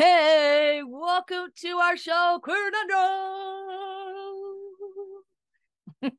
Hey, 0.00 0.80
welcome 0.82 1.48
to 1.56 1.76
our 1.76 1.94
show, 1.94 2.40
Queer 2.42 2.70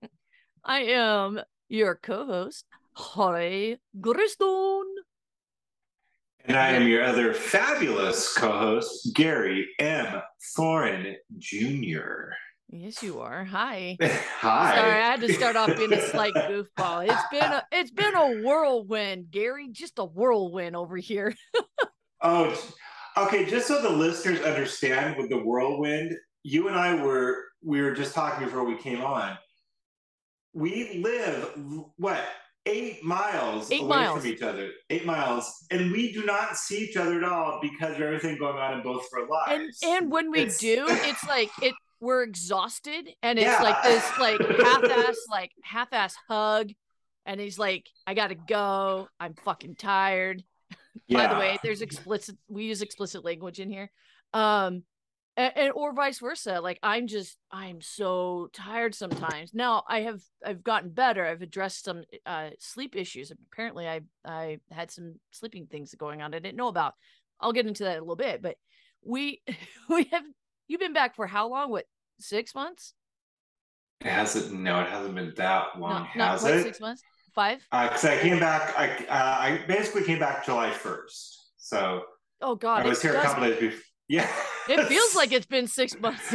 I 0.64 0.82
am 0.82 1.42
your 1.68 1.96
co-host, 1.96 2.66
Holly 2.94 3.80
Griston. 4.00 4.84
And 6.46 6.58
I 6.58 6.74
am 6.74 6.88
your 6.88 7.04
other 7.04 7.34
fabulous 7.34 8.32
co 8.38 8.52
host, 8.52 9.16
Gary 9.16 9.68
M. 9.80 10.22
Thorin 10.56 11.16
Jr. 11.40 12.34
Yes, 12.70 13.02
you 13.02 13.20
are. 13.20 13.44
Hi. 13.46 13.98
Hi. 14.02 14.76
Sorry, 14.76 14.92
I 14.92 15.10
had 15.10 15.22
to 15.22 15.34
start 15.34 15.56
off 15.56 15.76
being 15.76 15.94
a 15.94 16.02
slight 16.12 16.36
goofball. 16.36 17.10
It's 17.10 17.24
been 17.32 17.52
a 17.52 17.64
it's 17.72 17.90
been 17.90 18.14
a 18.14 18.44
whirlwind, 18.44 19.32
Gary. 19.32 19.70
Just 19.72 19.98
a 19.98 20.06
whirlwind 20.06 20.76
over 20.76 20.98
here. 20.98 21.34
Oh, 22.22 22.56
okay. 23.18 23.46
Just 23.46 23.68
so 23.68 23.82
the 23.82 23.90
listeners 23.90 24.42
understand 24.42 25.18
with 25.18 25.30
the 25.30 25.38
whirlwind, 25.38 26.16
you 26.44 26.68
and 26.68 26.76
I 26.78 27.02
were, 27.04 27.46
we 27.64 27.82
were 27.82 27.94
just 27.94 28.14
talking 28.14 28.46
before 28.46 28.64
we 28.66 28.76
came 28.76 29.02
on. 29.04 29.38
We 30.54 31.02
live, 31.04 31.52
what, 31.98 32.22
eight 32.66 33.04
miles 33.04 33.72
Eight 33.72 33.82
away 33.82 33.90
miles. 33.90 34.22
from 34.22 34.28
each 34.32 34.42
other. 34.42 34.70
Eight 34.90 35.06
miles. 35.06 35.66
And 35.72 35.92
we 35.92 36.12
do 36.12 36.26
not 36.26 36.58
see 36.58 36.80
each 36.84 36.98
other 36.98 37.18
at 37.18 37.24
all 37.24 37.60
because 37.62 37.96
of 37.96 38.02
everything 38.02 38.38
going 38.38 38.58
on 38.58 38.74
in 38.78 38.84
both 38.84 39.06
of 39.14 39.30
our 39.32 39.54
And 39.54 39.64
lives. 39.64 39.80
and 39.84 40.12
when 40.12 40.30
we 40.32 40.40
It's- 40.40 40.58
do, 40.58 40.86
it's 40.90 41.24
like 41.26 41.50
it 41.62 41.74
we're 42.02 42.24
exhausted 42.24 43.10
and 43.22 43.38
it's 43.38 43.46
Yeah. 43.46 43.62
like 43.62 43.84
this 43.84 44.18
like 44.20 44.40
half-ass 44.66 45.18
like 45.30 45.52
half-ass 45.64 46.16
hug 46.28 46.72
and 47.28 47.40
he's 47.40 47.60
like 47.60 47.86
I 48.08 48.16
got 48.16 48.28
to 48.30 48.36
go. 48.36 49.08
I'm 49.20 49.36
fucking 49.36 49.76
tired. 49.76 50.44
By 51.10 51.28
the 51.28 51.40
way, 51.40 51.58
there's 51.64 51.82
explicit 51.82 52.38
we 52.48 52.66
use 52.66 52.82
explicit 52.82 53.24
language 53.24 53.60
in 53.60 53.70
here. 53.70 53.92
Um 54.34 54.84
and, 55.38 55.54
and 55.56 55.72
or 55.74 55.94
vice 55.94 56.20
versa. 56.20 56.60
Like 56.62 56.80
I'm 56.84 57.08
just 57.08 57.38
I'm 57.52 57.82
so 57.82 58.50
tired 58.54 58.94
sometimes. 58.96 59.54
Now 59.54 59.84
I 59.88 60.02
have 60.02 60.22
I've 60.46 60.64
gotten 60.64 60.90
better. 60.90 61.26
I've 61.26 61.42
addressed 61.42 61.86
some 61.86 62.04
uh 62.26 62.50
sleep 62.60 62.96
issues. 62.96 63.32
Apparently 63.52 63.88
I 63.88 64.02
I 64.26 64.60
had 64.72 64.92
some 64.92 65.16
sleeping 65.32 65.68
things 65.68 65.96
going 65.96 66.22
on 66.22 66.34
I 66.34 66.40
didn't 66.40 66.58
know 66.58 66.68
about. 66.68 66.94
I'll 67.40 67.54
get 67.54 67.68
into 67.68 67.84
that 67.86 67.94
in 67.94 67.98
a 67.98 68.02
little 68.02 68.16
bit, 68.16 68.42
but 68.42 68.58
we 69.04 69.42
we 69.90 70.04
have 70.12 70.24
you've 70.72 70.80
been 70.80 70.94
back 70.94 71.16
for 71.16 71.28
how 71.28 71.50
long? 71.50 71.70
What, 71.70 71.86
six 72.20 72.56
months? 72.56 72.94
It 74.00 74.08
hasn't, 74.08 74.52
no, 74.54 74.80
it 74.82 74.88
hasn't 74.88 75.14
been 75.14 75.34
that 75.38 75.80
long, 75.80 76.08
not 76.16 76.16
not 76.16 76.32
has 76.32 76.42
quite 76.42 76.56
it? 76.56 76.64
six 76.64 76.80
months. 76.80 77.04
Five? 77.34 77.66
Because 77.72 78.06
I 78.06 78.18
came 78.20 78.40
back, 78.40 78.74
I 78.78 78.90
uh, 79.06 79.38
I 79.40 79.64
basically 79.68 80.04
came 80.04 80.20
back 80.20 80.46
July 80.46 80.72
first. 80.72 81.52
So 81.58 82.04
Oh 82.42 82.56
god. 82.56 82.86
I 82.86 82.90
was 82.90 83.02
here 83.02 83.14
a 83.16 83.22
couple 83.22 83.44
days 83.44 83.60
before. 83.60 83.80
Yeah. 84.10 84.28
It 84.68 84.88
feels 84.88 85.16
like 85.16 85.32
it's 85.32 85.46
been 85.46 85.68
six 85.68 85.98
months. 86.02 86.34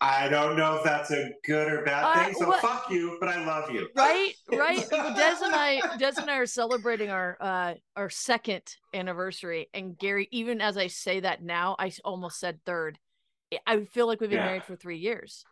I 0.00 0.28
don't 0.30 0.56
know 0.56 0.76
if 0.76 0.84
that's 0.84 1.10
a 1.12 1.30
good 1.44 1.70
or 1.70 1.82
bad 1.84 2.04
Uh, 2.04 2.24
thing. 2.24 2.34
So 2.34 2.48
what- 2.48 2.60
fuck 2.60 2.90
you, 2.90 3.16
but 3.20 3.28
I 3.28 3.44
love 3.44 3.70
you. 3.70 3.88
right 3.94 4.32
right 4.52 4.84
Well, 4.90 5.14
des 5.14 5.44
and 5.44 5.54
i 5.54 5.80
des 5.98 6.12
and 6.20 6.30
i 6.30 6.36
are 6.38 6.46
celebrating 6.46 7.10
our 7.10 7.36
uh 7.40 7.74
our 7.96 8.10
second 8.10 8.62
anniversary 8.94 9.68
and 9.74 9.96
gary 9.98 10.28
even 10.30 10.60
as 10.60 10.76
i 10.76 10.86
say 10.86 11.20
that 11.20 11.42
now 11.42 11.74
I 11.78 11.92
almost 12.04 12.38
said 12.40 12.60
third 12.64 12.98
I- 13.52 13.58
i 13.66 13.84
feel 13.84 14.06
like 14.06 14.20
we've 14.20 14.30
been 14.30 14.38
Yeah. 14.38 14.46
married 14.46 14.64
for 14.64 14.76
three 14.76 14.98
years 14.98 15.44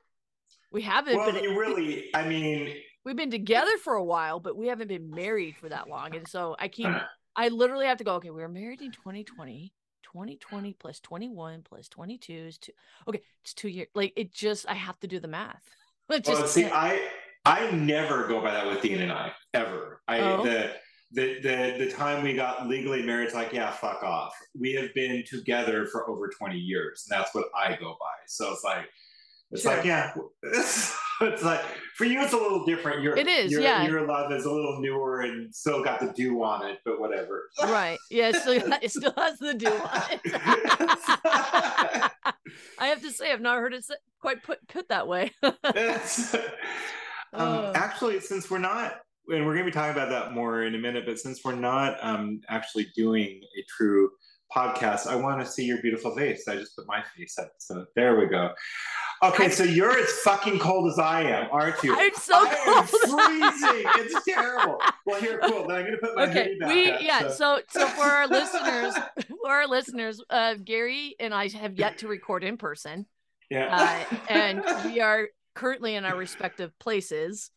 we 0.72 0.82
haven't 0.82 1.16
Well, 1.16 1.36
you 1.36 1.58
really, 1.58 2.10
I 2.14 2.26
mean, 2.26 2.74
we've 3.04 3.16
been 3.16 3.30
together 3.30 3.76
for 3.82 3.94
a 3.94 4.04
while 4.04 4.40
but 4.40 4.56
we 4.56 4.66
haven't 4.68 4.88
been 4.88 5.10
married 5.10 5.56
for 5.56 5.68
that 5.68 5.88
long 5.88 6.14
and 6.14 6.26
so 6.26 6.56
i 6.58 6.68
keep 6.68 6.88
i 7.36 7.48
literally 7.48 7.86
have 7.86 7.98
to 7.98 8.04
go 8.04 8.14
okay 8.14 8.30
we 8.30 8.42
were 8.42 8.48
married 8.48 8.82
in 8.82 8.90
2020 8.90 9.72
2020 10.02 10.72
plus 10.74 11.00
21 11.00 11.62
plus 11.62 11.88
22 11.88 12.32
is 12.32 12.58
two 12.58 12.72
okay 13.08 13.20
it's 13.42 13.54
two 13.54 13.68
years 13.68 13.88
like 13.94 14.12
it 14.16 14.32
just 14.32 14.68
i 14.68 14.74
have 14.74 14.98
to 15.00 15.06
do 15.06 15.20
the 15.20 15.28
math 15.28 15.62
It 16.10 16.24
well, 16.26 16.40
just 16.40 16.54
see, 16.54 16.66
I 16.66 17.00
I 17.44 17.70
never 17.72 18.26
go 18.28 18.40
by 18.40 18.52
that 18.52 18.66
with 18.66 18.80
Dean 18.80 19.00
and 19.00 19.10
I 19.12 19.32
ever. 19.54 20.02
I 20.06 20.20
Oh. 20.20 20.44
the. 20.44 20.72
The, 21.12 21.38
the 21.40 21.84
the 21.84 21.90
time 21.92 22.24
we 22.24 22.34
got 22.34 22.66
legally 22.66 23.00
married, 23.00 23.26
it's 23.26 23.34
like, 23.34 23.52
yeah, 23.52 23.70
fuck 23.70 24.02
off. 24.02 24.34
We 24.58 24.72
have 24.74 24.92
been 24.92 25.22
together 25.24 25.86
for 25.86 26.10
over 26.10 26.28
20 26.28 26.58
years, 26.58 27.06
and 27.08 27.18
that's 27.18 27.32
what 27.32 27.46
I 27.56 27.76
go 27.76 27.96
by. 27.98 28.16
So 28.26 28.52
it's 28.52 28.64
like, 28.64 28.86
it's 29.50 29.62
Sure. 29.62 29.76
like, 29.76 29.84
yeah, 29.84 30.12
it's 30.42 31.42
like 31.42 31.62
for 31.96 32.04
you, 32.04 32.20
it's 32.20 32.32
a 32.32 32.36
little 32.36 32.64
different. 32.66 33.02
Your 33.02 33.16
It 33.16 33.26
is, 33.26 33.50
your, 33.52 33.60
yeah. 33.62 33.84
Your 33.86 34.06
love 34.06 34.30
is 34.32 34.44
a 34.44 34.50
little 34.50 34.80
newer 34.80 35.20
and 35.22 35.54
still 35.54 35.82
got 35.82 36.00
the 36.00 36.12
dew 36.12 36.42
on 36.42 36.66
it, 36.66 36.78
but 36.84 37.00
whatever. 37.00 37.48
right 37.62 37.98
yeah 38.10 38.28
it 38.28 38.36
still, 38.36 38.72
it 38.82 38.90
still 38.90 39.14
has 39.16 39.38
the 39.38 39.54
do 39.54 39.68
on 39.68 40.02
it 40.12 40.20
I 42.78 42.86
have 42.88 43.00
to 43.02 43.10
say, 43.10 43.32
I've 43.32 43.40
not 43.40 43.56
heard 43.58 43.74
it 43.74 43.84
quite 44.20 44.42
put 44.42 44.66
put 44.68 44.88
that 44.88 45.06
way. 45.08 45.32
Um, 45.42 45.52
Oh. 47.38 47.72
actually, 47.74 48.20
since 48.20 48.50
we're 48.50 48.58
not, 48.58 49.00
and 49.28 49.44
we're 49.44 49.52
going 49.54 49.64
to 49.66 49.70
be 49.70 49.74
talking 49.74 49.92
about 49.92 50.08
that 50.10 50.32
more 50.32 50.62
in 50.62 50.74
a 50.74 50.78
minute, 50.78 51.04
but 51.04 51.18
since 51.18 51.44
we're 51.44 51.54
not 51.54 51.98
um, 52.02 52.40
actually 52.48 52.86
doing 52.96 53.40
a 53.58 53.64
true 53.76 54.10
podcast, 54.54 55.06
I 55.06 55.16
want 55.16 55.40
to 55.40 55.46
see 55.46 55.64
your 55.64 55.80
beautiful 55.82 56.14
face. 56.16 56.46
I 56.48 56.56
just 56.56 56.76
put 56.76 56.86
my 56.86 57.02
face 57.16 57.38
up, 57.38 57.52
so 57.58 57.86
there 57.94 58.18
we 58.18 58.26
go. 58.26 58.52
Okay, 59.22 59.48
so 59.48 59.62
you're 59.64 59.98
as 59.98 60.10
fucking 60.20 60.58
cold 60.58 60.90
as 60.92 60.98
I 60.98 61.22
am, 61.22 61.48
aren't 61.50 61.82
you? 61.82 61.96
I'm 61.96 62.14
so 62.14 62.34
I 62.36 62.54
cold. 62.64 62.88
freezing. 63.68 63.86
It's 64.06 64.24
terrible. 64.24 64.78
Well, 65.06 65.20
here, 65.20 65.40
cool. 65.42 65.66
Then 65.66 65.76
I'm 65.78 65.82
going 65.86 65.92
to 65.92 65.98
put 65.98 66.16
my 66.16 66.22
okay, 66.24 66.42
hoodie 66.44 66.58
back 66.58 66.68
we 66.68 66.90
up, 66.90 67.02
yeah. 67.02 67.28
so- 67.28 67.60
So 67.70 67.80
so 67.80 67.86
for 67.88 68.02
our 68.04 68.26
listeners, 68.28 68.94
for 69.42 69.50
our 69.50 69.66
listeners, 69.66 70.22
uh, 70.30 70.54
Gary 70.62 71.16
and 71.18 71.32
I 71.32 71.48
have 71.48 71.78
yet 71.78 71.98
to 71.98 72.08
record 72.08 72.44
in 72.44 72.56
person, 72.58 73.06
yeah. 73.50 74.04
uh, 74.10 74.16
and 74.28 74.62
we 74.84 75.00
are 75.00 75.28
currently 75.54 75.94
in 75.94 76.04
our 76.04 76.16
respective 76.16 76.78
places. 76.78 77.50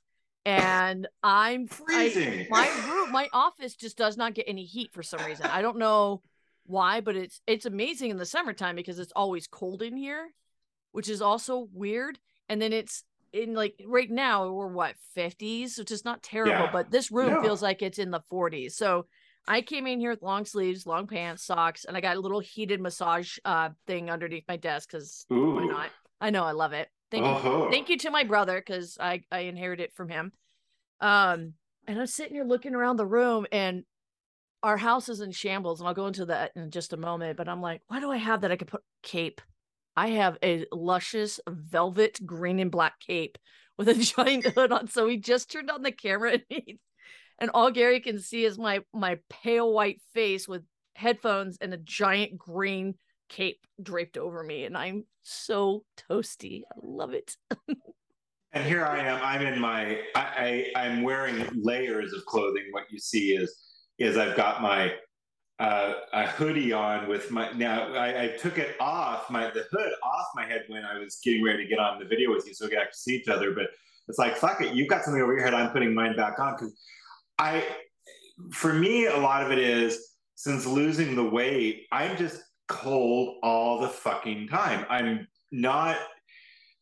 And 0.45 1.05
I'm 1.21 1.65
I, 1.65 2.09
freezing. 2.09 2.47
my 2.49 2.67
room, 2.89 3.11
my 3.11 3.27
office 3.33 3.75
just 3.75 3.97
does 3.97 4.15
not 4.15 4.33
get 4.33 4.45
any 4.47 4.63
heat 4.63 4.93
for 4.93 5.03
some 5.03 5.23
reason. 5.25 5.45
I 5.47 5.61
don't 5.61 5.77
know 5.77 6.21
why, 6.69 7.01
but 7.01 7.15
it's 7.15 7.41
it's 7.47 7.65
amazing 7.65 8.11
in 8.11 8.17
the 8.17 8.25
summertime 8.25 8.75
because 8.75 8.99
it's 8.99 9.11
always 9.15 9.47
cold 9.47 9.81
in 9.81 9.97
here, 9.97 10.29
which 10.91 11.09
is 11.09 11.21
also 11.21 11.67
weird. 11.73 12.19
And 12.47 12.61
then 12.61 12.71
it's 12.71 13.03
in 13.33 13.53
like 13.55 13.73
right 13.85 14.09
now 14.09 14.51
we're 14.51 14.67
what 14.67 14.95
50s, 15.17 15.77
which 15.79 15.91
is 15.91 16.05
not 16.05 16.21
terrible, 16.21 16.65
Yeah. 16.65 16.71
but 16.71 16.91
this 16.91 17.11
room 17.11 17.33
No. 17.33 17.41
feels 17.41 17.61
like 17.61 17.81
it's 17.81 17.99
in 17.99 18.11
the 18.11 18.21
40s. 18.31 18.75
So 18.75 19.07
I 19.47 19.61
came 19.61 19.87
in 19.87 19.99
here 19.99 20.11
with 20.11 20.21
long 20.21 20.45
sleeves, 20.45 20.85
long 20.85 21.07
pants, 21.07 21.43
socks, 21.43 21.85
and 21.85 21.97
I 21.97 22.01
got 22.01 22.17
a 22.17 22.19
little 22.19 22.39
heated 22.39 22.79
massage 22.79 23.37
uh 23.45 23.69
thing 23.87 24.11
underneath 24.11 24.45
my 24.47 24.57
desk 24.57 24.91
because 24.91 25.25
why 25.29 25.65
not? 25.65 25.89
I 26.21 26.29
know 26.29 26.43
I 26.43 26.51
love 26.51 26.73
it. 26.73 26.87
Thank 27.09 27.25
you 27.25 27.31
Oh. 27.49 27.71
thank 27.71 27.89
you 27.89 27.97
to 27.97 28.11
my 28.11 28.23
brother 28.23 28.59
because 28.59 28.97
I 28.99 29.23
I 29.31 29.39
inherited 29.39 29.85
it 29.85 29.93
from 29.93 30.09
him. 30.09 30.31
Um, 31.01 31.53
and 31.87 31.99
I'm 31.99 32.05
sitting 32.05 32.35
here 32.35 32.43
looking 32.43 32.75
around 32.75 32.97
the 32.97 33.07
room, 33.07 33.47
and 33.51 33.83
our 34.63 34.77
house 34.77 35.09
is 35.09 35.21
in 35.21 35.31
shambles, 35.31 35.79
and 35.79 35.87
I'll 35.87 35.93
go 35.93 36.07
into 36.07 36.25
that 36.25 36.51
in 36.55 36.71
just 36.71 36.93
a 36.93 36.97
moment. 36.97 37.37
But 37.37 37.47
I'm 37.47 37.61
like, 37.61 37.81
why 37.87 37.99
do 37.99 38.11
I 38.11 38.17
have 38.17 38.41
that? 38.41 38.51
I 38.51 38.55
could 38.55 38.67
put 38.67 38.83
cape. 39.03 39.41
I 39.95 40.09
have 40.09 40.37
a 40.43 40.65
luscious 40.71 41.39
velvet 41.47 42.19
green 42.25 42.59
and 42.59 42.71
black 42.71 42.99
cape 42.99 43.37
with 43.77 43.89
a 43.89 43.93
giant 43.95 44.45
hood 44.45 44.71
on. 44.71 44.87
So 44.87 45.07
he 45.07 45.17
just 45.17 45.51
turned 45.51 45.71
on 45.71 45.81
the 45.81 45.91
camera, 45.91 46.33
and, 46.33 46.43
he, 46.49 46.79
and 47.39 47.51
all 47.53 47.71
Gary 47.71 47.99
can 47.99 48.19
see 48.19 48.45
is 48.45 48.57
my 48.57 48.81
my 48.93 49.19
pale 49.29 49.71
white 49.71 50.01
face 50.13 50.47
with 50.47 50.63
headphones 50.95 51.57
and 51.61 51.73
a 51.73 51.77
giant 51.77 52.37
green 52.37 52.95
cape 53.29 53.65
draped 53.81 54.17
over 54.17 54.43
me, 54.43 54.65
and 54.65 54.77
I'm 54.77 55.05
so 55.23 55.83
toasty. 56.09 56.63
I 56.71 56.79
love 56.81 57.13
it. 57.13 57.35
And 58.51 58.65
here 58.65 58.83
I 58.83 58.99
am. 58.99 59.19
I'm 59.21 59.45
in 59.45 59.59
my. 59.59 59.99
I, 60.15 60.65
I 60.75 60.81
I'm 60.83 61.03
wearing 61.03 61.47
layers 61.53 62.13
of 62.13 62.25
clothing. 62.25 62.63
What 62.71 62.85
you 62.89 62.97
see 62.97 63.33
is 63.33 63.68
is 63.99 64.17
I've 64.17 64.35
got 64.35 64.61
my 64.61 64.93
uh, 65.59 65.93
a 66.13 66.25
hoodie 66.25 66.71
on 66.71 67.09
with 67.09 67.31
my. 67.31 67.51
Now 67.51 67.93
I, 67.93 68.23
I 68.23 68.27
took 68.37 68.57
it 68.57 68.75
off 68.79 69.29
my 69.29 69.49
the 69.51 69.65
hood 69.71 69.91
off 70.03 70.27
my 70.33 70.45
head 70.45 70.63
when 70.67 70.85
I 70.85 70.97
was 70.97 71.19
getting 71.23 71.43
ready 71.43 71.63
to 71.63 71.69
get 71.69 71.79
on 71.79 71.99
the 71.99 72.05
video 72.05 72.31
with 72.31 72.47
you, 72.47 72.53
so 72.53 72.65
we 72.65 72.69
could 72.71 72.79
actually 72.79 72.93
see 72.95 73.15
each 73.17 73.27
other. 73.27 73.51
But 73.51 73.67
it's 74.07 74.17
like 74.17 74.37
fuck 74.37 74.61
it. 74.61 74.73
You've 74.73 74.87
got 74.87 75.03
something 75.03 75.21
over 75.21 75.33
your 75.33 75.43
head. 75.43 75.53
I'm 75.53 75.71
putting 75.71 75.93
mine 75.93 76.15
back 76.15 76.39
on 76.39 76.53
because 76.53 76.79
I. 77.37 77.63
For 78.51 78.71
me, 78.71 79.07
a 79.07 79.17
lot 79.17 79.45
of 79.45 79.51
it 79.51 79.57
is 79.57 80.13
since 80.35 80.65
losing 80.65 81.13
the 81.13 81.23
weight. 81.29 81.87
I'm 81.91 82.15
just 82.15 82.41
cold 82.69 83.35
all 83.43 83.81
the 83.81 83.89
fucking 83.89 84.47
time. 84.47 84.85
I'm 84.89 85.27
not 85.51 85.97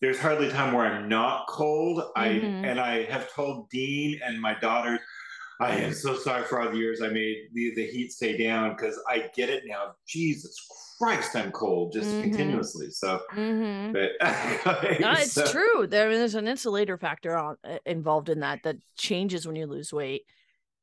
there's 0.01 0.19
hardly 0.19 0.49
time 0.49 0.73
where 0.73 0.85
I'm 0.85 1.09
not 1.09 1.47
cold. 1.47 2.11
I 2.15 2.27
Mhm. 2.27 2.65
and 2.65 2.79
I 2.79 3.03
have 3.05 3.31
told 3.33 3.69
Dean 3.71 4.19
and 4.23 4.39
my 4.39 4.53
daughters, 4.53 4.99
I 5.59 5.75
am 5.77 5.93
so 5.93 6.15
sorry 6.15 6.43
for 6.43 6.61
all 6.61 6.69
the 6.71 6.77
years 6.77 7.01
I 7.01 7.07
made 7.09 7.35
the, 7.53 7.73
the 7.75 7.85
heat 7.87 8.11
stay 8.11 8.37
down 8.37 8.75
because 8.75 8.99
I 9.09 9.29
get 9.35 9.49
it 9.49 9.63
now. 9.65 9.95
Jesus 10.07 10.55
Christ, 10.99 11.35
I'm 11.35 11.51
cold 11.51 11.93
just 11.93 12.09
Mhm. 12.15 12.21
continuously. 12.23 12.89
So, 12.91 13.21
Mhm. 13.33 13.93
but 13.93 14.11
No, 14.99 15.11
it's 15.13 15.33
so- 15.33 15.51
true. 15.51 15.87
There, 15.87 16.15
there's 16.15 16.35
an 16.35 16.47
insulator 16.47 16.97
factor 16.97 17.35
on, 17.35 17.57
uh, 17.63 17.79
involved 17.85 18.29
in 18.29 18.41
that 18.41 18.61
that 18.63 18.77
changes 18.97 19.47
when 19.47 19.55
you 19.55 19.65
lose 19.65 19.91
weight. 19.91 20.23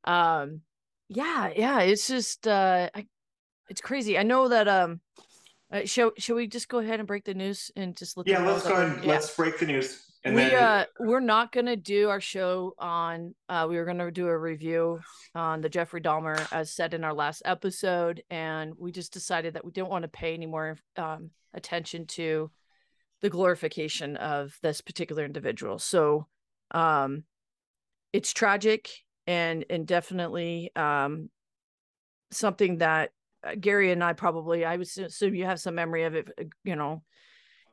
Um, 0.03 0.61
yeah, 1.09 1.51
yeah. 1.55 1.79
It's 1.81 2.07
just, 2.07 2.47
uh, 2.47 2.89
I, 2.93 3.05
it's 3.69 3.81
crazy. 3.81 4.17
I 4.17 4.23
know 4.23 4.49
that. 4.49 4.67
Um, 4.67 5.01
uh, 5.71 5.81
shall 5.85 6.11
shall 6.17 6.35
we 6.35 6.45
just 6.47 6.69
go 6.69 6.77
ahead 6.77 6.99
and 6.99 7.07
break 7.07 7.23
the 7.25 7.33
news 7.33 7.71
and 7.75 7.97
just 7.97 8.15
let? 8.15 8.27
Yeah, 8.27 8.45
let's 8.45 8.63
go 8.67 8.73
ahead. 8.75 8.97
and 8.97 9.03
yeah. 9.03 9.09
Let's 9.13 9.35
break 9.35 9.57
the 9.57 9.65
news. 9.65 10.04
And 10.25 10.33
we 10.33 10.41
then 10.41 10.55
uh 10.55 10.85
we're 10.99 11.19
not 11.19 11.51
gonna 11.51 11.75
do 11.75 12.09
our 12.09 12.19
show 12.19 12.73
on 12.79 13.35
uh 13.47 13.67
we 13.69 13.77
were 13.77 13.85
gonna 13.85 14.09
do 14.09 14.27
a 14.27 14.37
review 14.37 14.99
on 15.35 15.61
the 15.61 15.69
Jeffrey 15.69 16.01
Dahmer 16.01 16.51
as 16.51 16.71
said 16.71 16.95
in 16.95 17.03
our 17.03 17.13
last 17.13 17.43
episode 17.45 18.23
and 18.31 18.73
we 18.75 18.91
just 18.91 19.13
decided 19.13 19.53
that 19.53 19.63
we 19.63 19.71
didn't 19.71 19.89
want 19.89 20.01
to 20.01 20.07
pay 20.07 20.33
any 20.33 20.47
more 20.47 20.77
um 20.97 21.29
attention 21.53 22.07
to 22.07 22.49
the 23.21 23.29
glorification 23.29 24.17
of 24.17 24.57
this 24.63 24.81
particular 24.81 25.23
individual. 25.23 25.77
So 25.77 26.25
um 26.71 27.23
it's 28.11 28.33
tragic 28.33 28.89
and 29.27 29.63
and 29.69 29.85
definitely 29.85 30.71
um 30.75 31.29
something 32.31 32.79
that 32.79 33.11
uh, 33.43 33.53
Gary 33.59 33.91
and 33.91 34.03
I 34.03 34.13
probably 34.13 34.65
I 34.65 34.75
would 34.75 34.87
assume 34.87 35.35
you 35.35 35.45
have 35.45 35.59
some 35.59 35.75
memory 35.75 36.05
of 36.05 36.15
it 36.15 36.29
uh, 36.41 36.45
you 36.63 36.75
know 36.75 37.03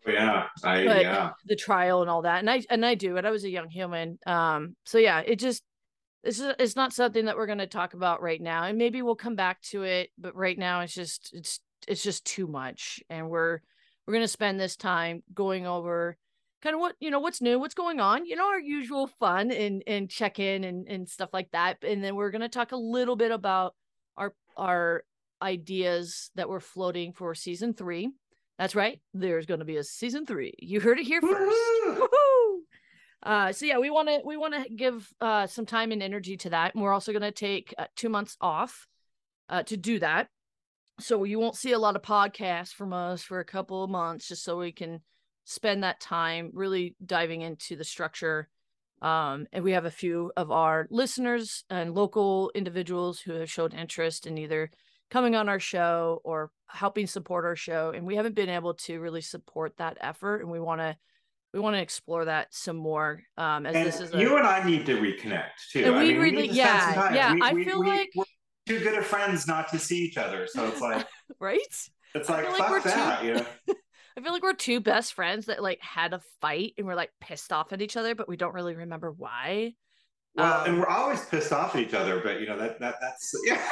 yeah, 0.06 0.46
I 0.64 0.84
but 0.84 1.02
yeah. 1.02 1.30
the 1.46 1.56
trial 1.56 2.00
and 2.00 2.10
all 2.10 2.22
that 2.22 2.40
and 2.40 2.50
i 2.50 2.62
and 2.70 2.84
i 2.84 2.94
do 2.94 3.16
and 3.16 3.26
i 3.26 3.30
was 3.30 3.44
a 3.44 3.50
young 3.50 3.70
human 3.70 4.18
um 4.26 4.76
so 4.84 4.98
yeah 4.98 5.20
it 5.20 5.38
just 5.38 5.62
this 6.24 6.40
is 6.40 6.54
it's 6.58 6.76
not 6.76 6.92
something 6.92 7.26
that 7.26 7.36
we're 7.36 7.46
going 7.46 7.58
to 7.58 7.66
talk 7.66 7.94
about 7.94 8.22
right 8.22 8.40
now 8.40 8.64
and 8.64 8.78
maybe 8.78 9.02
we'll 9.02 9.14
come 9.14 9.36
back 9.36 9.60
to 9.62 9.82
it 9.82 10.10
but 10.18 10.34
right 10.36 10.58
now 10.58 10.80
it's 10.80 10.94
just 10.94 11.30
it's 11.32 11.60
it's 11.88 12.02
just 12.02 12.24
too 12.24 12.46
much 12.46 13.00
and 13.10 13.28
we're 13.28 13.60
we're 14.06 14.14
going 14.14 14.24
to 14.24 14.28
spend 14.28 14.58
this 14.58 14.76
time 14.76 15.22
going 15.34 15.66
over 15.66 16.16
kind 16.62 16.74
of 16.74 16.80
what 16.80 16.94
you 17.00 17.10
know 17.10 17.20
what's 17.20 17.40
new 17.40 17.58
what's 17.58 17.74
going 17.74 18.00
on 18.00 18.24
you 18.24 18.36
know 18.36 18.46
our 18.46 18.60
usual 18.60 19.08
fun 19.18 19.50
and 19.50 19.82
and 19.86 20.08
check 20.08 20.38
in 20.38 20.64
and 20.64 20.86
and 20.88 21.08
stuff 21.08 21.30
like 21.32 21.50
that 21.50 21.76
and 21.82 22.02
then 22.02 22.14
we're 22.14 22.30
going 22.30 22.40
to 22.40 22.48
talk 22.48 22.72
a 22.72 22.76
little 22.76 23.16
bit 23.16 23.32
about 23.32 23.74
our 24.16 24.34
our 24.56 25.02
ideas 25.42 26.30
that 26.36 26.48
we're 26.48 26.60
floating 26.60 27.12
for 27.12 27.34
season 27.34 27.74
three 27.74 28.10
that's 28.62 28.76
right. 28.76 29.00
There's 29.12 29.46
going 29.46 29.58
to 29.58 29.66
be 29.66 29.78
a 29.78 29.82
season 29.82 30.24
three. 30.24 30.54
You 30.60 30.78
heard 30.78 31.00
it 31.00 31.04
here 31.04 31.20
first. 31.20 31.34
Woohoo! 31.34 31.98
Woohoo! 31.98 32.58
Uh, 33.20 33.52
so 33.52 33.66
yeah, 33.66 33.78
we 33.78 33.90
want 33.90 34.06
to 34.06 34.20
we 34.24 34.36
want 34.36 34.54
to 34.54 34.72
give 34.72 35.12
uh, 35.20 35.48
some 35.48 35.66
time 35.66 35.90
and 35.90 36.00
energy 36.00 36.36
to 36.36 36.50
that, 36.50 36.72
and 36.72 36.80
we're 36.80 36.92
also 36.92 37.10
going 37.10 37.22
to 37.22 37.32
take 37.32 37.74
uh, 37.76 37.86
two 37.96 38.08
months 38.08 38.36
off 38.40 38.86
uh, 39.48 39.64
to 39.64 39.76
do 39.76 39.98
that. 39.98 40.28
So 41.00 41.24
you 41.24 41.40
won't 41.40 41.56
see 41.56 41.72
a 41.72 41.78
lot 41.80 41.96
of 41.96 42.02
podcasts 42.02 42.72
from 42.72 42.92
us 42.92 43.24
for 43.24 43.40
a 43.40 43.44
couple 43.44 43.82
of 43.82 43.90
months, 43.90 44.28
just 44.28 44.44
so 44.44 44.58
we 44.58 44.70
can 44.70 45.00
spend 45.44 45.82
that 45.82 45.98
time 45.98 46.52
really 46.54 46.94
diving 47.04 47.42
into 47.42 47.74
the 47.74 47.84
structure. 47.84 48.48
Um, 49.00 49.48
and 49.52 49.64
we 49.64 49.72
have 49.72 49.86
a 49.86 49.90
few 49.90 50.30
of 50.36 50.52
our 50.52 50.86
listeners 50.88 51.64
and 51.68 51.96
local 51.96 52.52
individuals 52.54 53.18
who 53.18 53.32
have 53.32 53.50
showed 53.50 53.74
interest 53.74 54.24
in 54.24 54.38
either 54.38 54.70
coming 55.12 55.36
on 55.36 55.48
our 55.48 55.60
show 55.60 56.20
or 56.24 56.50
helping 56.68 57.06
support 57.06 57.44
our 57.44 57.54
show 57.54 57.92
and 57.94 58.06
we 58.06 58.16
haven't 58.16 58.34
been 58.34 58.48
able 58.48 58.72
to 58.72 58.98
really 58.98 59.20
support 59.20 59.76
that 59.76 59.98
effort 60.00 60.40
and 60.40 60.50
we 60.50 60.58
want 60.58 60.80
to 60.80 60.96
we 61.52 61.60
want 61.60 61.76
to 61.76 61.80
explore 61.82 62.24
that 62.24 62.46
some 62.50 62.76
more 62.76 63.22
um 63.36 63.66
as 63.66 63.74
And 63.76 63.86
this 63.86 64.00
is 64.00 64.14
a, 64.14 64.18
you 64.18 64.38
and 64.38 64.46
I 64.46 64.64
need 64.64 64.86
to 64.86 64.96
reconnect 64.96 65.50
too. 65.70 65.84
And 65.84 65.94
I 65.96 65.98
we 66.02 66.08
mean, 66.14 66.20
really- 66.22 66.42
need 66.42 66.48
to 66.48 66.54
spend 66.54 66.94
some 66.94 67.14
yeah, 67.14 67.14
yeah, 67.14 67.34
We- 67.34 67.42
I 67.42 67.52
we- 67.52 67.64
feel 67.66 67.80
we- 67.80 67.86
like- 67.88 68.10
we're 68.16 68.24
too 68.66 68.78
good 68.80 68.96
of 68.96 69.04
friends 69.04 69.46
not 69.46 69.68
to 69.68 69.78
see 69.78 69.98
each 69.98 70.16
other. 70.16 70.46
So 70.46 70.66
it's 70.66 70.80
like 70.80 71.06
right 71.40 71.60
it's 72.14 72.28
like 72.30 72.48
like 72.48 72.56
fuck 72.56 72.82
too- 72.82 72.88
that. 72.88 73.22
You 73.24 73.34
know? 73.34 73.46
i 74.16 74.20
feel 74.22 74.32
like 74.32 74.42
we're 74.42 74.54
two 74.54 74.80
best 74.80 75.12
friends 75.14 75.46
that 75.46 75.62
like 75.62 75.80
had 75.82 76.12
a 76.14 76.20
fight 76.40 76.72
and 76.78 76.86
we're 76.86 76.94
like 76.94 77.10
pissed 77.20 77.50
off 77.52 77.72
at 77.72 77.80
each 77.82 77.96
other 77.96 78.14
but 78.14 78.28
we 78.28 78.36
don't 78.36 78.52
really 78.54 78.74
remember 78.74 79.10
why 79.10 79.72
Well, 80.34 80.60
Um, 80.60 80.66
and 80.66 80.78
we're 80.80 80.88
always 80.88 81.24
pissed 81.26 81.52
off 81.52 81.74
at 81.74 81.82
each 81.82 81.94
other, 81.94 82.20
but 82.20 82.40
you 82.40 82.46
know 82.46 82.58
that 82.58 82.80
that 82.80 82.96
that's 83.00 83.34
yeah. 83.46 83.62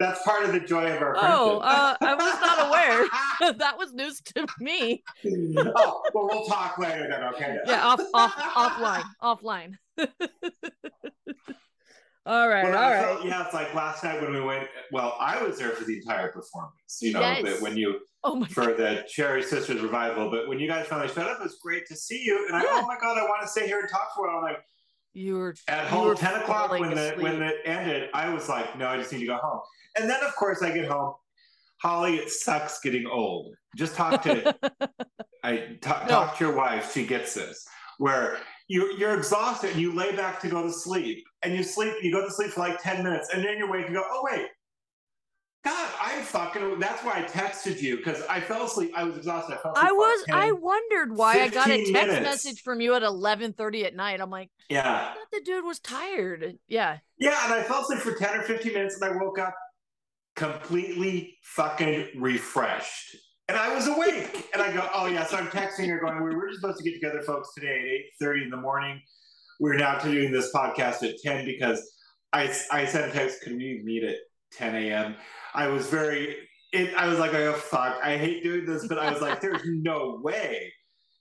that's 0.00 0.22
part 0.22 0.44
of 0.44 0.52
the 0.52 0.60
joy 0.60 0.86
of 0.94 1.02
our 1.02 1.14
friendship. 1.14 1.38
Oh, 1.38 1.58
uh, 1.58 1.96
I 2.00 2.14
was 2.14 2.40
not 2.40 2.68
aware. 2.68 3.06
that 3.58 3.76
was 3.76 3.92
news 3.92 4.20
to 4.34 4.46
me 4.60 5.02
oh, 5.26 6.02
well, 6.14 6.28
we'll 6.30 6.46
talk 6.46 6.78
later 6.78 7.06
then. 7.08 7.22
Okay. 7.24 7.58
yeah 7.66 7.86
off 7.86 8.00
off 8.14 8.32
offline 8.34 9.04
offline 9.22 9.76
all 12.26 12.48
right 12.48 12.64
Well, 12.64 12.72
no, 12.72 12.78
all 12.78 12.90
so, 13.14 13.18
right 13.20 13.26
yeah, 13.28 13.44
it's 13.44 13.54
like 13.54 13.72
last 13.74 14.02
night 14.04 14.20
when 14.20 14.32
we 14.32 14.40
went. 14.40 14.68
Well, 14.92 15.16
I 15.20 15.42
was 15.42 15.58
there 15.58 15.70
for 15.70 15.84
the 15.84 15.96
entire 15.96 16.28
performance. 16.32 16.98
You 17.00 17.12
know, 17.12 17.20
Yes. 17.20 17.42
but 17.42 17.60
when 17.62 17.76
you 17.76 18.00
oh 18.24 18.34
my 18.36 18.46
for 18.48 18.66
the 18.74 19.04
Cherry 19.08 19.42
Sisters 19.42 19.80
revival, 19.80 20.30
but 20.30 20.48
when 20.48 20.58
you 20.58 20.66
guys 20.68 20.86
finally 20.86 21.08
showed 21.08 21.26
up, 21.28 21.38
it 21.40 21.42
was 21.44 21.58
great 21.62 21.86
to 21.86 21.96
see 21.96 22.22
you. 22.24 22.46
And 22.48 22.56
I, 22.56 22.62
oh 22.66 22.86
my 22.86 22.96
god, 23.00 23.16
I 23.16 23.22
want 23.22 23.42
to 23.42 23.48
stay 23.48 23.66
here 23.66 23.80
and 23.80 23.88
talk 23.88 24.10
for 24.14 24.26
a 24.26 24.34
while. 24.34 24.42
Like 24.42 24.58
you 25.14 25.36
were 25.38 25.54
at 25.68 25.84
you 25.84 25.88
home, 25.96 26.08
were 26.08 26.14
ten 26.14 26.34
o'clock 26.40 26.66
falling 26.68 26.82
when 26.82 26.94
the 26.94 27.14
when 27.20 27.42
it 27.42 27.56
ended, 27.64 28.10
I 28.12 28.28
was 28.32 28.48
like, 28.48 28.76
no, 28.78 28.88
I 28.88 28.96
just 28.98 29.12
need 29.12 29.20
to 29.20 29.26
go 29.26 29.36
home. 29.36 29.60
And 29.98 30.10
then 30.10 30.22
of 30.24 30.34
course 30.36 30.62
I 30.62 30.72
get 30.72 30.88
home. 30.90 31.14
Holly, 31.82 32.16
it 32.16 32.30
sucks 32.30 32.80
getting 32.80 33.06
old. 33.06 33.54
Just 33.76 33.94
talk 33.94 34.22
to 34.24 34.54
I 35.44 35.78
No. 35.84 36.06
talk 36.08 36.38
to 36.38 36.44
your 36.44 36.54
wife. 36.56 36.92
She 36.92 37.06
gets 37.06 37.34
this. 37.34 37.66
Where 37.98 38.38
you 38.68 38.94
you're 38.98 39.16
exhausted 39.16 39.70
and 39.72 39.80
you 39.80 39.92
lay 39.94 40.14
back 40.16 40.40
to 40.40 40.48
go 40.48 40.62
to 40.62 40.72
sleep 40.72 41.24
and 41.46 41.56
you 41.56 41.62
sleep. 41.62 41.94
You 42.02 42.12
go 42.12 42.24
to 42.24 42.30
sleep 42.30 42.50
for 42.50 42.60
like 42.60 42.82
ten 42.82 43.02
minutes 43.02 43.30
and 43.32 43.44
then 43.44 43.56
you 43.56 43.70
wake 43.70 43.86
and 43.86 43.94
go, 43.94 44.02
oh 44.04 44.20
wait, 44.30 44.48
God, 45.64 45.90
I'm 46.00 46.22
fucking. 46.22 46.78
That's 46.78 47.02
why 47.04 47.18
I 47.18 47.22
texted 47.22 47.80
you 47.80 47.96
because 47.96 48.22
I 48.28 48.40
fell 48.40 48.64
asleep. 48.66 48.92
I 48.96 49.04
was 49.04 49.16
exhausted. 49.16 49.54
I 49.54 49.62
fell 49.62 49.72
asleep. 49.72 49.88
I 49.88 49.92
was 49.92 50.24
10 50.26 50.36
I 50.36 50.52
wondered 50.52 51.16
why 51.16 51.40
I 51.40 51.48
got 51.48 51.68
a 51.68 51.76
text 51.76 51.92
minutes. 51.92 52.22
message 52.22 52.62
from 52.62 52.80
you 52.80 52.94
at 52.94 53.02
11:30 53.02 53.84
at 53.84 53.94
night. 53.96 54.20
I'm 54.20 54.30
like, 54.30 54.50
Yeah, 54.68 54.82
I 54.82 55.14
thought 55.14 55.30
the 55.32 55.40
dude 55.40 55.64
was 55.64 55.78
tired. 55.80 56.58
Yeah. 56.68 56.98
yeah, 57.18 57.44
and 57.44 57.54
I 57.54 57.62
fell 57.62 57.82
asleep 57.82 58.00
for 58.00 58.12
ten 58.12 58.38
or 58.38 58.42
fifteen 58.42 58.74
minutes, 58.74 59.00
and 59.00 59.04
I 59.04 59.16
woke 59.16 59.38
up 59.38 59.54
completely 60.36 61.38
fucking 61.42 62.08
refreshed. 62.20 63.16
And 63.48 63.56
I 63.56 63.72
was 63.74 63.86
awake, 63.86 64.48
and 64.52 64.62
I 64.62 64.72
go, 64.72 64.88
"Oh 64.92 65.06
yeah." 65.06 65.24
So 65.26 65.36
I'm 65.36 65.46
texting 65.48 65.88
her, 65.88 66.00
going, 66.00 66.22
"We 66.22 66.34
were 66.34 66.48
just 66.48 66.60
supposed 66.60 66.78
to 66.78 66.84
get 66.84 66.94
together, 66.94 67.22
folks, 67.22 67.54
today 67.54 67.78
at 67.78 67.84
eight 67.86 68.04
thirty 68.20 68.42
in 68.42 68.50
the 68.50 68.56
morning. 68.56 69.00
We're 69.60 69.76
now 69.76 69.98
doing 69.98 70.32
this 70.32 70.52
podcast 70.54 71.02
at 71.02 71.16
ten 71.22 71.44
because 71.44 71.80
I 72.32 72.52
I 72.70 72.84
sent 72.84 73.10
a 73.10 73.12
text. 73.12 73.42
Can 73.42 73.56
we 73.56 73.82
meet 73.84 74.04
at 74.04 74.16
ten 74.52 74.74
a.m.? 74.74 75.16
I 75.54 75.68
was 75.68 75.86
very. 75.88 76.36
It, 76.72 76.94
I 76.94 77.06
was 77.08 77.18
like, 77.18 77.32
"Oh 77.34 77.52
fuck, 77.54 77.98
I 78.02 78.16
hate 78.16 78.42
doing 78.42 78.66
this," 78.66 78.86
but 78.86 78.98
I 78.98 79.10
was 79.12 79.22
like, 79.22 79.40
"There's 79.40 79.62
no 79.64 80.20
way." 80.22 80.72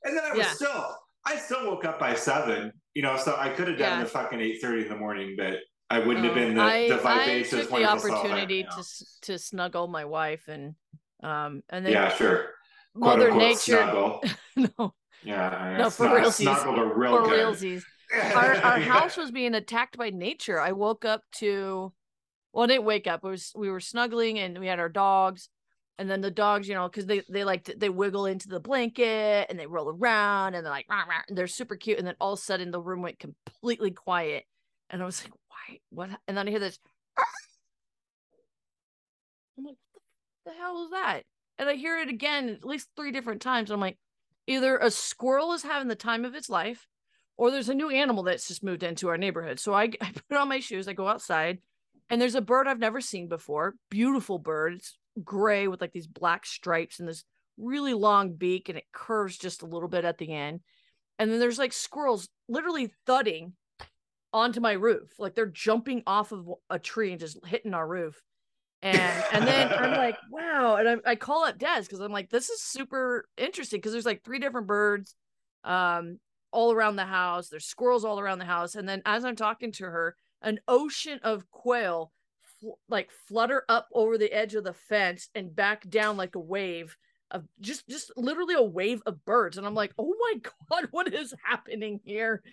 And 0.03 0.15
then 0.17 0.23
I 0.23 0.29
was 0.31 0.39
Yeah. 0.39 0.51
still, 0.53 0.95
I 1.25 1.35
still 1.37 1.65
woke 1.67 1.85
up 1.85 1.99
by 1.99 2.13
seven. 2.15 2.71
You 2.93 3.01
know, 3.03 3.17
so 3.17 3.35
I 3.37 3.49
could 3.49 3.67
have 3.67 3.77
done 3.77 3.97
Yeah. 3.99 4.03
the 4.03 4.09
fucking 4.09 4.39
eight 4.39 4.61
thirty 4.61 4.83
in 4.83 4.89
the 4.89 4.95
morning, 4.97 5.35
but 5.37 5.57
I 5.89 5.99
wouldn't 5.99 6.25
have 6.25 6.33
been 6.35 6.55
the, 6.55 6.61
Um, 6.61 6.67
I, 6.67 6.87
the 6.89 7.07
I 7.07 7.19
vivacious, 7.19 7.49
took 7.51 7.67
the 7.67 7.71
wonderful 7.73 7.99
self 7.99 8.11
I 8.13 8.17
am 8.17 8.25
opportunity 8.31 8.63
to 8.63 9.05
to 9.23 9.39
snuggle 9.39 9.87
my 9.87 10.03
wife 10.05 10.47
and 10.47 10.75
um 11.23 11.61
and 11.69 11.85
then 11.85 11.93
yeah, 11.93 12.09
sure. 12.15 12.49
Mother 12.95 13.31
Nature 13.33 13.57
Snuggle. 13.57 14.23
no 14.79 14.93
Yeah, 15.23 15.49
I 15.49 15.77
No, 15.77 15.89
for 15.89 16.07
snug- 16.07 16.23
realsies. 16.23 16.33
Snuggled 16.43 16.79
a 16.79 16.85
real 16.85 17.17
for 17.23 17.29
good. 17.29 17.39
realsies. 17.45 17.83
Our 18.13 18.53
our 18.63 18.79
Yeah. 18.79 18.85
house 18.85 19.17
was 19.17 19.31
being 19.31 19.53
attacked 19.55 19.97
by 19.97 20.09
nature. 20.09 20.59
I 20.59 20.71
woke 20.73 21.05
up 21.05 21.21
to 21.39 21.93
well, 22.53 22.63
I 22.63 22.67
didn't 22.67 22.85
wake 22.85 23.07
up. 23.07 23.21
It 23.23 23.27
was 23.27 23.51
we 23.55 23.69
were 23.69 23.79
snuggling 23.79 24.39
and 24.39 24.59
we 24.59 24.67
had 24.67 24.79
our 24.79 24.89
dogs. 24.89 25.49
And 25.97 26.09
then 26.09 26.19
the 26.21 26.31
dogs, 26.31 26.67
you 26.67 26.73
know, 26.75 26.87
because 26.89 27.05
they 27.05 27.23
they 27.29 27.43
like 27.45 27.65
to, 27.65 27.75
they 27.77 27.89
wiggle 27.89 28.25
into 28.25 28.49
the 28.49 28.59
blanket 28.59 29.47
and 29.49 29.57
they 29.59 29.67
roll 29.67 29.89
around 29.89 30.55
and 30.55 30.65
they're 30.65 30.71
like 30.71 30.87
rah, 30.89 31.03
rah, 31.03 31.21
and 31.29 31.37
they're 31.37 31.47
super 31.47 31.75
cute. 31.77 31.97
And 31.99 32.07
then 32.07 32.15
all 32.19 32.33
of 32.33 32.39
a 32.39 32.41
sudden 32.41 32.71
the 32.71 32.81
room 32.81 33.01
went 33.01 33.19
completely 33.19 33.91
quiet, 33.91 34.43
and 34.89 35.01
I 35.01 35.05
was 35.05 35.23
like, 35.23 35.33
"Why? 35.49 35.79
What?" 35.91 36.09
And 36.27 36.37
then 36.37 36.47
I 36.47 36.51
hear 36.51 36.59
this. 36.59 36.79
I'm 39.57 39.63
like, 39.65 39.77
"What 39.93 40.53
the 40.53 40.59
hell 40.59 40.83
is 40.85 40.91
that?" 40.91 41.23
And 41.57 41.69
I 41.69 41.75
hear 41.75 41.97
it 41.99 42.09
again 42.09 42.49
at 42.49 42.65
least 42.65 42.89
three 42.95 43.11
different 43.11 43.41
times. 43.41 43.71
I'm 43.71 43.79
like, 43.79 43.97
either 44.47 44.77
a 44.77 44.91
squirrel 44.91 45.53
is 45.53 45.63
having 45.63 45.87
the 45.87 45.95
time 45.95 46.25
of 46.25 46.35
its 46.35 46.49
life, 46.49 46.85
or 47.37 47.51
there's 47.51 47.69
a 47.69 47.75
new 47.75 47.89
animal 47.89 48.23
that's 48.23 48.47
just 48.47 48.63
moved 48.63 48.83
into 48.83 49.09
our 49.09 49.17
neighborhood. 49.17 49.59
So 49.59 49.73
I, 49.73 49.83
I 50.01 50.11
put 50.29 50.37
on 50.37 50.49
my 50.49 50.59
shoes, 50.59 50.87
I 50.87 50.93
go 50.93 51.07
outside, 51.07 51.59
and 52.09 52.21
there's 52.21 52.35
a 52.35 52.41
bird 52.41 52.67
I've 52.67 52.79
never 52.79 53.01
seen 53.01 53.27
before. 53.27 53.75
Beautiful 53.89 54.39
bird. 54.39 54.75
It's 54.75 54.97
gray 55.23 55.67
with 55.67 55.81
like 55.81 55.93
these 55.93 56.07
black 56.07 56.45
stripes 56.45 56.99
and 56.99 57.07
this 57.07 57.23
really 57.57 57.93
long 57.93 58.33
beak, 58.33 58.69
and 58.69 58.77
it 58.77 58.85
curves 58.91 59.37
just 59.37 59.63
a 59.63 59.67
little 59.67 59.89
bit 59.89 60.05
at 60.05 60.17
the 60.17 60.31
end. 60.33 60.61
And 61.17 61.31
then 61.31 61.39
there's 61.39 61.59
like 61.59 61.73
squirrels 61.73 62.27
literally 62.47 62.91
thudding 63.05 63.53
onto 64.33 64.59
my 64.59 64.73
roof, 64.73 65.13
like 65.17 65.33
they're 65.33 65.45
jumping 65.45 66.03
off 66.05 66.33
of 66.33 66.49
a 66.69 66.77
tree 66.77 67.11
and 67.11 67.19
just 67.19 67.43
hitting 67.45 67.73
our 67.73 67.87
roof. 67.87 68.21
And 68.81 69.23
and 69.31 69.47
then 69.47 69.71
I'm 69.73 69.91
like, 69.97 70.17
wow. 70.29 70.75
And 70.75 70.89
I, 70.89 71.11
I 71.11 71.15
call 71.15 71.45
up 71.45 71.57
Des 71.57 71.81
because 71.81 72.01
I'm 72.01 72.11
like, 72.11 72.29
this 72.29 72.49
is 72.49 72.61
super 72.61 73.27
interesting 73.37 73.79
because 73.79 73.93
there's 73.93 74.05
like 74.05 74.23
three 74.23 74.39
different 74.39 74.67
birds 74.67 75.15
um 75.63 76.19
all 76.55 76.71
around 76.71 76.95
the 76.95 77.05
house. 77.05 77.49
There's 77.49 77.65
squirrels 77.65 78.05
all 78.05 78.19
around 78.19 78.39
the 78.39 78.45
house. 78.45 78.75
And 78.75 78.87
then 78.87 79.01
as 79.05 79.25
I'm 79.25 79.35
talking 79.35 79.71
to 79.73 79.83
her, 79.83 80.15
an 80.41 80.59
ocean 80.67 81.19
of 81.21 81.51
quail 81.51 82.11
fl- 82.61 82.79
like 82.87 83.11
flutter 83.27 83.63
up 83.67 83.89
over 83.93 84.17
the 84.17 84.31
edge 84.31 84.55
of 84.55 84.63
the 84.63 84.73
fence 84.73 85.29
and 85.35 85.55
back 85.55 85.87
down 85.89 86.17
like 86.17 86.35
a 86.35 86.39
wave 86.39 86.95
of 87.31 87.43
just 87.59 87.87
just 87.89 88.11
literally 88.15 88.53
a 88.53 88.61
wave 88.61 89.01
of 89.05 89.25
birds 89.25 89.57
and 89.57 89.65
i'm 89.65 89.73
like 89.73 89.91
oh 89.97 90.13
my 90.19 90.39
god 90.69 90.87
what 90.91 91.11
is 91.13 91.33
happening 91.43 91.99
here 92.03 92.43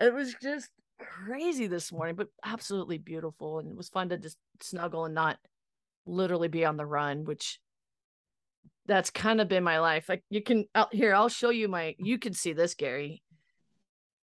it 0.00 0.12
was 0.12 0.34
just 0.40 0.70
crazy 0.98 1.66
this 1.66 1.92
morning 1.92 2.14
but 2.14 2.28
absolutely 2.44 2.96
beautiful 2.96 3.58
and 3.58 3.68
it 3.68 3.76
was 3.76 3.90
fun 3.90 4.08
to 4.08 4.16
just 4.16 4.38
snuggle 4.60 5.04
and 5.04 5.14
not 5.14 5.38
literally 6.06 6.48
be 6.48 6.64
on 6.64 6.76
the 6.76 6.86
run 6.86 7.24
which 7.24 7.60
that's 8.86 9.10
kind 9.10 9.40
of 9.40 9.48
been 9.48 9.62
my 9.62 9.78
life 9.78 10.08
like 10.08 10.24
you 10.30 10.42
can 10.42 10.64
out 10.74 10.94
here 10.94 11.14
i'll 11.14 11.28
show 11.28 11.50
you 11.50 11.68
my 11.68 11.94
you 11.98 12.18
can 12.18 12.32
see 12.32 12.52
this 12.52 12.74
gary 12.74 13.22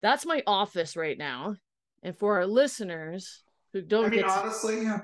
that's 0.02 0.26
my 0.26 0.42
office 0.46 0.96
right 0.96 1.16
now 1.16 1.56
and 2.02 2.16
for 2.18 2.36
our 2.36 2.46
listeners 2.46 3.42
who 3.72 3.82
don't 3.82 4.06
I 4.06 4.08
mean, 4.08 4.20
get 4.20 4.26
to- 4.26 4.32
honestly, 4.32 4.82
yeah. 4.82 5.00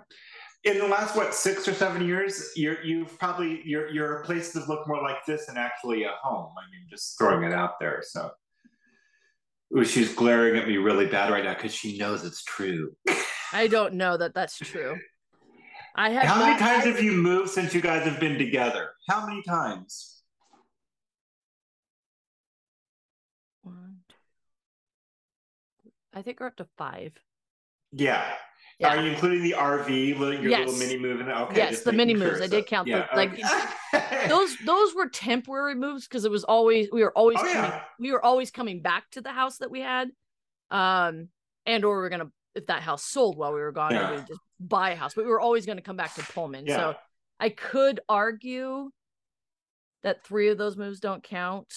In 0.64 0.78
the 0.78 0.88
last 0.88 1.14
what 1.16 1.32
six 1.34 1.68
or 1.68 1.72
seven 1.72 2.04
years, 2.06 2.50
you're 2.56 2.82
you've 2.82 3.16
probably 3.18 3.62
your 3.64 3.88
your 3.90 4.24
places 4.24 4.66
look 4.68 4.86
more 4.88 5.00
like 5.00 5.24
this 5.24 5.46
than 5.46 5.56
actually 5.56 6.02
a 6.02 6.10
home. 6.20 6.52
I 6.58 6.62
mean, 6.72 6.86
just 6.90 7.16
throwing 7.16 7.44
it 7.44 7.54
out 7.54 7.74
there. 7.80 8.02
So, 8.04 8.30
Ooh, 9.76 9.84
she's 9.84 10.12
glaring 10.12 10.58
at 10.58 10.66
me 10.66 10.76
really 10.76 11.06
bad 11.06 11.30
right 11.30 11.44
now 11.44 11.54
because 11.54 11.72
she 11.72 11.96
knows 11.96 12.24
it's 12.24 12.42
true. 12.42 12.92
I 13.52 13.68
don't 13.68 13.94
know 13.94 14.16
that 14.16 14.34
that's 14.34 14.58
true. 14.58 14.96
I 15.94 16.10
have 16.10 16.24
How 16.24 16.40
many 16.44 16.58
times 16.58 16.84
I- 16.84 16.88
have 16.88 17.02
you 17.02 17.12
moved 17.12 17.50
since 17.50 17.72
you 17.72 17.80
guys 17.80 18.04
have 18.04 18.18
been 18.18 18.36
together? 18.36 18.90
How 19.08 19.24
many 19.26 19.42
times? 19.44 20.22
One, 23.62 23.98
two. 24.08 24.14
I 26.18 26.22
think 26.22 26.40
we're 26.40 26.46
up 26.48 26.56
to 26.56 26.66
five. 26.76 27.12
Yeah. 27.92 28.24
Yeah. 28.80 28.88
Are 28.96 29.00
you 29.02 29.10
including 29.12 29.42
the 29.42 29.52
RV, 29.52 30.18
little, 30.18 30.34
your 30.34 30.50
little 30.50 30.66
Yes. 30.72 30.78
mini 30.78 30.98
move? 30.98 31.20
in 31.20 31.28
it? 31.28 31.32
Okay. 31.32 31.56
Yes, 31.56 31.82
the 31.82 31.92
mini 31.92 32.14
moves. 32.14 32.40
I 32.40 32.48
did 32.48 32.66
count 32.66 32.86
the- 32.86 32.90
yeah, 32.90 33.06
like. 33.14 33.38
Those 34.28 34.56
those 34.66 34.94
were 34.94 35.08
temporary 35.08 35.74
moves 35.76 36.06
because 36.06 36.24
it 36.24 36.30
was 36.30 36.42
always 36.44 36.88
we 36.92 37.02
were 37.02 37.16
always 37.16 37.38
Oh, 37.38 37.42
coming, 37.42 37.54
yeah. 37.54 37.82
we 38.00 38.10
were 38.12 38.22
always 38.22 38.50
coming 38.50 38.82
back 38.82 39.08
to 39.12 39.20
the 39.20 39.30
house 39.30 39.58
that 39.58 39.70
we 39.70 39.80
had, 39.80 40.10
um, 40.70 41.28
and 41.66 41.84
or 41.84 42.00
we 42.00 42.06
are 42.06 42.10
gonna 42.10 42.30
if 42.56 42.66
that 42.66 42.82
house 42.82 43.04
sold 43.04 43.38
while 43.38 43.54
we 43.54 43.60
were 43.60 43.72
gone, 43.72 43.92
Yeah. 43.92 44.10
we 44.10 44.16
would 44.16 44.26
just 44.26 44.40
buy 44.60 44.90
a 44.90 44.96
house. 44.96 45.14
But 45.14 45.24
we 45.24 45.30
were 45.30 45.40
always 45.40 45.64
gonna 45.66 45.80
come 45.82 45.96
back 45.96 46.14
to 46.16 46.22
Pullman. 46.22 46.66
Yeah. 46.66 46.76
So 46.76 46.96
I 47.40 47.48
could 47.50 48.00
argue 48.08 48.90
that 50.02 50.24
three 50.24 50.48
of 50.48 50.58
those 50.58 50.76
moves 50.76 50.98
don't 51.00 51.22
count. 51.22 51.72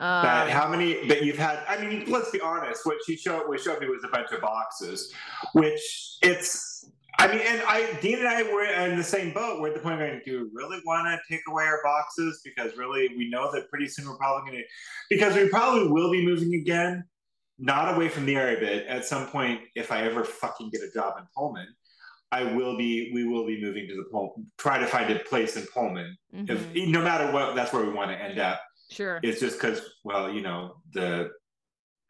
Um, 0.00 0.24
That 0.24 0.50
how 0.50 0.68
many 0.68 1.06
that 1.06 1.22
you've 1.22 1.38
had? 1.38 1.60
I 1.68 1.84
mean, 1.84 2.04
let's 2.10 2.30
be 2.30 2.40
honest. 2.40 2.84
What 2.84 2.98
she 3.06 3.16
showed, 3.16 3.48
what 3.48 3.60
showed 3.60 3.80
me 3.80 3.88
was 3.88 4.02
a 4.04 4.08
bunch 4.08 4.32
of 4.32 4.40
boxes, 4.40 5.12
which 5.52 6.18
it's. 6.22 6.88
I 7.16 7.28
mean, 7.28 7.38
and 7.46 7.62
I, 7.68 7.96
Dean 8.00 8.18
and 8.18 8.26
I 8.26 8.42
were 8.42 8.64
in 8.64 8.96
the 8.98 9.04
same 9.04 9.32
boat. 9.32 9.60
We're 9.60 9.68
at 9.68 9.74
the 9.74 9.80
point 9.80 10.00
going, 10.00 10.20
do 10.24 10.42
we 10.42 10.50
really 10.52 10.82
want 10.84 11.06
to 11.06 11.32
take 11.32 11.42
away 11.48 11.62
our 11.62 11.80
boxes? 11.84 12.40
Because 12.44 12.76
really, 12.76 13.08
we 13.16 13.30
know 13.30 13.52
that 13.52 13.70
pretty 13.70 13.86
soon 13.86 14.06
we're 14.08 14.16
probably 14.16 14.50
going 14.50 14.62
to, 14.62 14.68
because 15.08 15.36
we 15.36 15.48
probably 15.48 15.86
will 15.86 16.10
be 16.10 16.26
moving 16.26 16.54
again, 16.54 17.04
not 17.60 17.94
away 17.94 18.08
from 18.08 18.26
the 18.26 18.34
area, 18.34 18.56
but 18.58 18.68
at 18.92 19.04
some 19.04 19.28
point, 19.28 19.60
if 19.76 19.92
I 19.92 20.02
ever 20.02 20.24
fucking 20.24 20.70
get 20.70 20.82
a 20.82 20.90
job 20.92 21.14
in 21.18 21.24
Pullman, 21.36 21.68
I 22.32 22.42
will 22.52 22.76
be, 22.76 23.12
we 23.14 23.28
will 23.28 23.46
be 23.46 23.62
moving 23.62 23.86
to 23.86 23.94
the 23.94 24.04
Pullman, 24.10 24.50
try 24.58 24.78
to 24.78 24.86
find 24.86 25.08
a 25.12 25.20
place 25.20 25.56
in 25.56 25.64
Pullman. 25.72 26.16
mhm, 26.34 26.50
If 26.50 26.88
no 26.88 27.00
matter 27.00 27.30
what, 27.30 27.54
that's 27.54 27.72
where 27.72 27.84
we 27.84 27.92
want 27.92 28.10
to 28.10 28.20
end 28.20 28.40
up 28.40 28.60
sure. 28.94 29.20
it's 29.22 29.40
just 29.40 29.60
because 29.60 29.80
well 30.04 30.30
you 30.30 30.40
know 30.40 30.76
the 30.92 31.30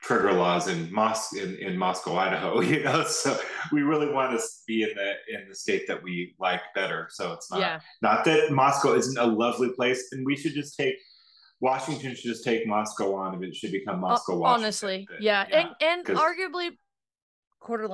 trigger 0.03 0.33
laws 0.33 0.69
in 0.69 0.93
Mos 0.93 1.35
in, 1.35 1.57
in 1.57 1.77
Moscow 1.79 2.17
Idaho 2.17 2.61
you 2.73 2.83
know 2.83 3.05
so 3.05 3.39
we 3.73 3.83
really 3.83 4.13
want 4.13 4.39
to 4.39 4.45
be 4.67 4.83
in 4.83 4.91
the 4.95 5.13
in 5.35 5.49
the 5.49 5.55
state 5.55 5.87
that 5.89 6.03
we 6.03 6.35
like 6.39 6.61
better 6.75 7.09
so 7.11 7.33
it's 7.33 7.51
not 7.51 7.61
yeah. 7.61 7.81
not 8.03 8.25
that 8.25 8.53
Moscow 8.53 8.95
isn't 8.95 9.19
a 9.19 9.27
lovely 9.27 9.71
place 9.71 10.09
and 10.13 10.25
we 10.27 10.37
should 10.37 10.53
just 10.53 10.77
take 10.77 10.95
Washington 11.61 12.15
should 12.15 12.31
just 12.31 12.45
take 12.45 12.67
Moscow 12.67 13.15
on 13.15 13.35
if 13.35 13.43
it 13.49 13.55
should 13.55 13.73
become 13.73 14.01
Moscow 14.01 14.37
Washington 14.37 14.65
honestly 14.65 15.07
But, 15.09 15.23
yeah, 15.23 15.47
and 15.51 15.69
and 15.81 16.05
arguably 16.07 16.77
Quarter 17.61 17.89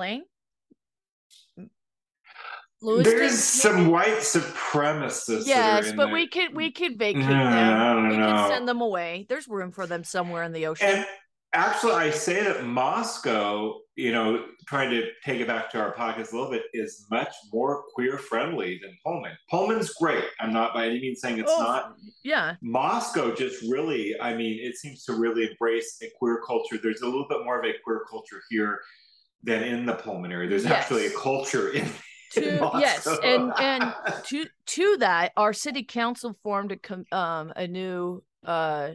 There's 2.81 3.37
some 3.37 3.87
white 3.89 4.17
supremacists 4.17 5.45
yes 5.45 5.91
but 5.93 6.05
there. 6.05 6.13
we 6.13 6.27
could 6.27 6.55
we 6.55 6.71
could 6.71 6.97
vacate 6.97 7.21
Yeah, 7.23 7.53
them 7.93 8.09
we 8.09 8.17
know. 8.17 8.25
could 8.31 8.47
send 8.53 8.67
them 8.67 8.81
away 8.81 9.25
there's 9.29 9.47
room 9.47 9.71
for 9.71 9.85
them 9.85 10.03
somewhere 10.03 10.43
in 10.43 10.51
the 10.51 10.65
ocean 10.65 10.87
And 10.87 11.05
actually, 11.53 11.93
I 11.93 12.09
say 12.11 12.43
that 12.43 12.63
Moscow, 12.65 13.79
you 13.95 14.11
know, 14.13 14.45
trying 14.67 14.89
to 14.89 15.09
take 15.23 15.41
it 15.41 15.47
back 15.47 15.69
to 15.71 15.79
our 15.79 15.93
podcast 15.93 16.31
a 16.31 16.35
little 16.37 16.49
bit, 16.49 16.63
is 16.73 17.05
much 17.11 17.33
more 17.53 17.83
queer 17.93 18.17
friendly 18.17 18.79
than 18.81 18.97
Pullman. 19.05 19.33
Pullman's 19.49 19.93
great. 19.93 20.23
I'm 20.39 20.53
not 20.53 20.73
by 20.73 20.85
any 20.87 20.99
means 21.01 21.19
saying 21.21 21.39
it's 21.39 21.51
Oh, 21.53 21.61
not. 21.61 21.95
yeah 22.23 22.55
Moscow 22.61 23.35
just 23.35 23.61
really, 23.63 24.19
I 24.21 24.33
mean, 24.33 24.59
it 24.65 24.75
seems 24.77 25.03
to 25.05 25.13
really 25.13 25.49
embrace 25.51 25.97
a 26.01 26.07
queer 26.17 26.41
culture. 26.47 26.77
There's 26.81 27.01
a 27.01 27.05
little 27.05 27.27
bit 27.29 27.43
more 27.43 27.59
of 27.59 27.65
a 27.65 27.73
queer 27.83 28.01
culture 28.09 28.41
here 28.49 28.79
than 29.43 29.61
in 29.63 29.85
the 29.85 29.93
Pullman 29.93 30.31
area. 30.31 30.49
There's 30.49 30.63
Yes. 30.63 30.71
actually 30.73 31.07
a 31.07 31.11
culture 31.11 31.69
in. 31.73 31.87
To- 32.31 32.71
yes, 32.79 33.05
and- 33.07 33.51
and 33.59 33.93
to 34.25 34.45
to 34.67 34.97
that 34.97 35.33
our 35.35 35.53
city 35.53 35.83
council 35.83 36.35
formed 36.43 36.71
a 36.71 36.77
com- 36.77 37.05
um 37.11 37.51
a 37.55 37.67
new 37.67 38.23
uh 38.45 38.91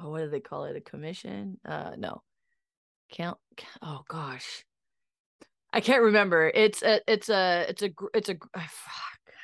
oh 0.00 0.10
what 0.10 0.20
do 0.20 0.30
they 0.30 0.40
call 0.40 0.64
it? 0.66 0.76
A 0.76 0.80
commission? 0.80 1.58
Uh 1.64 1.92
no. 1.96 2.22
Count 3.12 3.38
oh 3.82 4.02
gosh. 4.08 4.64
I 5.72 5.80
can't 5.80 6.02
remember. 6.02 6.50
It's 6.54 6.82
a 6.82 7.00
it's 7.10 7.28
a 7.28 7.66
it's 7.68 7.82
a 7.82 7.90
it's 8.14 8.28
a 8.28 8.34
gr- 8.34 8.46
ah, 8.56 8.68
fuck. 8.70 9.34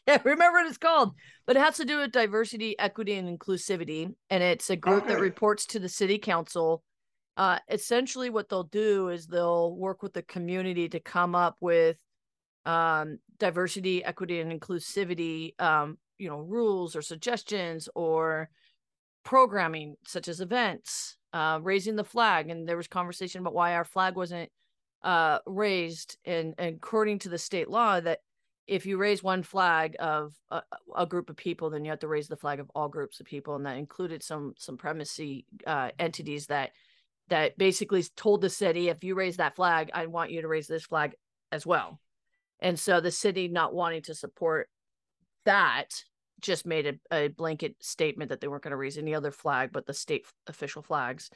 can't 0.06 0.24
remember 0.24 0.58
what 0.58 0.66
it's 0.66 0.76
called 0.78 1.14
but 1.46 1.56
it 1.56 1.60
has 1.60 1.76
to 1.78 1.84
do 1.86 1.98
with 1.98 2.12
diversity 2.12 2.78
equity 2.78 3.14
and 3.14 3.38
inclusivity 3.38 4.12
and 4.28 4.42
it's 4.42 4.68
a 4.68 4.76
group 4.76 5.06
that 5.06 5.18
reports 5.20 5.64
to 5.66 5.78
the 5.78 5.88
city 5.88 6.18
council. 6.18 6.82
Uh 7.36 7.58
essentially 7.70 8.30
what 8.30 8.48
they'll 8.48 8.62
do 8.64 9.08
is 9.08 9.26
they'll 9.26 9.74
work 9.74 10.02
with 10.02 10.12
the 10.12 10.22
community 10.22 10.88
to 10.88 11.00
come 11.00 11.34
up 11.34 11.56
with 11.60 11.96
um 12.66 13.18
diversity 13.38 14.04
equity 14.04 14.40
and 14.40 14.52
inclusivity 14.52 15.58
um 15.60 15.96
you 16.18 16.28
know 16.28 16.40
rules 16.40 16.96
or 16.96 17.02
suggestions 17.02 17.88
or 17.94 18.50
programming 19.24 19.96
such 20.06 20.28
as 20.28 20.40
events 20.40 21.16
uh 21.32 21.58
raising 21.62 21.96
the 21.96 22.04
flag. 22.04 22.50
And 22.50 22.68
there 22.68 22.76
was 22.76 22.88
conversation 22.88 23.40
about 23.40 23.54
why 23.54 23.74
our 23.74 23.84
flag 23.84 24.16
wasn't 24.16 24.50
uh 25.02 25.38
raised. 25.46 26.18
And, 26.24 26.54
and 26.58 26.76
according 26.76 27.20
to 27.20 27.28
the 27.28 27.38
state 27.38 27.70
law 27.70 28.00
that 28.00 28.20
if 28.66 28.84
you 28.84 28.96
raise 28.98 29.22
one 29.22 29.44
flag 29.44 29.94
of 30.00 30.34
a, 30.50 30.60
a 30.96 31.06
group 31.06 31.30
of 31.30 31.36
people 31.36 31.70
then 31.70 31.84
you 31.84 31.90
have 31.90 32.00
to 32.00 32.08
raise 32.08 32.28
the 32.28 32.36
flag 32.36 32.58
of 32.60 32.70
all 32.74 32.88
groups 32.88 33.20
of 33.20 33.26
people. 33.26 33.54
And 33.54 33.64
that 33.66 33.76
included 33.76 34.22
some 34.22 34.54
supremacy 34.58 35.46
uh 35.66 35.90
entities 35.98 36.46
that 36.46 36.72
that 37.28 37.58
basically 37.58 38.04
told 38.16 38.40
the 38.40 38.50
city 38.50 38.88
if 38.88 39.02
you 39.02 39.14
raise 39.14 39.36
that 39.36 39.56
flag 39.56 39.90
i 39.94 40.06
want 40.06 40.30
you 40.30 40.42
to 40.42 40.48
raise 40.48 40.68
this 40.68 40.84
flag 40.84 41.14
as 41.52 41.66
well 41.66 42.00
and 42.60 42.78
so 42.78 43.00
the 43.00 43.10
city 43.10 43.48
not 43.48 43.74
wanting 43.74 44.02
to 44.02 44.14
support 44.14 44.68
that 45.44 45.88
just 46.40 46.66
made 46.66 46.86
a, 47.10 47.24
a 47.24 47.28
blanket 47.28 47.76
statement 47.80 48.30
that 48.30 48.40
they 48.40 48.48
weren't 48.48 48.62
going 48.62 48.72
to 48.72 48.76
raise 48.76 48.98
any 48.98 49.14
other 49.14 49.30
flag 49.30 49.70
but 49.72 49.86
the 49.86 49.94
state 49.94 50.26
official 50.46 50.82
flags, 50.82 51.30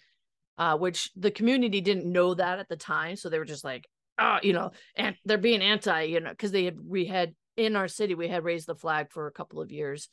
uh, 0.59 0.77
which 0.77 1.11
the 1.17 1.31
community 1.31 1.81
didn't 1.81 2.11
know 2.11 2.35
that 2.35 2.59
at 2.59 2.69
the 2.69 2.77
time. 2.77 3.17
So 3.17 3.29
they 3.29 3.39
were 3.39 3.45
just 3.45 3.65
like, 3.65 3.89
oh, 4.19 4.39
you 4.43 4.53
know, 4.53 4.73
and 4.97 5.17
they're 5.25 5.39
being 5.39 5.63
anti, 5.63 6.03
you 6.03 6.21
know, 6.21 6.31
because 6.31 6.53
they 6.53 6.65
had, 6.65 6.79
we 6.79 7.07
had 7.07 7.35
in 7.57 7.77
our 7.77 7.89
city, 7.89 8.15
we 8.15 8.29
had 8.29 8.45
raised 8.45 8.67
the 8.67 8.75
flag 8.75 9.11
for 9.11 9.27
a 9.27 9.33
couple 9.33 9.61
of 9.61 9.73
years. 9.73 10.09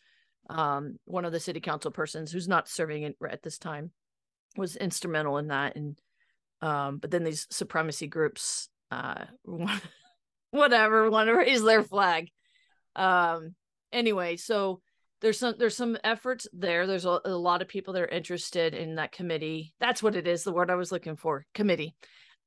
Um, 0.50 0.98
one 1.06 1.26
of 1.26 1.34
the 1.34 1.40
city 1.40 1.60
council 1.60 1.92
persons 1.92 2.32
who's 2.32 2.48
not 2.48 2.70
serving 2.70 3.04
in, 3.04 3.14
at 3.30 3.44
this 3.44 3.58
time 3.58 3.92
was 4.56 4.78
instrumental 4.78 5.38
in 5.38 5.48
that. 5.48 5.76
And, 5.76 5.98
um, 6.62 6.98
but 6.98 7.12
then 7.12 7.26
these 7.26 7.46
supremacy 7.50 8.08
groups, 8.08 8.70
uh, 8.90 9.26
whatever, 10.52 11.10
want 11.10 11.28
to 11.28 11.36
raise 11.36 11.64
their 11.64 11.84
flag. 11.84 12.30
Um, 12.96 13.56
anyway, 13.92 14.38
so 14.38 14.82
there's 15.22 15.40
some 15.40 15.56
there's 15.58 15.76
some 15.76 15.98
efforts 16.04 16.48
there. 16.54 16.86
There's 16.86 17.06
a, 17.06 17.20
a 17.26 17.30
lot 17.30 17.62
of 17.62 17.68
people 17.68 17.94
that 17.94 18.04
are 18.04 18.08
interested 18.08 18.74
in 18.74 18.96
that 18.96 19.12
committee. 19.12 19.74
That's 19.80 20.04
what 20.04 20.16
it 20.16 20.28
is. 20.28 20.44
The 20.44 20.54
word 20.54 20.70
I 20.70 20.76
was 20.76 20.92
looking 20.92 21.16
for, 21.16 21.46
committee, 21.54 21.96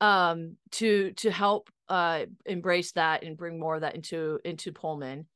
um, 0.01 0.57
to 0.73 1.13
to 1.13 1.31
help 1.31 1.69
uh 1.89 2.27
embrace 2.47 2.93
that 2.93 3.25
and 3.25 3.37
bring 3.37 3.59
more 3.59 3.77
of 3.77 3.81
that 3.81 3.97
into 3.97 4.39
into 4.45 4.73
Pullman. 4.73 5.27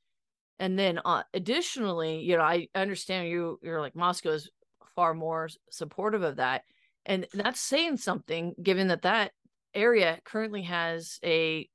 And 0.60 0.78
then 0.78 1.00
uh, 1.04 1.24
additionally, 1.32 2.20
you 2.20 2.36
know, 2.36 2.44
I 2.44 2.68
understand 2.74 3.28
you 3.28 3.58
you're 3.62 3.80
like 3.80 3.96
Moscow 3.96 4.30
is 4.30 4.48
far 4.94 5.14
more 5.14 5.48
supportive 5.70 6.22
of 6.22 6.36
that, 6.36 6.62
and 7.04 7.26
that's 7.34 7.60
saying 7.60 7.96
something 7.96 8.54
given 8.62 8.88
that 8.88 9.02
that 9.02 9.32
area 9.74 10.20
currently 10.24 10.62
has 10.62 11.18
a 11.24 11.68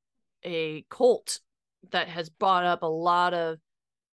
a 0.44 0.86
cult 0.90 1.40
that 1.92 2.08
has 2.08 2.30
bought 2.30 2.66
up 2.66 2.84
a 2.84 2.88
lot 2.88 3.34
of 3.34 3.58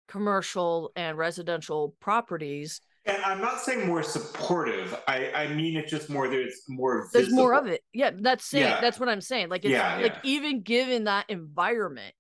commercial 0.09 0.93
and 0.97 1.17
residential 1.17 1.95
properties. 2.01 2.81
And 3.07 3.23
I'm 3.23 3.41
not 3.41 3.61
saying 3.61 3.87
more 3.87 4.03
supportive. 4.03 4.99
I 5.07 5.31
I 5.35 5.49
mean 5.49 5.77
it's 5.77 5.91
just 5.91 6.09
more 6.09 6.29
there's 6.29 6.63
more 6.69 7.09
There's 7.13 7.33
more 7.33 7.55
of 7.55 7.67
it. 7.67 7.83
Yeah, 7.93 8.11
that's 8.15 8.45
saying 8.45 8.65
Yeah. 8.65 8.81
that's 8.81 8.99
what 9.01 9.09
I'm 9.09 9.21
saying. 9.21 9.49
Like 9.49 9.65
it's 9.65 9.73
Yeah, 9.73 9.97
like 9.97 10.13
yeah. 10.15 10.21
even 10.25 10.63
given 10.63 11.05
that 11.05 11.29
environment, 11.29 12.15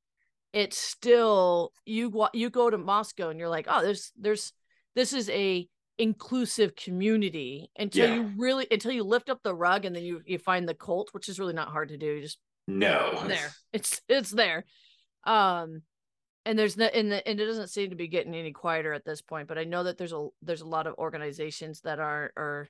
it's 0.52 0.78
still 0.78 1.72
you 1.84 2.26
you 2.32 2.50
go 2.50 2.70
to 2.70 2.78
Moscow 2.78 3.28
and 3.30 3.38
you're 3.38 3.48
like, 3.48 3.66
oh, 3.68 3.82
there's 3.82 4.12
there's 4.18 4.52
this 4.94 5.12
is 5.12 5.28
a 5.30 5.66
inclusive 5.96 6.74
community 6.74 7.70
until 7.78 8.12
you 8.14 8.32
really 8.36 8.66
until 8.70 8.90
you 8.92 9.04
lift 9.04 9.30
up 9.30 9.40
the 9.42 9.54
rug 9.54 9.84
and 9.84 9.94
then 9.94 10.02
you 10.02 10.20
you 10.26 10.38
find 10.38 10.68
the 10.68 10.74
cult, 10.74 11.08
which 11.12 11.28
is 11.28 11.38
really 11.38 11.54
not 11.54 11.68
hard 11.68 11.88
to 11.90 11.96
do. 11.96 12.06
You 12.06 12.22
just 12.22 12.38
No. 12.66 13.22
there. 13.26 13.50
It's 13.72 14.00
it's 14.08 14.30
there. 14.30 14.64
Um 15.24 15.82
and 16.46 16.58
there's 16.58 16.76
no 16.76 16.86
and, 16.86 17.10
the, 17.10 17.26
and 17.26 17.40
it 17.40 17.46
doesn't 17.46 17.68
seem 17.70 17.90
to 17.90 17.96
be 17.96 18.06
getting 18.08 18.34
any 18.34 18.52
quieter 18.52 18.92
at 18.92 19.04
this 19.04 19.20
point, 19.22 19.48
but 19.48 19.58
I 19.58 19.64
know 19.64 19.82
that 19.84 19.98
there's 19.98 20.12
a 20.12 20.28
there's 20.42 20.60
a 20.60 20.66
lot 20.68 20.86
of 20.86 20.94
organizations 20.94 21.80
that 21.80 21.98
are 21.98 22.32
are 22.36 22.68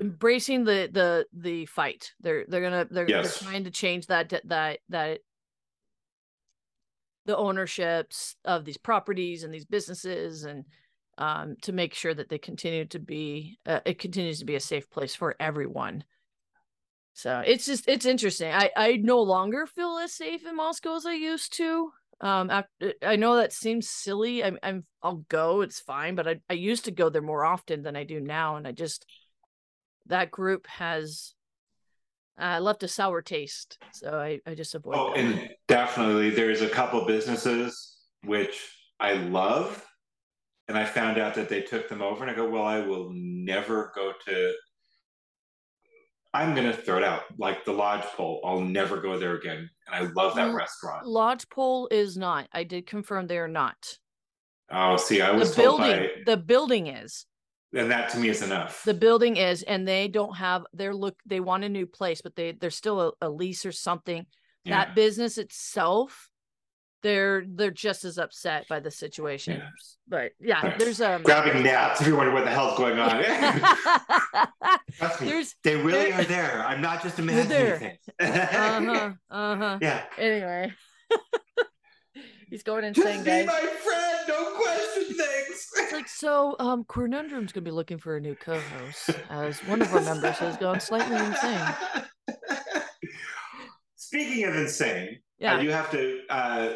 embracing 0.00 0.64
the 0.64 0.88
the 0.92 1.26
the 1.32 1.66
fight. 1.66 2.12
They're 2.20 2.44
they're 2.48 2.60
gonna 2.62 2.86
they're, 2.90 3.08
Yes. 3.08 3.38
they're 3.38 3.48
trying 3.50 3.64
to 3.64 3.70
change 3.70 4.06
that 4.06 4.30
that 4.46 4.78
that 4.88 5.20
the 7.26 7.36
ownerships 7.36 8.36
of 8.44 8.64
these 8.64 8.78
properties 8.78 9.44
and 9.44 9.52
these 9.52 9.66
businesses 9.66 10.44
and 10.44 10.64
um 11.18 11.56
to 11.62 11.72
make 11.72 11.92
sure 11.94 12.14
that 12.14 12.28
they 12.30 12.38
continue 12.38 12.86
to 12.86 12.98
be 12.98 13.58
uh, 13.66 13.80
it 13.84 13.98
continues 13.98 14.38
to 14.38 14.44
be 14.46 14.54
a 14.56 14.60
safe 14.60 14.88
place 14.90 15.14
for 15.14 15.36
everyone. 15.38 16.02
So 17.18 17.42
it's 17.44 17.66
just 17.66 17.88
it's 17.88 18.06
interesting. 18.06 18.52
I 18.52 18.70
I 18.76 18.92
no 19.02 19.20
longer 19.20 19.66
feel 19.66 19.98
as 19.98 20.12
safe 20.12 20.46
in 20.46 20.54
Moscow 20.54 20.94
as 20.94 21.04
I 21.04 21.14
used 21.14 21.52
to. 21.54 21.90
Um, 22.20 22.48
after, 22.48 22.92
I 23.02 23.16
know 23.16 23.34
that 23.34 23.52
seems 23.52 23.88
silly. 23.88 24.44
I'm 24.44 24.56
I'm 24.62 24.84
I'll 25.02 25.24
go. 25.28 25.62
It's 25.62 25.80
fine, 25.80 26.14
but 26.14 26.28
I 26.28 26.36
I 26.48 26.52
used 26.52 26.84
to 26.84 26.92
go 26.92 27.08
there 27.08 27.20
more 27.20 27.44
often 27.44 27.82
than 27.82 27.96
I 27.96 28.04
do 28.04 28.20
now, 28.20 28.54
and 28.54 28.68
I 28.68 28.70
just 28.70 29.04
that 30.06 30.30
group 30.30 30.68
has 30.68 31.34
uh, 32.40 32.60
left 32.60 32.84
a 32.84 32.88
sour 32.88 33.20
taste. 33.20 33.78
So 33.92 34.16
I 34.16 34.38
I 34.46 34.54
just 34.54 34.76
avoid. 34.76 34.94
Oh, 34.96 35.12
them. 35.12 35.32
and 35.32 35.50
definitely 35.66 36.30
there's 36.30 36.62
a 36.62 36.68
couple 36.68 37.04
businesses 37.04 37.96
which 38.22 38.70
I 39.00 39.14
love. 39.14 39.84
And 40.68 40.78
I 40.78 40.84
found 40.84 41.18
out 41.18 41.34
that 41.34 41.48
they 41.48 41.62
took 41.62 41.88
them 41.88 42.02
over 42.02 42.22
and 42.22 42.30
I 42.30 42.34
go, 42.34 42.46
well, 42.46 42.66
I 42.66 42.78
will 42.80 43.10
never 43.14 43.90
go 43.94 44.12
to 44.26 44.52
I'm 46.38 46.54
gonna 46.54 46.72
throw 46.72 46.98
it 46.98 47.04
out. 47.04 47.22
Like 47.36 47.64
the 47.64 47.72
lodge 47.72 48.04
pole. 48.14 48.40
I'll 48.44 48.60
never 48.60 49.00
go 49.00 49.18
there 49.18 49.34
again. 49.34 49.68
And 49.86 49.94
I 49.94 50.08
love 50.12 50.36
that 50.36 50.52
Mm, 50.52 50.54
restaurant. 50.54 51.04
Lodgepole 51.04 51.88
is 51.90 52.16
not. 52.16 52.48
I 52.52 52.62
did 52.62 52.86
confirm 52.86 53.26
they 53.26 53.38
are 53.38 53.48
not. 53.48 53.76
Oh, 54.70 54.96
see, 54.96 55.20
I 55.20 55.32
was 55.32 55.50
The 55.50 55.62
told 55.62 55.80
building, 55.80 56.00
by 56.00 56.22
the 56.26 56.36
building 56.36 56.86
is. 56.86 57.26
and 57.74 57.90
that 57.90 58.10
to 58.10 58.18
me 58.18 58.28
is 58.28 58.42
enough. 58.42 58.84
the 58.84 58.94
building 58.94 59.36
is 59.36 59.64
and 59.64 59.86
they 59.86 60.06
don't 60.06 60.36
have 60.36 60.64
their 60.72 60.94
look 60.94 61.18
they 61.26 61.40
want 61.40 61.64
a 61.64 61.68
new 61.68 61.86
place 61.86 62.22
but 62.22 62.34
they 62.36 62.52
they're 62.52 62.70
still 62.70 63.00
a, 63.00 63.12
a 63.22 63.28
lease 63.28 63.66
or 63.66 63.72
something 63.72 64.24
Yeah. 64.64 64.84
that 64.84 64.94
business 64.94 65.36
itself 65.38 66.27
they're 67.02 67.44
they're 67.46 67.70
just 67.70 68.04
as 68.04 68.18
upset 68.18 68.66
by 68.68 68.80
the 68.80 68.90
situation 68.90 69.54
Yeah. 69.58 69.68
but 70.08 70.32
yeah 70.40 70.66
Right. 70.66 70.78
there's 70.78 71.00
um 71.00 71.22
grabbing 71.22 71.62
naps 71.62 72.00
if 72.00 72.06
you 72.08 72.16
wonder 72.16 72.32
what 72.32 72.44
the 72.44 72.50
hell's 72.50 72.76
going 72.76 72.98
on. 72.98 73.22
Trust 74.98 75.20
me, 75.20 75.28
there's 75.28 75.54
they 75.62 75.76
really 75.76 76.12
are 76.12 76.24
there. 76.24 76.64
I'm 76.66 76.80
not 76.80 77.02
just 77.02 77.16
They're 77.16 77.24
imagining 77.24 77.48
there. 77.48 77.78
things. 77.78 77.98
uh-huh 78.20 79.12
uh-huh 79.30 79.78
Yeah. 79.80 80.02
anyway 80.18 80.72
he's 82.50 82.62
going 82.62 82.82
Just 82.92 83.06
insane 83.06 83.22
be 83.24 83.30
guys 83.30 83.46
my 83.46 83.60
friend. 83.60 84.18
Don't 84.26 84.56
question 84.56 85.04
things. 85.16 85.66
it's 85.76 85.92
like 85.92 86.08
so 86.08 86.56
um 86.58 86.84
Quernundrum's 86.84 87.52
gonna 87.52 87.64
be 87.64 87.70
looking 87.70 87.98
for 87.98 88.16
a 88.16 88.20
new 88.20 88.34
co-host 88.34 89.10
as 89.30 89.58
one 89.64 89.80
of 89.82 89.92
our 89.94 90.00
members 90.02 90.36
has 90.38 90.56
gone 90.56 90.80
slightly 90.80 91.16
insane 91.16 91.74
Speaking 93.96 94.44
of 94.44 94.56
insane, 94.56 95.18
yeah 95.38 95.56
I 95.56 95.62
do 95.62 95.68
have 95.68 95.90
to 95.92 96.20
uh, 96.28 96.72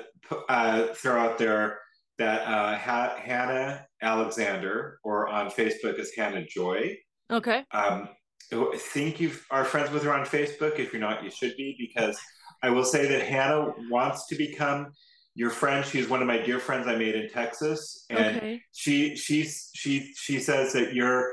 uh, 0.48 0.86
throw 0.94 1.20
out 1.20 1.38
there 1.38 1.78
that 2.18 2.42
uh, 2.42 2.76
ha- 2.76 3.16
Hannah 3.18 3.86
Alexander, 4.00 4.98
or 5.02 5.28
on 5.28 5.50
Facebook 5.50 5.98
as 5.98 6.10
Hannah 6.16 6.44
Joy. 6.46 6.96
okay 7.30 7.64
Um, 7.72 8.08
I 8.52 8.76
think 8.76 9.18
you 9.18 9.32
are 9.50 9.64
friends 9.64 9.90
with 9.90 10.02
her 10.02 10.12
on 10.12 10.26
Facebook. 10.26 10.78
If 10.78 10.92
you're 10.92 11.00
not, 11.00 11.24
you 11.24 11.30
should 11.30 11.56
be, 11.56 11.74
because 11.78 12.20
I 12.62 12.68
will 12.70 12.84
say 12.84 13.06
that 13.06 13.22
Hannah 13.22 13.72
wants 13.88 14.26
to 14.26 14.34
become 14.34 14.92
your 15.34 15.48
friend. 15.48 15.84
She's 15.86 16.08
one 16.08 16.20
of 16.20 16.28
my 16.28 16.38
dear 16.38 16.58
friends 16.58 16.86
I 16.86 16.96
made 16.96 17.14
in 17.14 17.30
Texas, 17.30 18.04
and 18.10 18.36
okay 18.36 18.62
she 18.72 19.16
she's 19.16 19.70
she 19.74 20.12
she 20.16 20.38
says 20.38 20.72
that 20.74 20.94
you're 20.94 21.32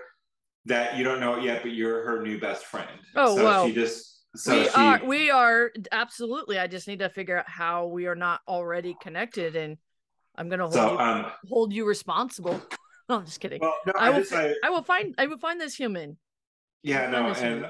that 0.65 0.97
you 0.97 1.03
don't 1.03 1.19
know 1.19 1.35
it 1.35 1.43
yet, 1.43 1.61
but 1.61 1.71
you're 1.71 2.03
her 2.05 2.21
new 2.21 2.39
best 2.39 2.65
friend. 2.65 2.89
Oh, 3.15 3.35
so 3.35 3.43
wow. 3.43 3.67
She 3.67 3.73
just 3.73 4.18
so 4.35 4.53
we 4.53 4.63
she 4.65 4.69
are 4.75 5.05
we 5.05 5.31
are 5.31 5.71
absolutely 5.91 6.59
i 6.59 6.67
just 6.67 6.87
need 6.87 6.99
to 6.99 7.09
figure 7.09 7.37
out 7.37 7.49
how 7.49 7.87
we 7.87 8.05
are 8.05 8.15
not 8.15 8.41
already 8.47 8.95
connected 9.01 9.55
and 9.55 9.77
i'm 10.37 10.49
gonna 10.49 10.63
hold 10.63 10.73
so 10.73 10.93
you 10.93 10.99
um 10.99 11.25
hold 11.47 11.73
you 11.73 11.85
responsible 11.85 12.61
no 13.09 13.17
i'm 13.17 13.25
just 13.25 13.39
kidding 13.39 13.59
well 13.59 13.73
no 13.85 13.93
I 13.97 14.07
I, 14.07 14.09
will 14.09 14.19
just 14.19 14.33
I 14.33 14.53
i 14.63 14.69
will 14.69 14.83
find 14.83 15.15
i 15.17 15.25
will 15.25 15.39
find 15.39 15.59
this 15.59 15.75
human 15.75 16.17
yeah 16.83 17.09
no 17.09 17.27
and 17.33 17.65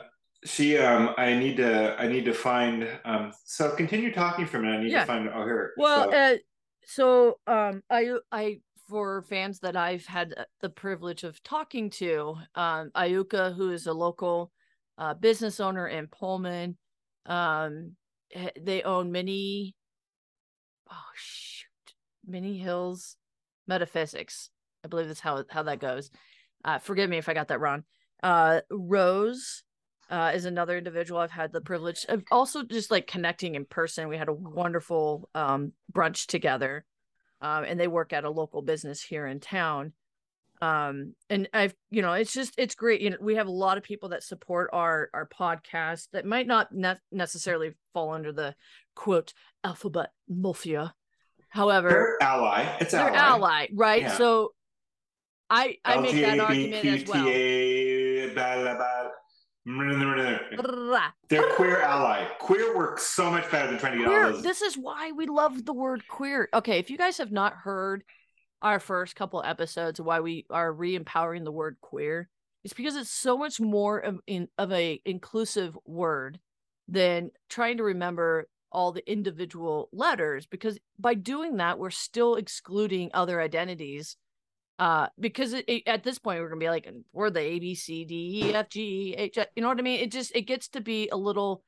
she 0.45 0.77
um 0.77 1.13
I 1.17 1.33
need 1.33 1.57
to 1.57 1.99
I 1.99 2.07
need 2.07 2.25
to 2.25 2.33
find 2.33 2.87
um 3.03 3.33
so 3.43 3.71
continue 3.75 4.13
talking 4.13 4.45
for 4.45 4.57
a 4.57 4.61
minute. 4.61 4.77
I 4.79 4.83
need 4.83 4.91
Yeah. 4.91 5.01
to 5.01 5.05
find 5.05 5.29
oh 5.29 5.43
here 5.43 5.73
well 5.77 6.11
so, 6.11 6.17
uh 6.17 6.37
so 6.85 7.39
um 7.47 7.83
i 7.89 8.15
i 8.31 8.59
for 8.87 9.21
fans 9.23 9.59
that 9.59 9.75
i've 9.75 10.05
had 10.05 10.33
the 10.61 10.69
privilege 10.69 11.23
of 11.23 11.41
talking 11.43 11.89
to 11.89 12.35
um 12.55 12.89
ayuka 12.95 13.53
who 13.55 13.71
is 13.71 13.85
a 13.85 13.93
local 13.93 14.51
business 15.13 15.59
owner 15.59 15.87
in 15.87 16.07
pullman. 16.07 16.77
Um 17.25 17.95
eh, 18.33 18.49
they 18.59 18.83
own 18.83 19.11
many 19.11 19.75
oh 20.89 21.11
shoot 21.15 21.93
many 22.25 22.57
hills 22.57 23.17
metaphysics. 23.67 24.49
I 24.83 24.87
believe 24.87 25.07
that's 25.07 25.19
how 25.19 25.43
how 25.49 25.63
that 25.63 25.79
goes. 25.79 26.11
Uh 26.63 26.79
forgive 26.79 27.09
me 27.09 27.17
if 27.17 27.29
i 27.29 27.33
got 27.33 27.47
that 27.49 27.59
wrong. 27.59 27.83
Uh 28.21 28.61
rose 28.69 29.63
uh, 30.09 30.31
is 30.33 30.45
another 30.45 30.77
individual 30.77 31.19
I've 31.19 31.31
had 31.31 31.51
the 31.51 31.61
privilege 31.61 32.05
of 32.09 32.23
also 32.31 32.63
just 32.63 32.89
like 32.89 33.05
connecting 33.07 33.55
in 33.55 33.65
person. 33.65 34.07
We 34.07 34.17
had 34.17 34.29
a 34.29 34.33
wonderful 34.33 35.29
um, 35.35 35.73
brunch 35.91 36.25
together, 36.25 36.85
um, 37.41 37.63
and 37.63 37.79
they 37.79 37.87
work 37.87 38.11
at 38.11 38.23
a 38.23 38.29
local 38.29 38.61
business 38.61 39.01
here 39.01 39.27
in 39.27 39.39
town. 39.39 39.93
Um, 40.61 41.13
and 41.29 41.47
I've, 41.53 41.73
you 41.89 42.01
know, 42.01 42.13
it's 42.13 42.33
just 42.33 42.53
it's 42.57 42.75
great. 42.75 43.01
You 43.01 43.11
know, 43.11 43.17
we 43.21 43.35
have 43.35 43.47
a 43.47 43.51
lot 43.51 43.77
of 43.77 43.83
people 43.83 44.09
that 44.09 44.23
support 44.23 44.69
our 44.73 45.09
our 45.13 45.27
podcast 45.27 46.07
that 46.11 46.25
might 46.25 46.47
not 46.47 46.71
ne- 46.73 46.99
necessarily 47.11 47.75
fall 47.93 48.13
under 48.13 48.33
the 48.33 48.55
quote 48.95 49.33
alphabet 49.63 50.11
mafia. 50.27 50.93
However, 51.49 51.89
they're 51.89 52.23
ally. 52.29 52.77
It's 52.81 52.91
they're 52.91 53.09
ally, 53.09 53.15
ally. 53.15 53.67
right? 53.73 54.01
Yeah. 54.01 54.17
So 54.17 54.53
I 55.49 55.77
I 55.85 55.99
make 56.01 56.15
that 56.15 56.39
argument 56.39 56.85
as 56.85 57.07
well. 57.07 57.25
They're 61.29 61.49
queer 61.51 61.81
ally. 61.81 62.25
Queer 62.39 62.75
works 62.75 63.03
so 63.03 63.29
much 63.29 63.49
better 63.51 63.67
than 63.67 63.79
trying 63.79 63.93
to 63.93 63.99
get 63.99 64.07
queer 64.07 64.25
all 64.25 64.31
those. 64.33 64.43
this 64.43 64.61
is 64.61 64.75
why 64.75 65.11
we 65.11 65.25
love 65.25 65.65
the 65.65 65.73
word 65.73 66.07
queer 66.07 66.49
okay 66.53 66.79
if 66.79 66.89
you 66.89 66.97
guys 66.97 67.17
have 67.17 67.31
not 67.31 67.53
heard 67.53 68.03
our 68.61 68.79
first 68.79 69.15
couple 69.15 69.41
episodes 69.43 70.01
why 70.01 70.19
we 70.19 70.45
are 70.49 70.71
re-empowering 70.71 71.43
the 71.43 71.51
word 71.51 71.77
queer 71.81 72.29
is 72.63 72.73
because 72.73 72.95
it's 72.95 73.09
so 73.09 73.37
much 73.37 73.59
more 73.59 73.99
of, 73.99 74.19
in, 74.27 74.47
of 74.57 74.71
a 74.71 75.01
inclusive 75.05 75.77
word 75.85 76.39
than 76.87 77.31
trying 77.49 77.77
to 77.77 77.83
remember 77.83 78.47
all 78.71 78.91
the 78.91 79.09
individual 79.11 79.89
letters 79.91 80.45
because 80.45 80.77
by 80.99 81.13
doing 81.13 81.57
that 81.57 81.79
we're 81.79 81.89
still 81.89 82.35
excluding 82.35 83.09
other 83.13 83.41
identities 83.41 84.17
uh 84.77 85.07
because 85.19 85.53
it, 85.53 85.65
it- 85.67 85.83
at 85.87 86.03
this 86.03 86.19
point 86.19 86.39
we're 86.39 86.49
gonna 86.49 86.59
be 86.59 86.69
like 86.69 86.87
we're 87.11 87.29
the 87.29 87.39
a 87.39 87.59
b 87.59 87.73
c 87.75 88.05
d 88.05 88.43
e 88.45 88.53
f 88.53 88.69
g 88.69 89.15
h 89.17 89.37
you 89.55 89.61
know 89.63 89.67
what 89.69 89.79
i 89.79 89.81
mean? 89.81 89.99
It 89.99 90.11
just 90.11 90.35
it 90.35 90.43
gets 90.43 90.67
to 90.69 90.81
be 90.81 91.09
a 91.09 91.17
little 91.17 91.63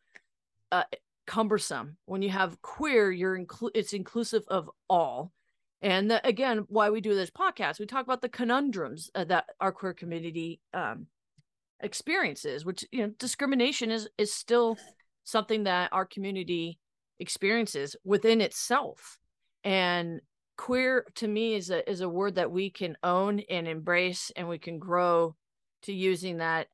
uh 0.71 0.83
cumbersome. 1.27 1.97
When 2.05 2.21
you 2.21 2.29
have 2.29 2.61
queer 2.61 3.11
you're 3.11 3.37
inclu- 3.37 3.71
it's 3.73 3.93
inclusive 3.93 4.43
of 4.47 4.69
all 4.89 5.31
and 5.81 6.11
the, 6.11 6.25
again 6.27 6.65
why 6.67 6.89
we 6.89 7.01
do 7.01 7.15
this 7.15 7.29
podcast 7.29 7.79
we 7.79 7.85
talk 7.85 8.03
about 8.03 8.21
the 8.21 8.29
conundrums 8.29 9.09
uh, 9.15 9.23
that 9.23 9.45
our 9.59 9.71
queer 9.71 9.93
community 9.93 10.59
um 10.73 11.07
experiences 11.81 12.63
which 12.63 12.85
you 12.91 13.01
know 13.01 13.13
discrimination 13.17 13.89
is 13.91 14.07
is 14.17 14.33
still 14.33 14.77
something 15.23 15.63
that 15.63 15.89
our 15.91 16.05
community 16.05 16.79
experiences 17.19 17.95
within 18.03 18.41
itself. 18.41 19.17
And 19.63 20.21
queer 20.57 21.05
to 21.15 21.27
me 21.27 21.53
is 21.53 21.69
a 21.69 21.89
is 21.89 22.01
a 22.01 22.09
word 22.09 22.35
that 22.35 22.51
we 22.51 22.69
can 22.69 22.97
own 23.03 23.41
and 23.49 23.67
embrace 23.67 24.31
and 24.35 24.47
we 24.47 24.59
can 24.59 24.79
grow 24.79 25.35
to 25.83 25.93
using 25.93 26.37
that 26.37 26.67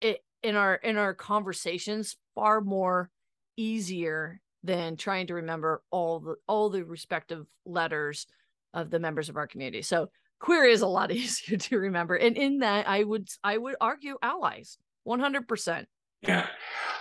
it 0.00 0.20
in 0.42 0.56
our 0.56 0.76
in 0.76 0.96
our 0.96 1.14
conversations 1.14 2.16
far 2.34 2.60
more 2.60 3.10
easier 3.56 4.40
than 4.62 4.96
trying 4.96 5.26
to 5.26 5.34
remember 5.34 5.82
all 5.90 6.20
the 6.20 6.36
all 6.46 6.70
the 6.70 6.84
respective 6.84 7.46
letters 7.66 8.26
of 8.74 8.90
the 8.90 8.98
members 8.98 9.28
of 9.30 9.36
our 9.36 9.46
community. 9.46 9.80
So 9.82 10.08
queer 10.40 10.64
is 10.66 10.82
a 10.82 10.86
lot 10.86 11.10
easier 11.22 11.56
to 11.56 11.78
remember. 11.78 12.16
And 12.16 12.36
in 12.36 12.58
that 12.58 12.86
I 12.88 13.02
would 13.04 13.28
I 13.42 13.56
would 13.56 13.76
argue 13.80 14.16
allies 14.22 14.76
100%. 15.08 15.86
Yeah. 16.22 16.46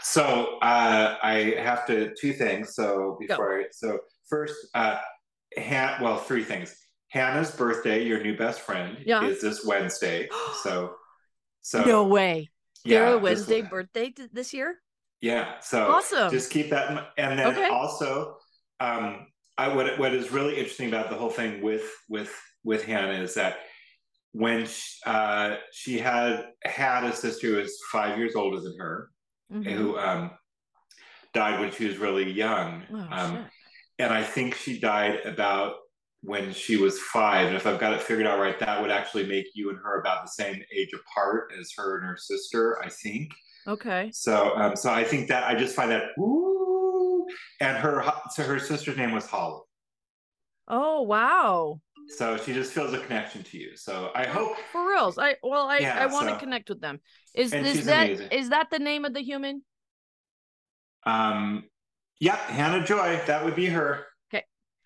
So 0.02 0.58
uh, 0.62 1.18
I 1.24 1.56
have 1.58 1.86
to 1.88 2.14
two 2.20 2.34
things. 2.34 2.76
So 2.76 3.18
before 3.20 3.60
I, 3.60 3.64
so 3.72 4.00
first, 4.28 4.56
uh, 4.74 5.00
Han, 5.58 6.02
well, 6.02 6.18
three 6.18 6.44
things. 6.44 6.76
Hannah's 7.10 7.52
birthday, 7.52 8.04
your 8.04 8.22
new 8.24 8.36
best 8.36 8.62
friend, 8.62 8.98
Yeah. 9.06 9.24
is 9.26 9.42
this 9.42 9.66
Wednesday. 9.66 10.28
So, 10.64 10.96
so 11.62 11.84
no 11.86 12.04
way. 12.06 12.50
yeah, 12.84 13.00
Their 13.00 13.14
this- 13.14 13.22
Wednesday 13.24 13.62
birthday 13.62 14.14
this 14.34 14.54
year? 14.54 14.82
Yeah. 15.22 15.60
So 15.62 15.88
Awesome. 15.88 16.30
just 16.32 16.52
keep 16.52 16.70
that, 16.72 16.92
in, 16.92 17.00
and 17.18 17.40
then 17.40 17.48
Okay. 17.48 17.68
also, 17.70 18.36
um, 18.82 19.28
I 19.58 19.74
what 19.74 20.00
what 20.00 20.14
is 20.14 20.32
really 20.32 20.58
interesting 20.58 20.88
about 20.88 21.10
the 21.10 21.16
whole 21.16 21.30
thing 21.30 21.62
with 21.62 21.90
with 22.10 22.34
with 22.64 22.84
Hannah 22.86 23.14
is 23.14 23.36
that 23.36 23.58
when 24.32 24.66
she, 24.66 24.98
uh, 25.06 25.58
she 25.72 26.00
had 26.00 26.48
had 26.64 27.04
a 27.04 27.16
sister 27.16 27.48
who 27.48 27.56
was 27.58 27.78
five 27.92 28.18
years 28.18 28.36
older 28.36 28.60
than 28.60 28.76
her, 28.80 29.10
Mhm. 29.52 29.72
who 29.72 29.98
um, 30.00 30.32
died 31.34 31.60
when 31.60 31.72
she 31.72 31.86
was 31.86 31.98
really 31.98 32.32
young. 32.32 32.84
Oh, 32.92 33.08
um, 33.12 33.46
and 34.00 34.12
I 34.12 34.24
think 34.24 34.56
she 34.56 34.80
died 34.80 35.20
about 35.26 35.76
when 36.22 36.54
she 36.54 36.78
was 36.78 37.00
five. 37.00 37.48
And 37.48 37.56
if 37.56 37.68
I've 37.68 37.80
got 37.80 37.94
it 37.94 38.02
figured 38.02 38.26
out 38.26 38.40
right, 38.40 38.58
that 38.60 38.82
would 38.82 38.90
actually 38.90 39.28
make 39.28 39.46
you 39.54 39.70
and 39.70 39.78
her 39.84 40.00
about 40.00 40.24
the 40.24 40.30
same 40.32 40.64
age 40.76 40.90
apart 40.94 41.52
as 41.60 41.72
her 41.78 41.98
and 42.00 42.08
her 42.08 42.18
sister, 42.18 42.82
I 42.82 42.90
think. 42.90 43.32
Okay. 43.68 44.10
So, 44.14 44.56
um, 44.56 44.76
so 44.76 44.92
I 44.92 45.04
think 45.04 45.28
that 45.28 45.44
I 45.44 45.54
just 45.54 45.76
find 45.76 45.92
that 45.92 46.12
ooh, 46.18 46.53
and 47.60 47.78
her 47.78 48.04
so 48.32 48.44
her 48.44 48.60
sister's 48.60 48.98
name 48.98 49.12
was 49.12 49.26
Holly. 49.26 49.62
Oh, 50.68 51.02
wow. 51.02 51.82
So 52.18 52.38
she 52.38 52.54
just 52.54 52.74
feels 52.74 52.94
a 52.94 53.00
connection 53.00 53.44
to 53.44 53.58
you. 53.58 53.76
So 53.78 54.12
I 54.16 54.26
hope 54.26 54.58
For 54.72 54.88
reals. 54.90 55.18
I 55.18 55.36
well 55.44 55.68
I 55.68 55.80
Yeah, 55.80 55.98
I 56.00 56.06
want 56.08 56.28
to 56.30 56.36
so- 56.36 56.40
connect 56.40 56.70
with 56.70 56.82
them. 56.82 57.00
Is 57.34 57.54
And 57.54 57.66
is 57.66 57.78
she's 57.78 57.86
that 57.86 58.08
amazing. 58.08 58.28
is 58.32 58.50
that 58.50 58.70
the 58.72 58.80
name 58.80 59.06
of 59.06 59.14
the 59.14 59.22
human? 59.22 59.64
um 61.06 61.64
yeah, 62.20 62.36
Hannah 62.38 62.86
Joy, 62.86 63.20
that 63.28 63.44
would 63.44 63.56
be 63.56 63.66
her. 63.68 64.06
Okay. 64.34 64.44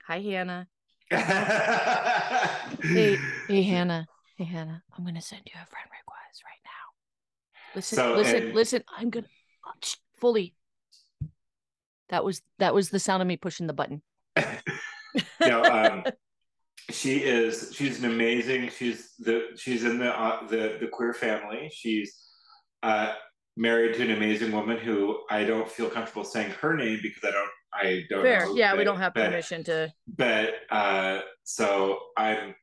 Hi 0.08 0.20
Hannah. 0.22 0.68
Hey, 1.10 1.18
hey, 2.82 3.18
Hey 3.48 3.64
Hannah. 3.64 4.08
Hey 4.38 4.46
Hannah. 4.46 4.82
I'm 4.98 5.04
going 5.04 5.16
to 5.16 5.22
send 5.22 5.42
you 5.46 5.54
a 5.56 5.66
friend 5.66 5.86
request 5.86 6.44
right 6.44 6.62
now. 6.66 7.76
Listen, 7.76 7.96
So, 7.96 8.16
listen, 8.16 8.44
and- 8.44 8.54
listen. 8.56 8.84
I'm 8.98 9.10
going 9.10 9.26
to 9.82 9.98
fully 10.20 10.54
That 12.10 12.24
was 12.24 12.42
that 12.60 12.74
was 12.74 12.90
the 12.90 13.00
sound 13.00 13.22
of 13.22 13.28
me 13.28 13.38
pushing 13.38 13.68
the 13.68 13.74
button. 13.74 14.02
no, 15.42 15.64
um, 15.64 16.04
she 16.90 17.18
is. 17.18 17.72
She's 17.76 18.00
an 18.04 18.10
amazing. 18.12 18.70
She's 18.70 19.14
the. 19.20 19.48
She's 19.58 19.84
in 19.84 20.00
the 20.00 20.18
uh, 20.18 20.48
the 20.48 20.78
the 20.80 20.88
queer 20.92 21.14
family. 21.14 21.70
She's 21.74 22.16
uh, 22.84 23.14
married 23.58 23.96
to 23.96 24.04
an 24.04 24.12
amazing 24.12 24.52
woman 24.52 24.78
who 24.78 25.20
I 25.30 25.44
don't 25.44 25.70
feel 25.70 25.90
comfortable 25.90 26.24
saying 26.24 26.52
her 26.62 26.76
name 26.76 27.00
because 27.04 27.24
I 27.24 27.32
don't. 27.32 27.50
I 27.74 28.04
don't. 28.10 28.24
Fair. 28.24 28.46
know, 28.46 28.56
Yeah, 28.56 28.76
we 28.76 28.84
don't 28.86 28.98
have 29.00 29.14
but- 29.14 29.26
permission 29.26 29.64
to 29.66 29.94
But 30.08 30.54
uh, 30.70 31.22
so 31.44 32.00
I'm 32.16 32.56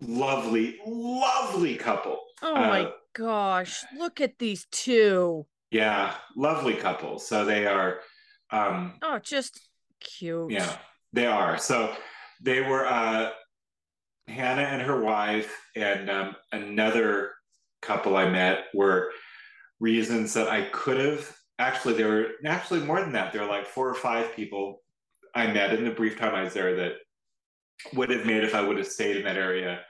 lovely, 0.00 0.78
lovely 0.86 1.76
couple. 1.76 2.20
Oh 2.42 2.54
my 2.54 2.80
Uh, 2.82 2.90
gosh. 3.14 3.82
Look 3.96 4.20
at 4.20 4.38
these 4.38 4.66
two. 4.70 5.46
Yeah, 5.70 6.14
lovely 6.36 6.74
couple. 6.74 7.18
So 7.18 7.44
they 7.44 7.66
are. 7.66 8.00
Um, 8.52 8.94
Oh, 9.02 9.18
just 9.18 9.60
cute. 10.00 10.50
Yeah, 10.50 10.76
they 11.12 11.26
are. 11.26 11.58
So 11.58 11.94
they 12.40 12.60
were 12.60 12.86
uh 12.86 13.30
Hannah 14.28 14.62
and 14.62 14.82
her 14.82 15.00
wife 15.00 15.52
and 15.74 16.08
um, 16.08 16.36
another 16.52 17.32
couple 17.80 18.16
I 18.16 18.28
met 18.30 18.66
were 18.72 19.10
reasons 19.80 20.32
that 20.34 20.48
I 20.48 20.62
could 20.70 20.98
have 20.98 21.36
actually 21.58 21.94
there 21.94 22.08
were 22.08 22.26
actually 22.46 22.80
more 22.80 23.00
than 23.00 23.12
that. 23.12 23.32
There 23.32 23.42
were 23.42 23.48
like 23.48 23.66
four 23.66 23.88
or 23.88 23.94
five 23.94 24.34
people 24.36 24.80
I 25.34 25.46
met 25.48 25.74
in 25.74 25.84
the 25.84 25.90
brief 25.90 26.18
time 26.18 26.34
I 26.34 26.44
was 26.44 26.54
there 26.54 26.76
that 26.76 26.92
would 27.94 28.10
have 28.10 28.26
made 28.26 28.44
if 28.44 28.54
I 28.54 28.60
would 28.60 28.78
have 28.78 28.86
stayed 28.86 29.16
in 29.16 29.24
that 29.24 29.36
area 29.36 29.80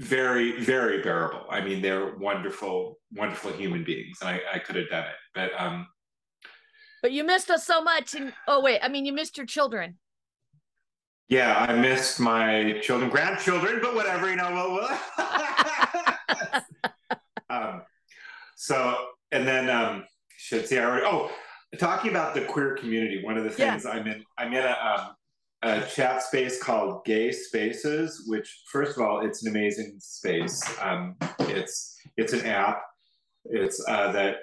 very, 0.00 0.60
very 0.60 1.02
bearable. 1.02 1.44
I 1.50 1.60
mean, 1.60 1.82
they're 1.82 2.16
wonderful, 2.16 2.98
wonderful 3.12 3.52
human 3.52 3.82
beings, 3.82 4.18
and 4.20 4.30
I, 4.30 4.40
I 4.54 4.58
could 4.60 4.76
have 4.76 4.88
done 4.88 5.04
it. 5.06 5.16
But 5.34 5.50
um 5.58 5.88
But 7.02 7.12
you 7.12 7.24
missed 7.24 7.50
us 7.50 7.64
so 7.66 7.82
much 7.82 8.14
and 8.14 8.32
oh 8.46 8.60
wait, 8.60 8.80
I 8.82 8.88
mean 8.88 9.04
you 9.04 9.12
missed 9.12 9.36
your 9.36 9.46
children. 9.46 9.98
Yeah, 11.28 11.58
I 11.58 11.74
missed 11.74 12.18
my 12.20 12.78
children, 12.80 13.10
grandchildren, 13.10 13.80
but 13.82 13.94
whatever, 13.94 14.30
you 14.30 14.36
know. 14.36 14.78
Well, 15.18 15.34
um, 17.50 17.82
so, 18.56 18.96
and 19.30 19.46
then, 19.46 19.68
um, 19.68 20.04
should 20.38 20.66
see, 20.66 20.78
I 20.78 20.84
already. 20.84 21.04
Oh, 21.06 21.30
talking 21.78 22.10
about 22.10 22.34
the 22.34 22.42
queer 22.42 22.76
community. 22.76 23.22
One 23.22 23.36
of 23.36 23.44
the 23.44 23.50
Yeah. 23.62 23.72
things 23.72 23.84
I'm 23.84 24.06
in, 24.06 24.24
I'm 24.38 24.54
in 24.54 24.64
a, 24.64 24.70
um, 24.70 25.14
a 25.60 25.86
chat 25.86 26.22
space 26.22 26.62
called 26.62 27.04
Gay 27.04 27.30
Spaces, 27.30 28.24
which, 28.26 28.62
first 28.72 28.96
of 28.96 29.02
all, 29.02 29.20
it's 29.26 29.44
an 29.44 29.50
amazing 29.50 29.96
space. 30.00 30.62
Um, 30.80 31.16
it's 31.40 32.00
it's 32.16 32.32
an 32.32 32.46
app. 32.46 32.80
It's 33.44 33.84
uh, 33.86 34.12
that, 34.12 34.36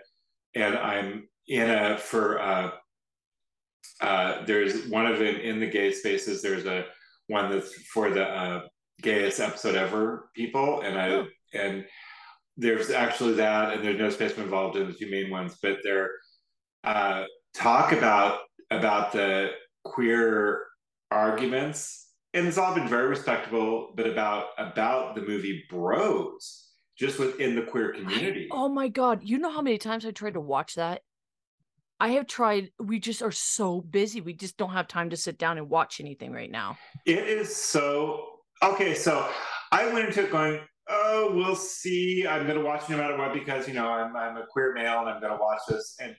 and 0.54 0.78
I'm 0.78 1.28
in 1.48 1.70
a 1.70 1.98
for. 1.98 2.40
Uh, 2.40 2.72
uh, 4.02 4.44
there's 4.46 4.88
one 4.88 5.06
of 5.06 5.22
it 5.22 5.42
in 5.42 5.60
the 5.60 5.68
gay 5.68 5.92
spaces. 5.92 6.42
There's 6.42 6.66
a 6.66 6.86
one 7.28 7.52
that's 7.52 7.74
for 7.86 8.10
the 8.10 8.26
uh, 8.28 8.62
gayest 9.02 9.40
episode 9.40 9.76
ever 9.76 10.30
people, 10.36 10.82
and 10.82 10.98
I 10.98 11.10
Oh. 11.10 11.28
and 11.54 11.86
there's 12.58 12.90
actually 12.90 13.34
that, 13.36 13.74
and 13.74 13.84
there's 13.84 14.00
no 14.00 14.10
space 14.10 14.38
involved 14.38 14.78
in 14.78 14.88
the 14.88 14.94
two 14.94 15.10
main 15.10 15.30
ones, 15.30 15.58
but 15.62 15.80
they're 15.84 16.10
uh, 16.84 17.26
talk 17.54 17.92
about 17.92 18.40
about 18.72 19.12
the 19.12 19.52
queer 19.84 20.64
arguments, 21.12 22.10
and 22.34 22.48
it's 22.48 22.58
all 22.58 22.76
been 22.76 22.88
very 22.88 23.08
respectable, 23.08 23.94
but 23.96 24.08
about 24.08 24.48
about 24.58 25.16
the 25.16 25.22
movie 25.22 25.64
Bros, 25.70 26.72
just 26.98 27.18
within 27.20 27.56
the 27.56 27.62
queer 27.64 27.94
community. 27.94 28.48
Oh 28.52 28.68
my 28.70 28.88
god, 28.90 29.22
you 29.24 29.38
know 29.38 29.52
how 29.52 29.62
many 29.62 29.78
times 29.78 30.06
I 30.06 30.12
tried 30.12 30.34
to 30.34 30.42
watch 30.42 30.76
that? 30.76 31.02
I 32.00 32.10
have 32.10 32.28
tried. 32.28 32.72
We 32.80 33.00
just 33.00 33.22
are 33.22 33.32
so 33.32 33.82
busy. 33.82 34.22
We 34.22 34.34
just 34.34 34.58
don't 34.58 34.72
have 34.72 34.88
time 34.88 35.10
to 35.12 35.18
sit 35.18 35.38
down 35.38 35.58
and 35.58 35.70
watch 35.70 36.00
anything 36.00 36.32
right 36.32 36.52
now. 36.52 36.78
It 37.06 37.28
is 37.28 37.56
so 37.56 38.26
okay. 38.62 38.94
So 38.94 39.28
I 39.72 39.92
went 39.94 40.08
into 40.08 40.24
it 40.24 40.32
going, 40.32 40.60
oh, 40.90 41.32
we'll 41.34 41.56
see. 41.56 42.28
I'm 42.28 42.46
going 42.46 42.60
to 42.60 42.66
watch 42.66 42.90
no 42.90 42.98
matter 42.98 43.18
what 43.18 43.34
because 43.34 43.68
you 43.68 43.74
know 43.74 43.88
I'm 43.88 44.16
I'm 44.16 44.38
a 44.38 44.46
queer 44.52 44.74
male 44.74 45.00
and 45.00 45.10
I'm 45.10 45.22
going 45.22 45.34
to 45.34 45.40
watch 45.42 45.60
this. 45.68 45.96
And 46.02 46.16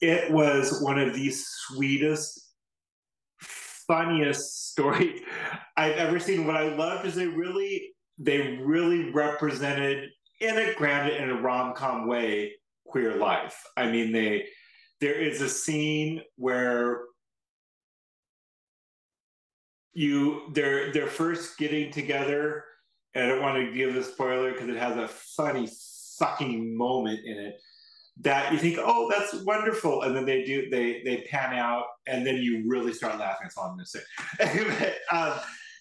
it 0.00 0.30
was 0.30 0.80
one 0.80 0.98
of 0.98 1.14
the 1.14 1.30
sweetest, 1.32 2.52
funniest 3.40 4.70
stories 4.70 5.20
I've 5.76 5.96
ever 5.96 6.20
seen. 6.20 6.46
What 6.46 6.56
I 6.56 6.74
loved 6.74 7.06
is 7.06 7.14
they 7.14 7.26
really 7.26 7.90
they 8.18 8.58
really 8.62 9.10
represented 9.10 10.10
in 10.40 10.56
a 10.56 10.74
grounded 10.74 11.20
in 11.20 11.30
a 11.30 11.40
rom 11.40 11.74
com 11.74 12.06
way 12.06 12.52
queer 12.86 13.16
life. 13.16 13.60
I 13.76 13.90
mean 13.90 14.12
they. 14.12 14.46
There 15.00 15.14
is 15.14 15.40
a 15.40 15.48
scene 15.48 16.22
where 16.36 17.02
you 19.92 20.42
they're 20.52 20.92
they're 20.92 21.06
first 21.08 21.58
getting 21.58 21.90
together 21.90 22.64
and 23.14 23.24
i 23.24 23.28
don't 23.28 23.42
want 23.42 23.56
to 23.56 23.72
give 23.72 23.96
a 23.96 24.04
spoiler 24.04 24.52
because 24.52 24.68
it 24.68 24.76
has 24.76 24.96
a 24.96 25.08
funny 25.08 25.68
fucking 26.18 26.76
moment 26.76 27.18
in 27.24 27.36
it 27.36 27.60
that 28.20 28.52
you 28.52 28.58
think 28.58 28.78
oh 28.80 29.10
that's 29.10 29.42
wonderful 29.44 30.02
and 30.02 30.14
then 30.14 30.24
they 30.24 30.44
do 30.44 30.68
they 30.70 31.02
they 31.04 31.22
pan 31.28 31.54
out 31.54 31.84
and 32.06 32.26
then 32.26 32.36
you 32.36 32.64
really 32.68 32.92
start 32.92 33.18
laughing 33.18 33.38
that's 33.42 33.56
all 33.56 33.64
i'm 33.64 33.74
going 33.76 33.84
to 33.84 34.78
say 34.78 34.94
um, 35.12 35.32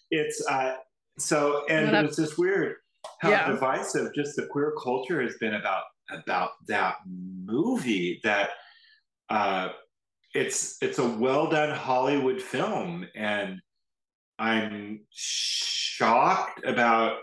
it's 0.09 0.43
uh 0.49 0.75
so 1.19 1.65
and 1.69 1.91
Well, 1.91 2.05
it's 2.05 2.15
just 2.15 2.37
weird 2.39 2.77
how 3.19 3.29
Yeah. 3.29 3.47
divisive 3.51 4.13
just 4.15 4.35
the 4.35 4.47
queer 4.47 4.73
culture 4.81 5.21
has 5.21 5.35
been 5.37 5.55
about 5.55 5.83
about 6.09 6.51
that 6.67 6.95
movie 7.05 8.19
that 8.23 8.51
uh 9.29 9.69
it's 10.33 10.77
it's 10.81 10.99
a 10.99 11.07
well 11.07 11.47
done 11.49 11.75
hollywood 11.75 12.41
film 12.41 13.05
and 13.15 13.61
I'm 14.39 15.01
shocked 15.11 16.63
about. 16.65 17.17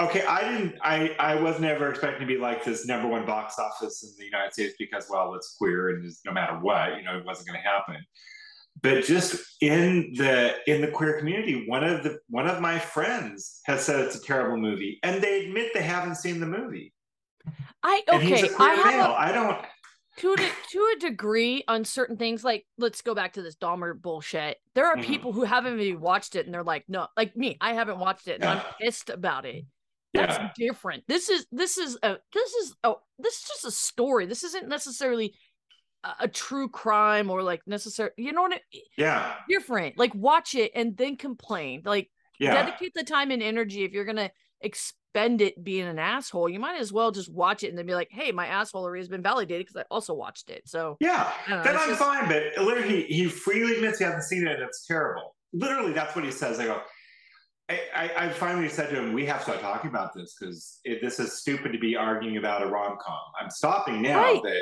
Okay, 0.00 0.24
I 0.24 0.40
didn't. 0.50 0.74
I 0.82 1.14
I 1.20 1.36
was 1.36 1.60
never 1.60 1.88
expecting 1.88 2.26
to 2.26 2.26
be 2.26 2.40
like 2.40 2.64
this 2.64 2.86
number 2.86 3.06
one 3.06 3.24
box 3.24 3.58
office 3.58 4.02
in 4.02 4.10
the 4.18 4.24
United 4.24 4.52
States 4.52 4.74
because 4.78 5.06
well, 5.08 5.34
it's 5.34 5.54
queer 5.56 5.90
and 5.90 6.12
no 6.24 6.32
matter 6.32 6.54
what, 6.54 6.96
you 6.96 7.04
know, 7.04 7.16
it 7.16 7.24
wasn't 7.24 7.48
going 7.48 7.60
to 7.60 7.68
happen. 7.68 8.04
But 8.82 9.04
just 9.04 9.40
in 9.60 10.14
the 10.16 10.56
in 10.66 10.80
the 10.80 10.88
queer 10.88 11.16
community, 11.18 11.64
one 11.68 11.84
of 11.84 12.02
the 12.02 12.18
one 12.28 12.48
of 12.48 12.60
my 12.60 12.78
friends 12.80 13.60
has 13.66 13.84
said 13.84 14.00
it's 14.00 14.16
a 14.16 14.22
terrible 14.22 14.56
movie, 14.56 14.98
and 15.04 15.22
they 15.22 15.46
admit 15.46 15.70
they 15.74 15.82
haven't 15.82 16.16
seen 16.16 16.40
the 16.40 16.46
movie. 16.46 16.92
I 17.84 18.02
okay. 18.08 18.50
I 18.58 18.74
have 18.74 19.10
a, 19.10 19.12
I 19.12 19.30
don't. 19.30 19.64
To 20.18 20.32
a, 20.32 20.36
to 20.36 20.94
a 20.96 21.00
degree 21.00 21.64
on 21.68 21.84
certain 21.84 22.16
things 22.16 22.44
like 22.44 22.66
let's 22.78 23.02
go 23.02 23.14
back 23.14 23.32
to 23.34 23.42
this 23.42 23.56
Dahmer 23.56 24.00
bullshit. 24.00 24.58
There 24.74 24.86
are 24.86 24.96
Mhm. 24.96 25.02
people 25.04 25.32
who 25.32 25.44
haven't 25.44 25.80
even 25.80 26.00
watched 26.00 26.36
it 26.36 26.46
and 26.46 26.54
they're 26.54 26.62
like, 26.62 26.84
no, 26.88 27.08
like 27.16 27.36
me, 27.36 27.56
I 27.60 27.74
haven't 27.74 27.98
watched 27.98 28.28
it 28.28 28.40
and 28.40 28.44
I'm 28.48 28.62
pissed 28.80 29.10
about 29.10 29.44
it. 29.44 29.64
That's 30.12 30.38
Yeah. 30.38 30.48
different. 30.56 31.04
This 31.08 31.28
is 31.28 31.46
this 31.50 31.76
is 31.78 31.98
a 32.02 32.18
this 32.32 32.54
is 32.54 32.76
oh 32.84 33.00
this 33.18 33.34
is 33.34 33.42
just 33.48 33.64
a 33.64 33.70
story. 33.70 34.26
This 34.26 34.44
isn't 34.44 34.68
necessarily 34.68 35.34
a, 36.04 36.14
a 36.20 36.28
true 36.28 36.68
crime 36.68 37.30
or 37.30 37.42
like 37.42 37.62
necessary. 37.66 38.10
You 38.16 38.32
know 38.32 38.42
what? 38.42 38.52
I, 38.54 38.60
Yeah. 38.96 39.36
different. 39.48 39.98
Like 39.98 40.14
watch 40.14 40.54
it 40.54 40.70
and 40.74 40.96
then 40.96 41.16
complain. 41.16 41.82
Like 41.84 42.10
Yeah. 42.38 42.52
dedicate 42.52 42.92
the 42.94 43.04
time 43.04 43.30
and 43.32 43.42
energy 43.42 43.82
if 43.84 43.92
you're 43.92 44.04
gonna 44.04 44.30
expend 45.14 45.40
it 45.40 45.62
being 45.62 45.86
an 45.86 45.98
asshole. 45.98 46.48
You 46.48 46.58
might 46.58 46.80
as 46.80 46.92
well 46.92 47.10
just 47.12 47.32
watch 47.32 47.62
it 47.62 47.68
and 47.68 47.78
then 47.78 47.86
be 47.86 47.94
like, 47.94 48.08
hey, 48.10 48.32
my 48.32 48.46
assholery 48.46 48.98
has 48.98 49.08
been 49.08 49.22
validated 49.22 49.66
because 49.66 49.80
I 49.80 49.84
also 49.90 50.12
watched 50.12 50.50
it. 50.50 50.62
So 50.68 50.96
Yeah, 51.00 51.30
know, 51.48 51.62
then 51.62 51.76
I'm 51.76 51.88
just- 51.88 52.00
fine. 52.00 52.26
But 52.28 52.56
literally, 52.64 53.02
he, 53.04 53.22
he 53.22 53.28
freely 53.28 53.76
admits 53.76 53.98
he 53.98 54.04
hasn't 54.04 54.24
seen 54.24 54.46
it, 54.46 54.54
and 54.54 54.62
it's 54.62 54.86
terrible. 54.86 55.36
Literally, 55.52 55.92
that's 55.92 56.16
what 56.16 56.24
he 56.24 56.30
says. 56.32 56.58
I 56.58 56.64
go. 56.66 56.80
I, 57.70 57.80
I, 57.94 58.10
I 58.26 58.28
finally 58.30 58.68
said 58.68 58.90
to 58.90 58.96
him, 58.96 59.12
"We 59.12 59.24
have 59.26 59.38
to 59.38 59.42
start 59.44 59.60
talking 59.60 59.88
about 59.88 60.12
this 60.14 60.34
because 60.38 60.80
this 60.84 61.18
is 61.20 61.40
stupid 61.40 61.72
to 61.72 61.78
be 61.78 61.94
arguing 61.96 62.36
about 62.36 62.62
a 62.62 62.66
rom 62.66 62.98
com." 63.00 63.18
I'm 63.40 63.48
stopping 63.50 64.02
now, 64.02 64.20
Right. 64.20 64.40
but 64.42 64.52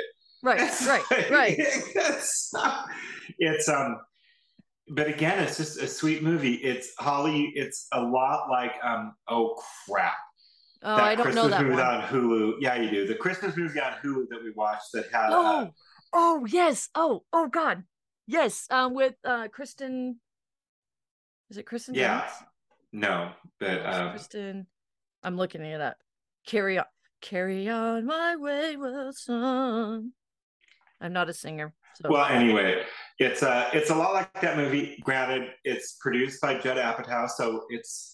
right, 0.43 0.59
right, 0.87 1.29
right. 1.31 1.55
it's, 1.57 2.53
it's 3.39 3.67
um, 3.69 3.97
but 4.89 5.07
again, 5.07 5.43
it's 5.43 5.57
just 5.57 5.81
a 5.81 5.87
sweet 5.87 6.21
movie. 6.23 6.53
It's 6.55 6.93
Holly. 6.99 7.51
It's 7.55 7.87
a 7.91 8.01
lot 8.01 8.49
like 8.51 8.73
um. 8.83 9.15
Oh 9.27 9.59
crap! 9.89 10.13
Oh, 10.83 10.95
I 10.95 11.15
don't 11.15 11.33
know 11.33 11.47
Christmas 11.47 11.51
that 11.51 11.61
movie 11.63 11.75
one. 11.75 11.85
on 11.85 12.01
Hulu. 12.03 12.53
Yeah, 12.59 12.75
you 12.75 12.89
do. 12.89 13.07
The 13.07 13.15
Christmas 13.15 13.55
movie 13.55 13.79
on 13.79 13.93
Hulu 14.03 14.27
that 14.29 14.43
we 14.43 14.51
watched 14.51 14.91
that 14.93 15.05
had. 15.11 15.31
uh, 15.31 15.33
Oh, 15.33 15.69
oh 16.13 16.45
yes. 16.47 16.89
Oh, 16.93 17.23
oh 17.31 17.47
God. 17.47 17.83
Yes. 18.27 18.67
Um, 18.69 18.93
with 18.93 19.15
uh 19.23 19.47
Kristen. 19.47 20.19
Is 21.49 21.57
it 21.57 21.65
Kristen? 21.65 21.95
Yeah? 21.95 22.27
No, 22.91 23.31
but 23.59 23.85
um, 23.85 24.11
Kristen. 24.11 24.67
I'm 25.23 25.37
looking 25.37 25.61
it 25.61 25.79
up. 25.79 25.95
Carry 26.45 26.77
on, 26.77 26.85
carry 27.21 27.69
on, 27.69 28.05
my 28.05 28.35
wayward 28.35 29.15
son. 29.15 30.11
I'm 30.99 31.13
not 31.13 31.29
a 31.29 31.33
singer. 31.33 31.73
So. 32.01 32.09
well, 32.09 32.25
anyway, 32.25 32.83
it's 33.19 33.43
uh 33.43 33.69
it's 33.73 33.89
a 33.89 33.95
lot 33.95 34.13
like 34.13 34.41
that 34.41 34.57
movie. 34.57 34.99
Granted, 35.03 35.51
it's 35.63 35.97
produced 36.01 36.41
by 36.41 36.55
Judd 36.59 36.77
Apatow, 36.77 37.29
so 37.29 37.65
it's 37.69 38.12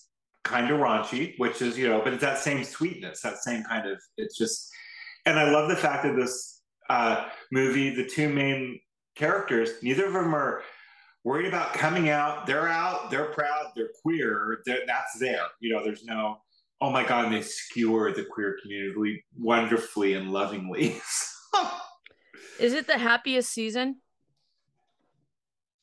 kind 0.50 0.72
of 0.72 0.80
raunchy, 0.80 1.38
which 1.38 1.62
is 1.62 1.78
you 1.78 1.88
know, 1.88 2.02
but 2.04 2.14
it's 2.14 2.24
that 2.24 2.40
same 2.40 2.64
sweetness, 2.64 3.22
that 3.22 3.38
same 3.38 3.64
kind 3.64 3.88
of. 3.88 4.00
It's 4.18 4.38
just, 4.38 4.70
and 5.26 5.40
I 5.40 5.52
love 5.52 5.70
the 5.70 5.76
fact 5.76 6.04
that 6.04 6.16
this 6.16 6.62
uh 6.90 7.28
movie, 7.52 7.94
the 7.96 8.06
two 8.06 8.30
main 8.30 8.80
characters, 9.16 9.70
neither 9.84 10.08
of 10.08 10.14
them 10.14 10.34
are 10.34 10.64
worried 11.24 11.48
about 11.48 11.74
coming 11.74 12.10
out. 12.10 12.48
They're 12.48 12.68
out. 12.68 13.12
They're 13.12 13.32
proud. 13.32 13.72
They're 13.76 13.92
queer. 14.02 14.62
They're, 14.66 14.80
that's 14.88 15.20
there. 15.20 15.46
You 15.60 15.74
know, 15.74 15.84
there's 15.84 16.04
no. 16.04 16.38
Oh 16.82 16.90
my 16.90 17.06
God! 17.06 17.32
They 17.32 17.42
skewer 17.42 18.14
the 18.14 18.24
queer 18.24 18.58
community 18.62 19.24
wonderfully 19.38 20.14
and 20.14 20.32
lovingly. 20.32 21.00
Is 22.60 22.74
it 22.74 22.88
the 22.88 22.98
happiest 22.98 23.52
season? 23.52 23.98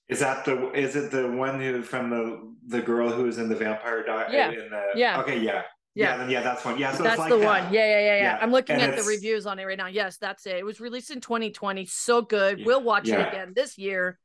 Is 0.09 0.21
that 0.21 0.45
the 0.45 0.71
is 0.73 0.95
it 0.97 1.11
the 1.11 1.27
one 1.29 1.61
who 1.61 1.83
from 1.83 2.11
the 2.11 2.55
the 2.69 2.81
girl 2.81 3.11
who 3.11 3.25
was 3.25 3.39
in 3.39 3.49
the 3.49 3.57
Vampire 3.57 4.05
Di- 4.05 4.29
Yeah. 4.33 4.51
In 4.51 4.71
the, 4.71 4.83
Yeah. 4.95 5.21
Okay. 5.21 5.39
Yeah. 5.39 5.63
Yeah. 5.95 6.11
Yeah. 6.11 6.17
then, 6.19 6.31
yeah. 6.31 6.43
That's 6.43 6.65
one. 6.65 6.79
Yeah. 6.79 6.93
So 6.93 7.03
that's 7.03 7.15
it's 7.15 7.21
like 7.21 7.31
the 7.31 7.39
that. 7.39 7.65
one. 7.65 7.73
Yeah, 7.73 7.87
yeah, 7.87 7.99
yeah, 7.99 8.07
yeah. 8.07 8.23
Yeah. 8.23 8.39
I'm 8.41 8.53
looking 8.53 8.75
And 8.77 8.83
at 8.93 8.97
the 8.99 9.05
reviews 9.05 9.47
on 9.47 9.59
it 9.59 9.65
right 9.65 9.79
now. 9.79 9.87
Yes, 9.87 10.19
that's 10.19 10.47
it. 10.47 10.57
It 10.57 10.65
was 10.65 10.79
released 10.81 11.11
in 11.11 11.21
2020. 11.21 11.87
So 11.87 12.23
good. 12.23 12.59
Yeah. 12.61 12.67
We'll 12.67 12.83
watch 12.83 13.09
it 13.09 13.15
again 13.19 13.53
this 13.57 13.79
year. 13.79 14.19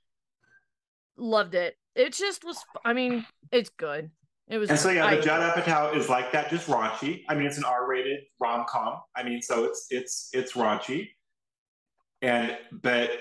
Loved 1.17 1.56
it. 1.56 1.76
It 1.96 2.13
just 2.13 2.44
was. 2.44 2.58
I 2.86 2.94
mean, 2.94 3.26
it's 3.52 3.70
good. 3.70 4.12
It 4.48 4.58
was. 4.58 4.70
And 4.70 4.78
so 4.80 4.89
yeah, 4.89 5.06
I- 5.06 5.15
the 5.15 5.22
Judd 5.22 5.56
Apatow 5.56 5.96
is 5.96 6.10
like 6.10 6.32
that, 6.34 6.50
just 6.50 6.67
raunchy. 6.67 7.24
I 7.30 7.36
mean, 7.36 7.46
it's 7.48 7.58
an 7.58 7.63
R-rated 7.63 8.20
rom-com. 8.39 9.00
I 9.15 9.24
mean, 9.24 9.41
so 9.41 9.63
it's 9.65 9.88
it's 9.89 10.30
it's 10.34 10.54
raunchy, 10.54 11.10
and 12.22 12.58
but 12.72 13.12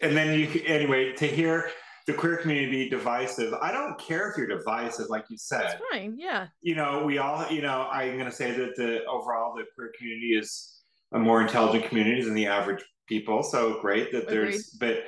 and 0.00 0.16
then 0.16 0.38
you 0.38 0.48
anyway 0.66 1.12
to 1.14 1.26
hear 1.26 1.70
the 2.06 2.14
queer 2.14 2.38
community 2.38 2.88
divisive. 2.88 3.52
I 3.54 3.70
don't 3.70 3.98
care 3.98 4.30
if 4.30 4.36
you're 4.38 4.46
divisive, 4.46 5.06
like 5.10 5.26
you 5.28 5.36
said. 5.36 5.64
It's 5.64 5.82
fine. 5.92 6.14
Yeah. 6.18 6.46
you 6.62 6.74
know, 6.74 7.04
we 7.04 7.18
all, 7.18 7.46
you 7.50 7.60
know, 7.60 7.86
I'm 7.90 8.14
going 8.14 8.30
to 8.30 8.34
say 8.34 8.52
that 8.52 8.76
the 8.76 9.04
overall 9.04 9.54
the 9.54 9.64
queer 9.74 9.92
community 9.98 10.28
is 10.38 10.80
a 11.12 11.18
more 11.18 11.42
intelligent 11.42 11.84
community 11.88 12.22
than 12.22 12.32
the 12.34 12.46
average 12.46 12.82
people. 13.06 13.42
So 13.42 13.78
great 13.80 14.10
that 14.12 14.26
there's, 14.28 14.70
but 14.70 15.04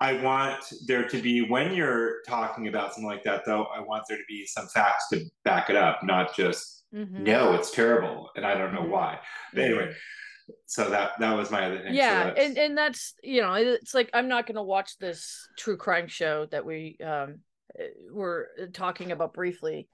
I 0.00 0.14
want 0.22 0.64
there 0.86 1.06
to 1.06 1.22
be 1.22 1.42
when 1.42 1.74
you're 1.74 2.22
talking 2.26 2.66
about 2.68 2.94
something 2.94 3.04
like 3.08 3.22
that, 3.24 3.42
though. 3.46 3.64
I 3.64 3.80
want 3.80 4.04
there 4.08 4.16
to 4.18 4.24
be 4.26 4.46
some 4.46 4.66
facts 4.68 5.08
to 5.10 5.24
back 5.44 5.68
it 5.70 5.76
up, 5.76 6.02
not 6.02 6.34
just 6.34 6.78
Mhm. 6.92 7.20
no, 7.20 7.52
it's 7.54 7.70
terrible, 7.70 8.30
and 8.34 8.44
I 8.44 8.54
don't 8.54 8.72
know 8.74 8.82
Mhm. 8.82 8.88
why. 8.88 9.20
But 9.54 9.62
anyway, 9.64 9.94
so 10.66 10.90
that 10.90 11.12
that 11.20 11.36
was 11.36 11.50
my 11.50 11.64
other 11.66 11.78
thing. 11.78 11.86
So 11.88 11.92
yeah 11.94 12.24
that's- 12.24 12.46
and 12.46 12.58
and 12.58 12.78
that's 12.78 13.14
you 13.22 13.40
know 13.42 13.54
it's 13.54 13.94
like 13.94 14.10
i'm 14.14 14.28
not 14.28 14.46
going 14.46 14.56
to 14.56 14.62
watch 14.62 14.98
this 14.98 15.48
true 15.56 15.76
crime 15.76 16.08
show 16.08 16.46
that 16.46 16.64
we 16.64 16.96
um 17.04 17.40
uh, 17.78 17.84
were 18.12 18.48
talking 18.72 19.12
about 19.12 19.34
briefly 19.34 19.88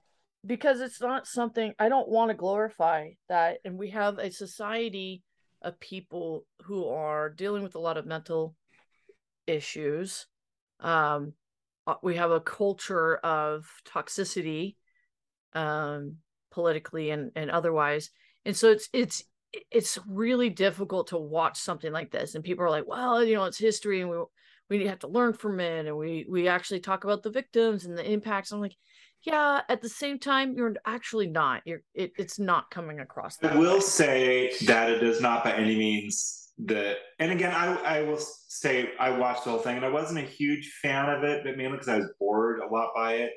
because 0.45 0.81
it's 0.81 1.01
not 1.01 1.27
something 1.27 1.73
i 1.79 1.89
don't 1.89 2.09
want 2.09 2.29
to 2.29 2.35
glorify 2.35 3.09
that 3.29 3.57
and 3.65 3.77
we 3.77 3.89
have 3.89 4.17
a 4.19 4.31
society 4.31 5.23
of 5.61 5.79
people 5.79 6.45
who 6.63 6.87
are 6.87 7.29
dealing 7.29 7.63
with 7.63 7.75
a 7.75 7.79
lot 7.79 7.97
of 7.97 8.05
mental 8.05 8.55
issues 9.45 10.27
um 10.79 11.33
uh, 11.87 11.95
we 12.03 12.15
have 12.15 12.31
a 12.31 12.41
culture 12.41 13.15
of 13.17 13.65
toxicity 13.87 14.75
um 15.53 16.17
politically 16.51 17.09
and 17.09 17.31
and 17.35 17.49
otherwise 17.49 18.09
and 18.45 18.55
so 18.55 18.69
it's 18.69 18.89
it's 18.93 19.23
it's 19.71 19.97
really 20.07 20.49
difficult 20.49 21.07
to 21.07 21.17
watch 21.17 21.57
something 21.57 21.91
like 21.91 22.11
this 22.11 22.35
and 22.35 22.43
people 22.43 22.63
are 22.63 22.69
like 22.69 22.87
well 22.87 23.23
you 23.23 23.35
know 23.35 23.45
it's 23.45 23.57
history 23.57 24.01
and 24.01 24.09
we 24.09 24.17
we 24.69 24.85
have 24.85 24.99
to 24.99 25.07
learn 25.07 25.33
from 25.33 25.59
it 25.59 25.85
and 25.85 25.97
we 25.97 26.25
we 26.29 26.47
actually 26.47 26.79
talk 26.79 27.03
about 27.03 27.23
the 27.23 27.29
victims 27.29 27.85
and 27.85 27.97
the 27.97 28.11
impacts 28.11 28.51
i'm 28.51 28.59
like 28.59 28.75
yeah 29.23 29.61
at 29.69 29.81
the 29.81 29.89
same 29.89 30.19
time 30.19 30.53
you're 30.55 30.75
actually 30.85 31.27
not 31.27 31.61
you're 31.65 31.81
it, 31.93 32.11
it's 32.17 32.39
not 32.39 32.69
coming 32.69 32.99
across 32.99 33.37
that 33.37 33.53
I 33.53 33.57
will 33.57 33.75
way. 33.75 33.79
say 33.81 34.53
that 34.65 34.91
it 34.91 35.01
is 35.01 35.21
not 35.21 35.43
by 35.43 35.53
any 35.53 35.77
means 35.77 36.47
the. 36.57 36.95
And 37.19 37.31
again, 37.31 37.53
I 37.53 37.75
I 37.99 38.01
will 38.01 38.19
say 38.19 38.91
I 38.99 39.11
watched 39.11 39.43
the 39.43 39.51
whole 39.51 39.59
thing 39.59 39.77
and 39.77 39.85
I 39.85 39.89
wasn't 39.89 40.19
a 40.19 40.23
huge 40.23 40.71
fan 40.81 41.09
of 41.09 41.23
it, 41.23 41.43
but 41.43 41.57
mainly 41.57 41.73
because 41.73 41.87
I 41.87 41.97
was 41.97 42.11
bored 42.19 42.59
a 42.59 42.73
lot 42.73 42.91
by 42.95 43.13
it. 43.13 43.31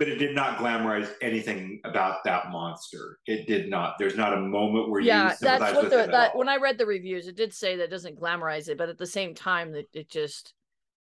But 0.00 0.08
it 0.08 0.16
did 0.16 0.34
not 0.34 0.56
glamorize 0.56 1.10
anything 1.20 1.80
about 1.84 2.24
that 2.24 2.50
monster. 2.50 3.18
It 3.26 3.46
did 3.46 3.68
not. 3.68 3.96
There's 3.98 4.16
not 4.16 4.32
a 4.32 4.40
moment 4.40 4.90
where 4.90 5.00
yeah 5.00 5.30
you 5.30 5.36
sympathize 5.36 5.60
that's 5.60 5.74
what 5.74 5.84
with 5.84 5.92
the 5.92 5.98
it 5.98 6.02
at 6.04 6.10
that 6.10 6.36
when 6.36 6.48
i 6.48 6.56
read 6.56 6.78
the 6.78 6.86
reviews 6.86 7.28
it 7.28 7.36
did 7.36 7.52
say 7.54 7.76
that 7.76 7.84
it 7.84 7.90
doesn't 7.90 8.18
glamorize 8.18 8.68
it 8.68 8.78
but 8.78 8.88
at 8.88 8.98
the 8.98 9.06
same 9.06 9.34
time 9.34 9.72
that 9.72 9.86
it 9.92 10.08
just 10.08 10.54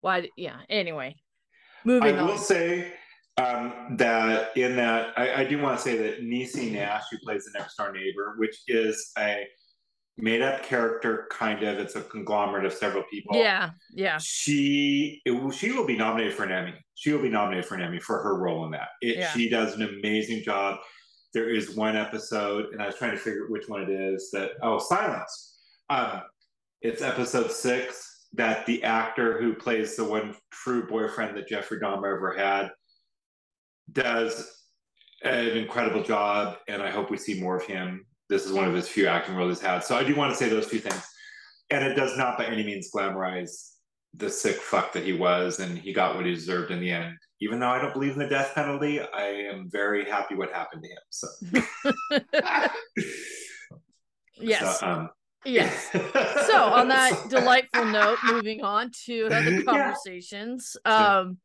why 0.01 0.29
yeah 0.37 0.57
anyway 0.69 1.15
moving. 1.85 2.15
On. 2.15 2.19
I 2.19 2.23
moving 2.23 2.27
will 2.27 2.39
say 2.39 2.93
um, 3.37 3.97
that 3.97 4.57
in 4.57 4.77
that 4.77 5.13
I, 5.17 5.43
I 5.43 5.45
do 5.45 5.59
want 5.59 5.79
to 5.79 5.83
say 5.83 5.97
that 5.99 6.23
Niecy 6.23 6.73
Nash, 6.73 7.05
who 7.11 7.19
plays 7.19 7.45
the 7.45 7.59
next 7.59 7.77
door 7.77 7.93
neighbor, 7.93 8.35
which 8.39 8.57
is 8.67 9.13
a 9.19 9.45
made 10.17 10.43
up 10.43 10.65
character, 10.65 11.29
kind 11.31 11.63
of. 11.63 11.79
It's 11.79 11.95
a 11.95 12.03
conglomerate 12.03 12.65
of 12.65 12.73
several 12.73 13.05
people. 13.11 13.37
yeah 13.37 13.71
yeah 13.93 14.19
She 14.21 15.23
it 15.25 15.55
she 15.55 15.73
will 15.73 15.87
be 15.87 15.97
nominated 15.97 16.35
for 16.35 16.45
an 16.45 16.53
Emmy. 16.53 16.75
She 16.99 17.13
will 17.13 17.23
be 17.23 17.29
nominated 17.29 17.65
for 17.65 17.77
an 17.77 17.83
Emmy 17.83 18.01
for 18.01 18.21
her 18.23 18.37
role 18.37 18.65
in 18.65 18.73
that. 18.73 18.89
It, 19.01 19.19
Yeah. 19.19 19.33
She 19.33 19.49
does 19.49 19.75
an 19.75 19.83
amazing 19.83 20.43
job. 20.43 20.79
There 21.33 21.49
is 21.49 21.77
one 21.77 21.97
episode, 21.97 22.73
and 22.73 22.83
I 22.83 22.87
was 22.87 22.97
trying 22.97 23.13
to 23.13 23.19
figure 23.19 23.45
out 23.45 23.51
which 23.51 23.69
one 23.69 23.83
it 23.83 23.91
is. 23.91 24.31
That 24.33 24.53
oh, 24.63 24.79
Silence. 24.79 25.61
Um, 25.91 26.23
it's 26.83 27.03
episode 27.03 27.53
six 27.53 28.27
that 28.33 28.67
the 28.67 28.83
actor 28.83 29.41
who 29.41 29.55
plays 29.55 29.97
the 29.97 30.05
one 30.05 30.35
true 30.51 30.87
boyfriend 30.87 31.37
that 31.37 31.49
Jeffrey 31.49 31.79
Dahmer 31.79 32.17
ever 32.17 32.35
had 32.37 32.71
does 33.93 34.59
an 35.23 35.49
incredible 35.57 36.03
job, 36.03 36.57
and 36.69 36.83
I 36.83 36.91
hope 36.91 37.11
we 37.11 37.17
see 37.17 37.41
more 37.41 37.57
of 37.57 37.65
him. 37.65 38.05
This 38.29 38.45
is 38.45 38.53
one 38.53 38.67
of 38.69 38.75
his 38.75 38.89
few 38.89 39.07
acting 39.07 39.37
roles 39.37 39.59
he's 39.59 39.67
had. 39.67 39.85
So 39.85 39.97
I 39.97 40.05
do 40.05 40.15
want 40.15 40.33
to 40.33 40.37
say 40.37 40.49
those 40.49 40.69
two 40.69 40.79
things. 40.79 41.03
And 41.71 41.85
it 41.85 41.95
does 41.95 42.17
not 42.17 42.39
by 42.39 42.47
any 42.47 42.65
means 42.65 42.91
glamorize 42.95 43.73
the 44.15 44.31
sick 44.31 44.57
fuck 44.57 44.93
that 44.93 45.05
he 45.05 45.13
was, 45.13 45.61
and 45.61 45.79
he 45.79 45.93
got 45.93 46.17
what 46.17 46.27
he 46.27 46.35
deserved 46.35 46.71
in 46.71 46.81
the 46.81 46.91
end. 46.91 47.17
Even 47.41 47.61
though 47.61 47.69
I 47.69 47.81
don't 47.81 47.93
believe 47.93 48.13
in 48.13 48.19
the 48.19 48.27
death 48.29 48.55
penalty, 48.55 49.01
I 49.01 49.25
am 49.25 49.69
very 49.71 50.05
happy 50.05 50.35
what 50.35 50.53
happened 50.53 50.83
to 50.83 50.89
him. 50.89 50.99
So, 51.11 51.29
yes 54.41 54.81
So, 54.81 54.87
um, 54.87 55.11
yes 55.45 55.89
so 56.49 56.65
on 56.65 56.89
that 56.89 57.29
delightful 57.29 57.85
note 57.85 58.19
moving 58.23 58.63
on 58.63 58.91
to 59.07 59.27
other 59.27 59.63
Yeah. 59.63 59.65
conversations 59.65 60.77
um 60.85 61.39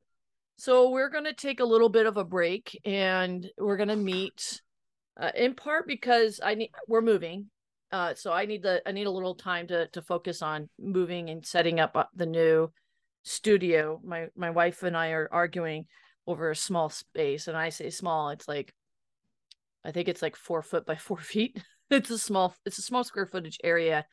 so 0.58 0.92
we're 0.92 1.10
going 1.10 1.24
to 1.24 1.34
take 1.34 1.60
a 1.60 1.66
little 1.66 1.90
bit 1.90 2.06
of 2.06 2.18
a 2.18 2.24
break 2.24 2.80
and 2.86 3.50
we're 3.58 3.78
going 3.78 3.90
to 3.90 3.96
meet 3.96 4.62
uh, 5.20 5.32
in 5.36 5.54
part 5.56 5.88
because 5.88 6.40
i 6.44 6.56
need 6.56 6.72
we're 6.88 7.02
moving 7.02 7.48
Uh, 7.94 8.16
so 8.16 8.34
I 8.34 8.46
need 8.46 8.64
the 8.64 8.82
I 8.88 8.92
need 8.92 9.06
a 9.06 9.12
little 9.12 9.36
time 9.36 9.68
to 9.68 9.88
to 9.90 10.02
focus 10.02 10.42
on 10.42 10.68
moving 10.80 11.30
and 11.30 11.46
setting 11.46 11.80
up 11.80 11.96
uh, 11.96 12.06
the 12.16 12.26
new 12.26 12.72
studio. 13.22 14.02
My 14.04 14.30
my 14.36 14.50
wife 14.50 14.82
and 14.82 14.98
I 14.98 15.12
are 15.12 15.30
arguing 15.32 15.86
over 16.26 16.50
a 16.50 16.56
small 16.56 16.90
space, 16.90 17.48
and 17.48 17.56
I 17.56 17.70
say 17.70 17.92
small. 17.92 18.30
It's 18.30 18.48
like 18.48 18.74
I 19.86 19.92
think 19.92 20.08
it's 20.08 20.24
like 20.24 20.36
four 20.36 20.64
foot 20.64 20.88
by 20.88 20.96
four 21.08 21.18
feet. 21.18 21.64
it's 21.92 22.10
a 22.10 22.18
small 22.18 22.56
it's 22.66 22.80
a 22.80 22.82
small 22.82 23.04
square 23.04 23.28
footage 23.28 23.60
area. 23.64 24.06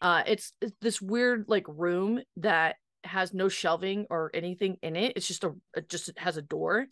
Uh, 0.00 0.24
it's, 0.26 0.52
it's 0.60 0.74
this 0.80 1.00
weird 1.00 1.44
like 1.46 1.64
room 1.68 2.20
that 2.38 2.74
has 3.04 3.32
no 3.32 3.48
shelving 3.48 4.04
or 4.10 4.32
anything 4.34 4.78
in 4.82 4.96
it. 4.96 5.12
It's 5.14 5.28
just 5.28 5.44
a 5.44 5.54
it 5.76 5.88
just 5.88 6.10
has 6.18 6.36
a 6.36 6.42
door. 6.42 6.86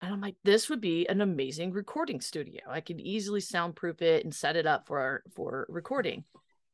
And 0.00 0.12
I'm 0.12 0.20
like, 0.20 0.36
this 0.44 0.70
would 0.70 0.80
be 0.80 1.08
an 1.08 1.20
amazing 1.20 1.72
recording 1.72 2.20
studio. 2.20 2.60
I 2.68 2.80
could 2.80 3.00
easily 3.00 3.40
soundproof 3.40 4.00
it 4.00 4.24
and 4.24 4.34
set 4.34 4.56
it 4.56 4.66
up 4.66 4.86
for 4.86 5.22
for 5.34 5.66
recording. 5.68 6.24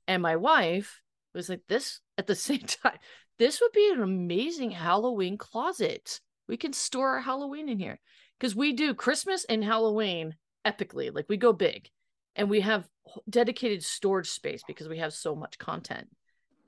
And 0.07 0.23
my 0.23 0.37
wife 0.37 1.01
was 1.35 1.49
like, 1.49 1.63
this 1.69 2.01
at 2.19 2.27
the 2.27 2.35
same 2.35 2.61
time, 2.61 2.99
this 3.39 3.61
would 3.61 3.73
be 3.73 3.91
an 3.93 4.03
amazing 4.03 4.71
Halloween 4.71 5.39
closet. 5.39 6.21
We 6.49 6.57
can 6.57 6.73
store 6.73 7.11
our 7.11 7.21
Halloween 7.21 7.69
in 7.69 7.79
here. 7.79 7.99
Because 8.39 8.55
we 8.55 8.73
do 8.73 8.95
Christmas 8.95 9.45
and 9.49 9.65
Halloween 9.65 10.35
epically. 10.67 11.15
Like 11.15 11.27
we 11.29 11.37
go 11.37 11.53
big 11.53 11.89
and 12.37 12.51
we 12.51 12.61
have 12.61 12.87
dedicated 13.29 13.83
storage 13.83 14.29
space 14.29 14.63
because 14.67 14.89
we 14.89 14.99
have 14.99 15.13
so 15.13 15.35
much 15.35 15.57
content 15.57 16.09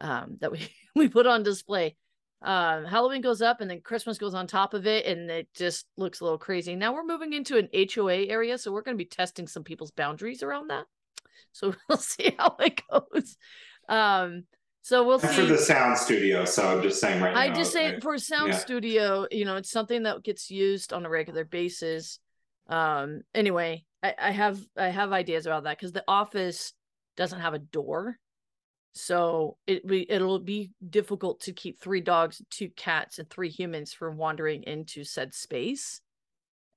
um, 0.00 0.38
that 0.40 0.52
we, 0.52 0.68
we 0.94 1.08
put 1.08 1.26
on 1.26 1.42
display 1.42 1.96
um 2.42 2.84
halloween 2.84 3.22
goes 3.22 3.40
up 3.40 3.60
and 3.60 3.70
then 3.70 3.80
christmas 3.80 4.18
goes 4.18 4.34
on 4.34 4.46
top 4.46 4.74
of 4.74 4.86
it 4.86 5.06
and 5.06 5.30
it 5.30 5.48
just 5.54 5.86
looks 5.96 6.20
a 6.20 6.24
little 6.24 6.38
crazy 6.38 6.76
now 6.76 6.92
we're 6.92 7.04
moving 7.04 7.32
into 7.32 7.56
an 7.56 7.68
hoa 7.72 8.26
area 8.26 8.58
so 8.58 8.70
we're 8.70 8.82
going 8.82 8.96
to 8.96 9.02
be 9.02 9.08
testing 9.08 9.46
some 9.46 9.64
people's 9.64 9.90
boundaries 9.90 10.42
around 10.42 10.68
that 10.68 10.84
so 11.52 11.74
we'll 11.88 11.98
see 11.98 12.34
how 12.38 12.54
it 12.60 12.80
goes 12.90 13.36
um 13.88 14.44
so 14.82 15.04
we'll 15.04 15.18
see 15.18 15.28
for 15.28 15.46
the 15.46 15.56
sound 15.56 15.96
studio 15.96 16.44
so 16.44 16.68
i'm 16.68 16.82
just 16.82 17.00
saying 17.00 17.22
right 17.22 17.34
now. 17.34 17.40
i 17.40 17.48
now, 17.48 17.54
just 17.54 17.72
say 17.72 17.92
right? 17.92 18.02
for 18.02 18.14
a 18.14 18.18
sound 18.18 18.52
yeah. 18.52 18.58
studio 18.58 19.26
you 19.30 19.44
know 19.46 19.56
it's 19.56 19.70
something 19.70 20.02
that 20.02 20.22
gets 20.22 20.50
used 20.50 20.92
on 20.92 21.06
a 21.06 21.10
regular 21.10 21.44
basis 21.44 22.18
um 22.68 23.22
anyway 23.34 23.82
i, 24.02 24.14
I 24.18 24.30
have 24.30 24.60
i 24.76 24.88
have 24.88 25.12
ideas 25.12 25.46
about 25.46 25.64
that 25.64 25.78
because 25.78 25.92
the 25.92 26.04
office 26.06 26.74
doesn't 27.16 27.40
have 27.40 27.54
a 27.54 27.58
door 27.58 28.18
so 28.96 29.58
it 29.66 29.82
it'll 30.08 30.38
be 30.38 30.70
difficult 30.88 31.40
to 31.40 31.52
keep 31.52 31.78
three 31.78 32.00
dogs, 32.00 32.40
two 32.50 32.70
cats, 32.70 33.18
and 33.18 33.28
three 33.28 33.50
humans 33.50 33.92
from 33.92 34.16
wandering 34.16 34.62
into 34.62 35.04
said 35.04 35.34
space. 35.34 36.00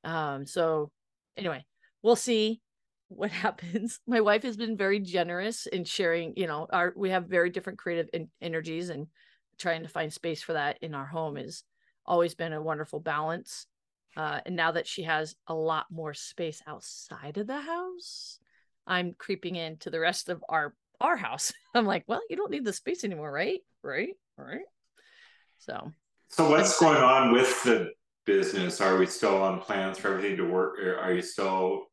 Um, 0.04 0.46
so 0.46 0.92
anyway, 1.38 1.66
we'll 2.02 2.16
see 2.16 2.62
what 3.08 3.32
happens. 3.46 4.00
My 4.06 4.22
wife 4.22 4.44
has 4.44 4.58
been 4.58 4.78
very 4.78 5.00
generous 5.00 5.66
in 5.66 5.86
sharing, 5.86 6.34
you 6.36 6.48
know, 6.48 6.68
our 6.72 6.94
we 6.96 7.10
have 7.10 7.26
very 7.26 7.50
different 7.50 7.80
creative 7.80 8.10
in, 8.14 8.30
energies 8.42 8.90
and 8.90 9.08
trying 9.58 9.84
to 9.84 9.90
find 9.90 10.12
space 10.12 10.42
for 10.42 10.54
that 10.54 10.78
in 10.82 10.94
our 10.94 11.06
home 11.06 11.36
has 11.36 11.64
always 12.06 12.36
been 12.36 12.54
a 12.54 12.62
wonderful 12.62 13.00
balance. 13.00 13.66
Uh, 14.18 14.40
and 14.46 14.56
now 14.56 14.72
that 14.72 14.88
she 14.88 15.04
has 15.04 15.36
a 15.48 15.54
lot 15.54 15.86
more 15.92 16.14
space 16.14 16.62
outside 16.68 17.38
of 17.38 17.48
the 17.48 17.62
house, 17.62 18.40
I'm 18.88 19.14
creeping 19.18 19.56
into 19.56 19.90
the 19.90 20.00
rest 20.00 20.30
of 20.30 20.44
our 20.50 20.74
our 21.02 21.18
house. 21.18 21.54
I'm 21.76 21.86
like, 21.86 22.04
well, 22.08 22.22
you 22.30 22.36
don't 22.36 22.52
need 22.52 22.66
the 22.66 22.74
space 22.74 23.04
anymore, 23.04 23.32
right? 23.32 23.60
Right? 23.84 24.16
Right. 24.38 24.62
So 25.60 25.92
So 26.30 26.50
what's 26.50 26.80
going 26.80 26.98
on 27.04 27.34
with 27.34 27.64
the 27.64 27.92
business? 28.26 28.82
Are 28.82 28.98
we 28.98 29.06
still 29.06 29.42
on 29.42 29.60
plans 29.60 29.98
for 29.98 30.10
everything 30.10 30.38
to 30.38 30.46
work? 30.46 30.80
Are 30.80 31.14
you 31.14 31.22
still 31.22 31.84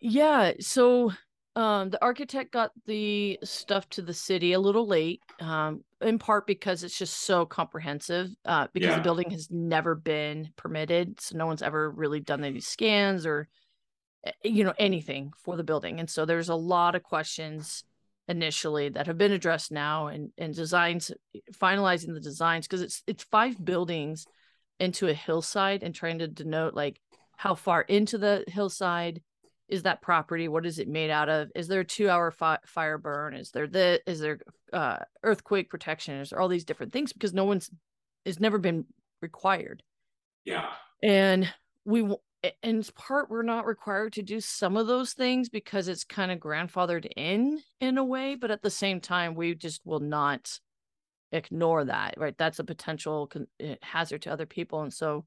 yeah, 0.00 0.52
so 0.60 1.12
um 1.56 1.90
the 1.90 2.02
architect 2.02 2.52
got 2.52 2.72
the 2.86 3.38
stuff 3.44 3.88
to 3.90 4.02
the 4.02 4.14
city 4.14 4.52
a 4.52 4.58
little 4.60 4.86
late, 4.86 5.22
um, 5.40 5.84
in 6.00 6.18
part 6.18 6.46
because 6.46 6.82
it's 6.82 6.98
just 6.98 7.22
so 7.22 7.46
comprehensive, 7.46 8.28
uh, 8.44 8.66
because 8.72 8.88
Yeah. 8.90 8.96
the 8.96 9.02
building 9.02 9.30
has 9.30 9.48
never 9.50 9.94
been 9.94 10.50
permitted. 10.56 11.20
So 11.20 11.36
no 11.36 11.46
one's 11.46 11.62
ever 11.62 11.90
really 11.90 12.20
done 12.20 12.44
any 12.44 12.60
scans 12.60 13.24
or 13.26 13.48
eh, 14.26 14.32
you 14.44 14.64
know 14.64 14.74
anything 14.78 15.32
for 15.44 15.56
the 15.56 15.64
building. 15.64 16.00
And 16.00 16.10
so 16.10 16.24
there's 16.26 16.48
a 16.50 16.54
lot 16.56 16.94
of 16.94 17.02
questions 17.02 17.84
initially 18.28 18.88
that 18.88 19.06
have 19.06 19.18
been 19.18 19.32
addressed 19.32 19.70
now 19.70 20.06
and 20.06 20.30
and 20.38 20.54
designs 20.54 21.10
finalizing 21.54 22.14
the 22.14 22.20
designs 22.20 22.66
because 22.66 22.80
it's 22.80 23.02
it's 23.06 23.24
five 23.24 23.62
buildings 23.62 24.26
into 24.80 25.08
a 25.08 25.14
hillside 25.14 25.82
and 25.82 25.94
trying 25.94 26.18
to 26.18 26.28
denote 26.28 26.74
like 26.74 27.00
how 27.36 27.54
far 27.54 27.82
into 27.82 28.16
the 28.18 28.44
hillside 28.48 29.20
is 29.68 29.84
that 29.84 30.02
property? 30.02 30.46
What 30.46 30.66
is 30.66 30.78
it 30.78 30.88
made 30.88 31.10
out 31.10 31.28
of? 31.28 31.50
Is 31.54 31.68
there 31.68 31.80
a 31.80 31.84
two 31.84 32.08
hour 32.10 32.30
fi- 32.30 32.58
fire 32.66 32.98
burn? 32.98 33.34
Is 33.34 33.50
there 33.50 33.66
the 33.66 34.00
is 34.06 34.20
there 34.20 34.38
uh 34.72 34.98
earthquake 35.22 35.70
protection? 35.70 36.16
Is 36.20 36.30
there 36.30 36.40
all 36.40 36.48
these 36.48 36.64
different 36.64 36.92
things? 36.92 37.12
Because 37.12 37.32
no 37.32 37.44
one's 37.44 37.70
has 38.26 38.40
never 38.40 38.58
been 38.58 38.86
required. 39.22 39.82
Yeah. 40.44 40.70
and 41.02 41.52
we 41.86 42.14
in 42.62 42.82
part 42.94 43.30
we're 43.30 43.42
not 43.42 43.66
required 43.66 44.12
to 44.12 44.22
do 44.22 44.40
some 44.40 44.76
of 44.76 44.86
those 44.86 45.12
things 45.12 45.48
because 45.48 45.88
it's 45.88 46.04
kind 46.04 46.30
of 46.30 46.38
grandfathered 46.38 47.06
in 47.16 47.60
in 47.80 47.98
a 47.98 48.04
way 48.04 48.34
but 48.34 48.50
at 48.50 48.62
the 48.62 48.70
same 48.70 49.00
time 49.00 49.34
we 49.34 49.54
just 49.54 49.80
will 49.84 50.00
not 50.00 50.58
ignore 51.32 51.84
that 51.84 52.14
right? 52.16 52.36
That's 52.38 52.58
a 52.58 52.64
potential 52.64 53.30
eh, 53.60 53.76
hazard 53.82 54.22
to 54.22 54.32
other 54.32 54.46
people 54.46 54.82
and 54.82 54.92
so 54.92 55.24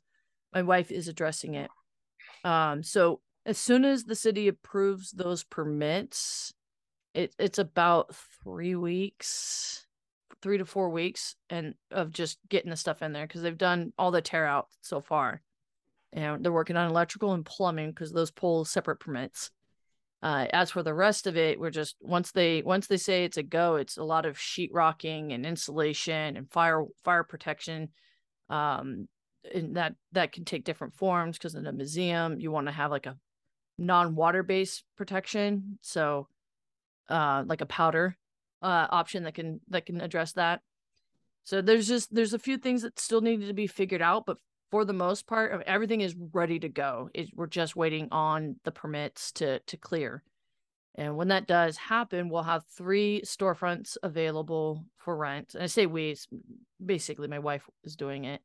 my 0.54 0.62
wife 0.62 0.92
is 0.92 1.08
addressing 1.08 1.56
it. 1.56 1.70
Um 2.44 2.84
so 2.84 3.22
as 3.46 3.58
soon 3.58 3.86
as 3.86 4.04
the 4.04 4.16
city 4.16 4.48
approves 4.48 5.12
those 5.12 5.44
permits 5.44 6.54
it, 7.14 7.34
it's 7.40 7.60
about 7.60 8.16
three 8.44 8.76
weeks 8.76 9.86
three 10.42 10.60
to 10.60 10.66
four 10.66 10.90
weeks 10.90 11.36
and 11.50 11.74
of 11.90 12.12
just 12.12 12.38
getting 12.48 12.70
the 12.70 12.76
stuff 12.76 13.02
in 13.02 13.12
there 13.12 13.26
because 13.26 13.42
they've 13.42 13.58
done 13.58 13.92
all 13.98 14.12
the 14.12 14.22
tear 14.22 14.46
out 14.46 14.68
so 14.82 15.02
far 15.02 15.42
and 16.14 16.44
they're 16.44 16.52
working 16.52 16.78
on 16.78 16.90
electrical 16.90 17.34
and 17.34 17.46
plumbing 17.46 17.92
because 17.92 18.12
those 18.12 18.32
pull 18.32 18.66
separate 18.66 19.00
permits. 19.00 19.52
Uh, 20.24 20.48
as 20.52 20.72
for 20.72 20.82
the 20.82 20.94
rest 20.94 21.28
of 21.28 21.38
it, 21.38 21.60
we're 21.60 21.70
just 21.70 21.96
once 22.02 22.32
they 22.32 22.64
once 22.64 22.88
they 22.88 22.98
say 22.98 23.24
it's 23.24 23.38
a 23.38 23.44
go, 23.44 23.76
it's 23.76 23.98
a 23.98 24.04
lot 24.04 24.26
of 24.26 24.38
sheetrocking 24.38 25.34
and 25.34 25.46
insulation 25.46 26.36
and 26.38 26.52
fire 26.52 26.84
fire 27.04 27.24
protection. 27.24 27.90
Um, 28.50 29.08
and 29.54 29.78
that 29.78 29.94
that 30.14 30.32
can 30.32 30.44
take 30.44 30.64
different 30.64 30.96
forms 30.96 31.38
because 31.38 31.56
in 31.56 31.68
a 31.68 31.72
museum 31.72 32.40
you 32.40 32.52
want 32.52 32.68
to 32.68 32.74
have 32.74 32.90
like 32.90 33.06
a 33.06 33.18
non 33.78 34.16
water 34.16 34.42
based 34.42 34.84
protection, 34.98 35.78
so 35.82 36.28
uh, 37.10 37.44
like 37.46 37.62
a 37.62 37.66
powder 37.66 38.18
uh 38.64 38.88
option 38.90 39.24
that 39.24 39.36
can 39.36 39.62
that 39.70 39.86
can 39.86 40.02
address 40.02 40.34
that. 40.34 40.62
So 41.44 41.62
there's 41.62 41.88
just 41.88 42.14
there's 42.14 42.34
a 42.34 42.40
few 42.40 42.58
things 42.58 42.82
that 42.82 43.00
still 43.00 43.22
need 43.22 43.46
to 43.48 43.54
be 43.54 43.68
figured 43.68 44.02
out, 44.02 44.26
but 44.26 44.38
for 44.72 44.86
the 44.86 44.94
most 44.94 45.28
part, 45.28 45.54
I 45.54 45.58
mean, 45.58 45.64
everything 45.68 46.02
is 46.02 46.16
ready 46.34 46.60
to 46.60 46.70
go. 46.70 47.10
It, 47.14 47.30
we're 47.36 47.48
just 47.48 47.76
waiting 47.76 48.08
on 48.12 48.58
the 48.64 48.72
permits 48.72 49.32
to 49.34 49.60
to 49.60 49.78
clear. 49.78 50.24
And 50.96 51.16
when 51.16 51.28
that 51.28 51.48
does 51.48 51.78
happen, 51.78 52.28
we'll 52.28 52.44
have 52.44 52.66
three 52.76 53.22
storefronts 53.24 53.98
available 54.02 54.84
for 54.98 55.16
rent. 55.16 55.54
And 55.54 55.64
I 55.64 55.68
say 55.68 55.86
we, 55.86 56.18
basically 56.84 57.28
my 57.28 57.38
wife 57.38 57.70
is 57.84 57.96
doing 57.96 58.26
it. 58.26 58.42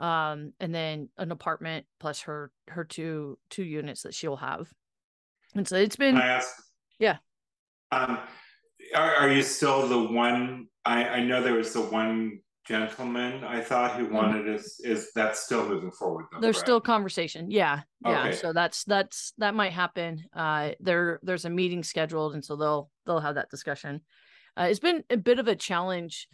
Um, 0.00 0.54
and 0.60 0.74
then 0.74 1.10
an 1.18 1.30
apartment 1.30 1.84
plus 2.00 2.22
her 2.22 2.50
her 2.68 2.84
two 2.84 3.38
two 3.50 3.62
units 3.62 4.02
that 4.02 4.14
she'll 4.14 4.36
have. 4.36 4.72
And 5.54 5.68
so 5.68 5.76
it's 5.76 5.96
been 5.96 6.16
I 6.16 6.26
ask? 6.26 6.48
Yeah. 6.98 7.18
Um, 7.92 8.18
are, 8.94 9.14
are 9.14 9.30
you 9.30 9.42
still 9.42 9.86
the 9.86 10.02
one? 10.12 10.66
I, 10.84 11.04
I 11.04 11.24
know 11.24 11.42
there 11.42 11.54
was 11.54 11.72
the 11.72 11.80
one 11.80 12.40
gentleman 12.64 13.44
I 13.44 13.60
thought 13.60 13.98
who 13.98 14.06
wanted 14.06 14.48
is 14.48 14.80
is 14.82 15.12
that 15.14 15.36
still 15.36 15.68
moving 15.68 15.90
forward 15.90 16.26
though? 16.32 16.40
there's 16.40 16.56
correct? 16.56 16.66
still 16.66 16.80
conversation 16.80 17.50
yeah 17.50 17.82
yeah 18.00 18.26
Okay. 18.28 18.36
so 18.36 18.52
that's 18.52 18.84
that's 18.84 19.32
that 19.38 19.54
might 19.54 19.72
happen 19.72 20.24
uh 20.34 20.70
there 20.80 21.20
there's 21.22 21.44
a 21.44 21.50
meeting 21.50 21.82
scheduled 21.82 22.34
and 22.34 22.44
so 22.44 22.56
they'll 22.56 22.90
they'll 23.06 23.20
have 23.20 23.34
that 23.34 23.50
discussion 23.50 24.00
uh, 24.56 24.66
it's 24.70 24.78
been 24.80 25.04
a 25.10 25.16
bit 25.16 25.38
of 25.38 25.46
a 25.48 25.54
challenge 25.56 26.26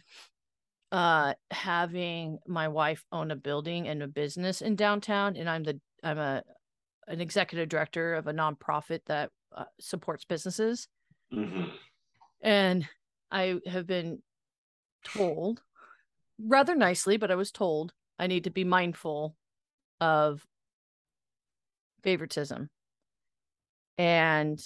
uh 0.93 1.33
having 1.51 2.39
my 2.47 2.67
wife 2.69 3.03
own 3.11 3.31
a 3.31 3.35
building 3.35 3.87
and 3.89 4.01
a 4.01 4.07
business 4.07 4.61
in 4.61 4.75
downtown 4.77 5.35
and 5.35 5.49
i'm 5.49 5.63
the 5.63 5.79
i'm 6.03 6.17
a 6.17 6.43
an 7.07 7.19
executive 7.19 7.67
director 7.67 8.13
of 8.15 8.27
a 8.27 8.33
nonprofit 8.33 9.01
that 9.07 9.31
uh, 9.55 9.65
supports 9.79 10.23
businesses 10.23 10.87
Mhm. 11.33 11.71
and 12.41 12.87
i 13.31 13.59
have 13.67 13.85
been 13.87 14.21
told 15.03 15.61
rather 16.47 16.75
nicely 16.75 17.17
but 17.17 17.31
i 17.31 17.35
was 17.35 17.51
told 17.51 17.93
i 18.19 18.27
need 18.27 18.43
to 18.43 18.49
be 18.49 18.63
mindful 18.63 19.35
of 20.01 20.45
favoritism. 22.03 22.69
And 23.97 24.59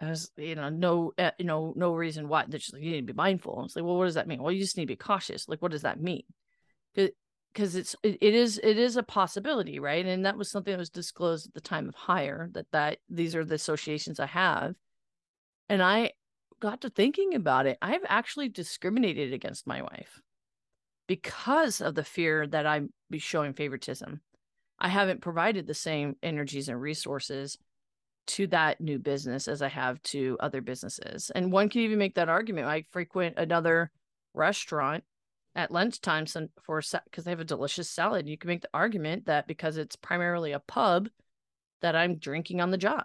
i 0.00 0.08
was 0.08 0.30
you 0.38 0.54
know 0.54 0.70
no 0.70 1.12
uh, 1.18 1.32
you 1.38 1.44
know 1.44 1.74
no 1.76 1.92
reason 1.92 2.26
why 2.26 2.44
they're 2.48 2.58
just 2.58 2.72
like 2.72 2.82
you 2.82 2.92
need 2.92 3.06
to 3.06 3.12
be 3.12 3.16
mindful. 3.16 3.64
It's 3.64 3.76
like 3.76 3.84
well 3.84 3.96
what 3.96 4.06
does 4.06 4.14
that 4.14 4.28
mean? 4.28 4.42
Well 4.42 4.52
you 4.52 4.60
just 4.60 4.76
need 4.76 4.84
to 4.84 4.94
be 4.94 4.96
cautious. 4.96 5.48
Like 5.48 5.60
what 5.60 5.72
does 5.72 5.82
that 5.82 6.00
mean? 6.00 6.22
Because 6.94 7.74
it's 7.74 7.96
it, 8.02 8.18
it 8.20 8.34
is 8.34 8.60
it 8.62 8.78
is 8.78 8.96
a 8.96 9.02
possibility 9.02 9.78
right? 9.78 10.06
And 10.06 10.24
that 10.24 10.38
was 10.38 10.50
something 10.50 10.72
that 10.72 10.78
was 10.78 10.90
disclosed 10.90 11.48
at 11.48 11.54
the 11.54 11.60
time 11.60 11.88
of 11.88 11.94
hire 11.94 12.48
that 12.52 12.66
that 12.72 12.98
these 13.08 13.34
are 13.34 13.44
the 13.44 13.56
associations 13.56 14.20
i 14.20 14.26
have. 14.26 14.74
And 15.68 15.82
i 15.82 16.12
got 16.60 16.82
to 16.82 16.90
thinking 16.90 17.34
about 17.34 17.66
it, 17.66 17.78
I've 17.80 18.04
actually 18.06 18.50
discriminated 18.50 19.32
against 19.32 19.66
my 19.66 19.80
wife 19.80 20.20
because 21.10 21.80
of 21.80 21.96
the 21.96 22.04
fear 22.04 22.46
that 22.46 22.66
I 22.66 22.82
be 23.10 23.18
showing 23.18 23.52
favoritism. 23.52 24.20
I 24.78 24.86
haven't 24.86 25.22
provided 25.22 25.66
the 25.66 25.74
same 25.74 26.14
energies 26.22 26.68
and 26.68 26.80
resources 26.80 27.58
to 28.28 28.46
that 28.46 28.80
new 28.80 29.00
business 29.00 29.48
as 29.48 29.60
I 29.60 29.66
have 29.66 30.00
to 30.04 30.36
other 30.38 30.60
businesses. 30.60 31.32
And 31.34 31.50
one 31.50 31.68
could 31.68 31.80
even 31.80 31.98
make 31.98 32.14
that 32.14 32.28
argument. 32.28 32.68
I 32.68 32.84
frequent 32.92 33.38
another 33.38 33.90
restaurant 34.34 35.02
at 35.56 35.72
lunchtime 35.72 36.26
for 36.62 36.80
because 36.80 37.24
they 37.24 37.32
have 37.32 37.40
a 37.40 37.44
delicious 37.44 37.90
salad. 37.90 38.28
You 38.28 38.38
can 38.38 38.46
make 38.46 38.62
the 38.62 38.70
argument 38.72 39.26
that 39.26 39.48
because 39.48 39.78
it's 39.78 39.96
primarily 39.96 40.52
a 40.52 40.60
pub, 40.60 41.08
that 41.82 41.96
I'm 41.96 42.18
drinking 42.18 42.60
on 42.60 42.70
the 42.70 42.78
job 42.78 43.02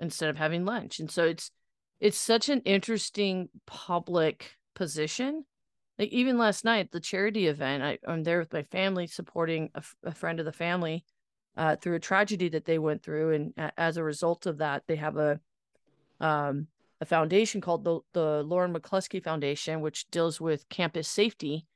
instead 0.00 0.30
of 0.30 0.36
having 0.36 0.64
lunch. 0.64 0.98
And 0.98 1.08
so 1.08 1.22
it's 1.26 1.52
it's 2.00 2.18
such 2.18 2.48
an 2.48 2.62
interesting 2.62 3.50
public 3.66 4.56
position. 4.74 5.44
Like 5.98 6.10
even 6.10 6.36
last 6.36 6.64
night, 6.64 6.90
the 6.90 7.00
charity 7.00 7.46
event, 7.46 7.82
I, 7.82 7.98
i'm 8.06 8.22
there 8.22 8.38
with 8.38 8.52
my 8.52 8.62
family 8.62 9.06
supporting 9.06 9.70
a, 10.04 10.12
friend 10.12 10.38
of 10.38 10.46
the 10.46 10.52
family 10.52 11.04
uh, 11.56 11.76
through 11.76 11.94
a 11.94 12.00
tragedy 12.00 12.50
that 12.50 12.66
they 12.66 12.78
went 12.78 13.02
through, 13.02 13.32
and 13.34 13.54
a, 13.56 13.72
as 13.80 13.96
a 13.96 14.04
result 14.04 14.46
of 14.46 14.58
that, 14.58 14.82
they 14.86 14.96
have 14.96 15.16
a 15.16 15.40
um, 16.20 16.66
a 17.00 17.04
foundation 17.06 17.60
called 17.60 17.84
the 17.84 18.00
the 18.12 18.42
Lauren 18.42 18.74
McCluskey 18.74 19.22
Foundation, 19.22 19.80
which 19.80 20.08
deals 20.10 20.40
with 20.40 20.68
campus 20.68 21.08
safety, 21.08 21.66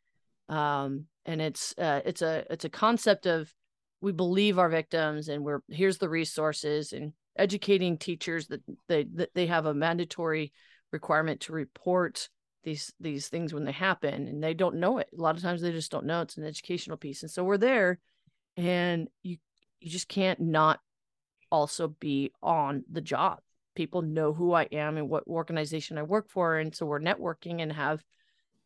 um, 0.49 1.07
and 1.25 1.41
it's 1.41 1.75
uh, 1.79 2.01
it's 2.05 2.23
a 2.23 2.45
it's 2.51 2.65
a 2.65 2.71
concept 2.71 3.27
of 3.27 3.53
we 4.03 4.13
believe 4.13 4.59
our 4.59 4.69
victims, 4.69 5.29
and 5.29 5.45
we're 5.45 5.61
here's 5.69 5.99
the 5.99 6.09
resources, 6.09 6.93
and 6.93 7.13
educating 7.37 7.97
teachers 7.97 8.49
that 8.49 8.61
they 8.87 9.05
that 9.15 9.31
they 9.35 9.47
have 9.47 9.65
a 9.65 9.75
mandatory 9.75 10.53
requirement 10.93 11.41
to 11.41 11.53
report 11.53 12.29
these 12.63 12.93
these 13.01 13.29
things 13.29 13.55
when 13.55 13.65
they 13.65 13.73
happen 13.73 14.29
and 14.29 14.43
they 14.43 14.55
don't 14.55 14.77
know 14.77 14.99
it. 14.99 15.09
A 15.17 15.21
lot 15.21 15.37
of 15.37 15.43
times 15.43 15.61
they 15.61 15.73
just 15.73 15.91
don't 15.91 16.07
know 16.07 16.21
it's 16.23 16.37
an 16.37 16.45
educational 16.45 16.97
piece 16.97 17.23
and 17.23 17.31
so 17.31 17.45
we're 17.45 17.59
there 17.59 17.99
and 18.57 19.09
you 19.23 19.37
you 19.81 19.91
just 19.91 20.09
can't 20.09 20.41
not 20.41 20.81
also 21.51 21.89
be 21.89 22.33
on 22.43 22.85
the 22.91 23.01
job. 23.01 23.41
People 23.75 24.03
know 24.03 24.33
who 24.33 24.53
i 24.53 24.65
am 24.65 24.97
and 24.97 25.09
what 25.09 25.27
organization 25.27 25.99
i 25.99 26.03
work 26.03 26.29
for 26.29 26.59
and 26.59 26.75
so 26.75 26.87
we're 26.87 27.01
networking 27.01 27.63
and 27.63 27.73
have 27.73 28.03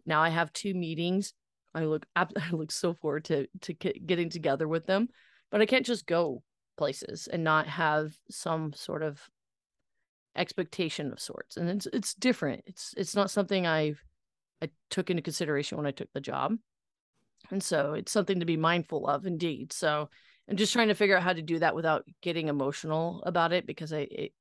now 0.06 0.20
i 0.20 0.28
have 0.28 0.52
two 0.52 0.74
meetings. 0.74 1.32
I 1.74 1.84
look 1.84 2.06
i 2.16 2.26
look 2.50 2.72
so 2.72 2.94
forward 2.94 3.24
to 3.26 3.46
to 3.62 3.72
getting 3.74 4.30
together 4.30 4.66
with 4.66 4.86
them 4.86 5.08
but 5.50 5.60
i 5.60 5.66
can't 5.66 5.86
just 5.86 6.06
go 6.06 6.42
places 6.76 7.28
and 7.28 7.44
not 7.44 7.66
have 7.68 8.12
some 8.30 8.72
sort 8.72 9.02
of 9.02 9.20
expectation 10.36 11.12
of 11.12 11.20
sorts 11.20 11.56
and 11.56 11.68
it's 11.68 11.86
it's 11.92 12.14
different. 12.14 12.62
It's 12.66 12.94
it's 12.96 13.14
not 13.14 13.30
something 13.30 13.66
i've 13.66 14.02
i 14.62 14.68
took 14.90 15.10
into 15.10 15.22
consideration 15.22 15.76
when 15.78 15.86
i 15.86 15.92
took 15.92 16.12
the 16.12 16.20
job. 16.20 16.56
And 17.50 17.62
so 17.62 17.92
it's 17.92 18.10
something 18.10 18.40
to 18.40 18.46
be 18.46 18.56
mindful 18.56 19.06
of 19.06 19.26
indeed. 19.26 19.72
So 19.72 20.08
i'm 20.48 20.56
just 20.56 20.72
trying 20.72 20.88
to 20.88 20.94
figure 20.94 21.16
out 21.16 21.22
how 21.22 21.32
to 21.32 21.42
do 21.42 21.58
that 21.60 21.74
without 21.74 22.04
getting 22.20 22.48
emotional 22.48 23.22
about 23.24 23.52
it 23.52 23.66
because 23.66 23.92
i 23.92 24.06
it, 24.10 24.32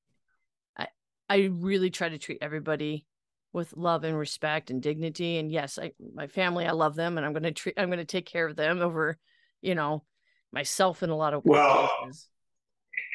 i 0.77 0.87
i 1.29 1.49
really 1.51 1.89
try 1.89 2.09
to 2.09 2.17
treat 2.17 2.39
everybody 2.41 3.05
with 3.51 3.77
love 3.77 4.03
and 4.03 4.17
respect 4.17 4.71
and 4.71 4.81
dignity. 4.81 5.37
And 5.37 5.51
yes 5.51 5.77
i 5.77 5.91
my 6.13 6.27
family 6.27 6.65
i 6.65 6.71
love 6.71 6.95
them 6.95 7.17
and 7.17 7.25
i'm 7.25 7.33
going 7.33 7.43
to 7.43 7.51
treat 7.51 7.75
i'm 7.77 7.89
going 7.89 7.99
to 7.99 8.05
take 8.05 8.25
care 8.25 8.47
of 8.47 8.55
them 8.55 8.81
over 8.81 9.17
you 9.61 9.75
know 9.75 10.03
myself 10.51 11.03
in 11.03 11.09
a 11.09 11.15
lot 11.15 11.33
of 11.33 11.43
well. 11.43 11.89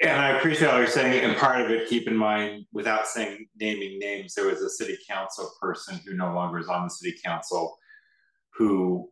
And 0.03 0.21
i 0.21 0.31
appreciate 0.31 0.69
all 0.69 0.79
you're 0.79 0.87
saying 0.87 1.25
and 1.25 1.37
part 1.37 1.61
of 1.61 1.71
it 1.71 1.89
keep 1.89 2.07
in 2.07 2.17
mind 2.17 2.65
without 2.73 3.07
saying 3.07 3.47
naming 3.61 3.99
names 3.99 4.35
there 4.35 4.47
was 4.47 4.61
a 4.61 4.71
city 4.71 4.97
council 5.09 5.51
person 5.61 6.01
who 6.07 6.15
no 6.15 6.33
longer 6.35 6.59
is 6.59 6.69
on 6.69 6.85
the 6.85 6.91
city 6.91 7.17
council 7.25 7.79
who 8.51 9.09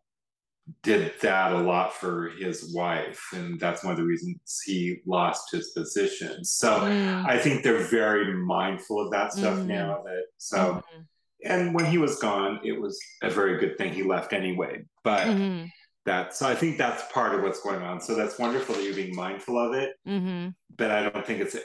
did 0.82 1.12
that 1.22 1.52
a 1.52 1.58
lot 1.58 1.94
for 1.94 2.30
his 2.30 2.72
wife 2.74 3.22
and 3.32 3.60
that's 3.60 3.84
one 3.84 3.92
of 3.92 3.98
the 3.98 4.04
reasons 4.04 4.60
he 4.64 5.00
lost 5.06 5.52
his 5.52 5.70
position 5.70 6.44
so 6.44 6.80
mm. 6.80 7.26
i 7.26 7.38
think 7.38 7.62
they're 7.62 7.78
very 7.84 8.34
mindful 8.34 9.00
of 9.00 9.10
that 9.12 9.32
stuff 9.32 9.56
mm-hmm. 9.58 9.68
now 9.68 10.02
that 10.04 10.24
so 10.38 10.56
mm-hmm. 10.58 11.02
and 11.44 11.72
when 11.72 11.84
he 11.84 11.98
was 11.98 12.18
gone 12.18 12.58
it 12.64 12.80
was 12.80 12.98
a 13.22 13.30
very 13.30 13.58
good 13.60 13.78
thing 13.78 13.92
he 13.92 14.02
left 14.02 14.32
anyway 14.32 14.82
but 15.04 15.26
mm-hmm 15.26 15.66
that 16.06 16.34
so 16.34 16.48
i 16.48 16.54
think 16.54 16.78
that's 16.78 17.10
part 17.12 17.34
of 17.34 17.42
what's 17.42 17.60
going 17.60 17.82
on 17.82 18.00
so 18.00 18.14
that's 18.14 18.38
wonderful 18.38 18.74
that 18.74 18.84
you're 18.84 18.94
being 18.94 19.14
mindful 19.14 19.58
of 19.58 19.74
it 19.74 19.94
mm-hmm. 20.08 20.48
but 20.76 20.90
i 20.90 21.08
don't 21.08 21.26
think 21.26 21.40
it's 21.40 21.56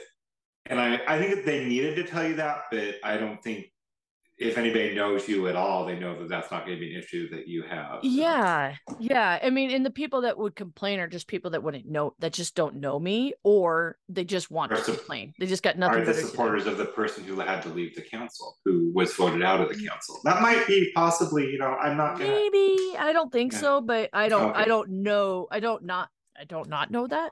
and 0.66 0.78
i 0.78 1.00
i 1.08 1.18
think 1.18 1.44
they 1.44 1.64
needed 1.64 1.96
to 1.96 2.02
tell 2.02 2.26
you 2.26 2.34
that 2.34 2.64
but 2.70 2.96
i 3.02 3.16
don't 3.16 3.42
think 3.42 3.71
if 4.42 4.58
anybody 4.58 4.94
knows 4.94 5.28
you 5.28 5.48
at 5.48 5.56
all, 5.56 5.84
they 5.84 5.98
know 5.98 6.18
that 6.18 6.28
that's 6.28 6.50
not 6.50 6.66
going 6.66 6.76
to 6.76 6.80
be 6.80 6.94
an 6.94 6.98
issue 6.98 7.28
that 7.30 7.48
you 7.48 7.62
have. 7.62 8.00
Yeah, 8.02 8.74
yeah. 8.98 9.38
I 9.42 9.50
mean, 9.50 9.70
and 9.70 9.84
the 9.84 9.90
people 9.90 10.22
that 10.22 10.36
would 10.38 10.56
complain 10.56 11.00
are 11.00 11.08
just 11.08 11.28
people 11.28 11.52
that 11.52 11.62
wouldn't 11.62 11.86
know, 11.86 12.14
that 12.18 12.32
just 12.32 12.54
don't 12.54 12.76
know 12.76 12.98
me, 12.98 13.34
or 13.42 13.96
they 14.08 14.24
just 14.24 14.50
want 14.50 14.72
to 14.72 14.82
complain. 14.82 15.32
They 15.38 15.46
just 15.46 15.62
got 15.62 15.78
nothing. 15.78 16.02
Are 16.02 16.04
the 16.04 16.14
supporters 16.14 16.66
of 16.66 16.76
the 16.76 16.86
person 16.86 17.24
who 17.24 17.38
had 17.40 17.62
to 17.62 17.68
leave 17.68 17.94
the 17.94 18.02
council, 18.02 18.58
who 18.64 18.92
was 18.94 19.14
voted 19.14 19.42
out 19.42 19.60
of 19.60 19.68
the 19.68 19.86
council? 19.86 20.20
That 20.24 20.42
might 20.42 20.66
be 20.66 20.90
possibly. 20.94 21.46
You 21.46 21.58
know, 21.58 21.74
I'm 21.74 21.96
not. 21.96 22.18
Gonna, 22.18 22.30
Maybe 22.30 22.96
I 22.98 23.12
don't 23.12 23.32
think 23.32 23.52
yeah. 23.52 23.58
so, 23.58 23.80
but 23.80 24.10
I 24.12 24.28
don't. 24.28 24.50
Okay. 24.50 24.60
I 24.60 24.64
don't 24.64 24.90
know. 24.90 25.46
I 25.50 25.60
don't 25.60 25.84
not. 25.84 26.08
I 26.38 26.44
don't 26.44 26.68
not 26.68 26.90
know 26.90 27.06
that. 27.06 27.30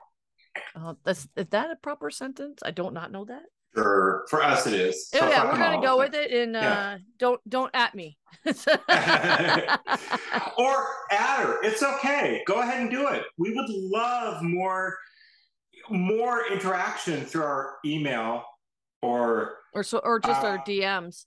Uh, 0.75 0.95
that's 1.03 1.27
is 1.35 1.47
that 1.51 1.71
a 1.71 1.75
proper 1.75 2.09
sentence? 2.09 2.59
I 2.63 2.71
don't 2.71 2.93
not 2.93 3.11
know 3.11 3.25
that 3.25 3.43
for 3.73 4.25
for 4.29 4.43
us 4.43 4.67
it 4.67 4.73
is. 4.73 5.09
Oh, 5.15 5.19
so 5.19 5.29
yeah, 5.29 5.45
we're 5.45 5.57
gonna 5.57 5.81
go 5.81 5.97
with 5.97 6.13
it 6.13 6.31
and 6.31 6.53
yeah. 6.53 6.71
uh, 6.71 6.97
don't 7.17 7.41
don't 7.49 7.71
at 7.73 7.95
me. 7.95 8.17
or 8.45 8.53
at 11.11 11.37
her. 11.39 11.63
It's 11.63 11.83
okay. 11.83 12.43
Go 12.45 12.61
ahead 12.61 12.81
and 12.81 12.89
do 12.89 13.07
it. 13.07 13.23
We 13.37 13.53
would 13.53 13.69
love 13.69 14.41
more 14.41 14.97
more 15.89 16.47
interaction 16.51 17.25
through 17.25 17.43
our 17.43 17.75
email 17.85 18.43
or 19.01 19.57
or 19.73 19.83
so 19.83 19.99
or 19.99 20.19
just 20.19 20.43
uh, 20.43 20.47
our 20.47 20.57
DMs. 20.59 21.25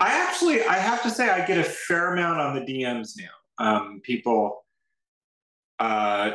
I 0.00 0.12
actually 0.12 0.62
I 0.64 0.76
have 0.76 1.02
to 1.02 1.10
say 1.10 1.28
I 1.28 1.44
get 1.44 1.58
a 1.58 1.64
fair 1.64 2.14
amount 2.14 2.40
on 2.40 2.54
the 2.54 2.60
DMs 2.60 3.14
now. 3.18 3.24
Um, 3.58 4.00
people 4.04 4.64
uh 5.80 6.32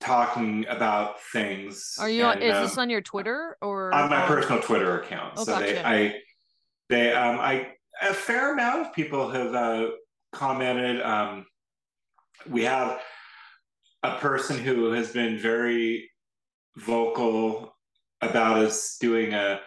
talking 0.00 0.66
about 0.68 1.20
things. 1.32 1.96
Are 2.00 2.08
you? 2.08 2.24
And, 2.24 2.42
is 2.42 2.54
um, 2.54 2.62
this 2.62 2.78
on 2.78 2.90
your 2.90 3.00
Twitter 3.00 3.56
or 3.60 3.94
on 3.94 4.10
my 4.10 4.26
personal 4.26 4.60
Twitter 4.62 5.00
account? 5.00 5.34
Oh, 5.36 5.44
so 5.44 5.52
gotcha. 5.52 5.66
they, 5.66 5.82
I, 5.82 6.14
they, 6.88 7.12
um, 7.12 7.38
I, 7.38 7.68
a 8.02 8.14
fair 8.14 8.52
amount 8.54 8.86
of 8.86 8.94
people 8.94 9.30
have 9.30 9.54
uh, 9.54 9.90
commented. 10.32 11.02
Um, 11.02 11.46
we 12.48 12.64
have 12.64 13.00
a 14.02 14.16
person 14.16 14.58
who 14.58 14.92
has 14.92 15.12
been 15.12 15.38
very 15.38 16.10
vocal 16.76 17.76
about 18.22 18.58
us 18.58 18.96
doing 18.98 19.34
a 19.34 19.60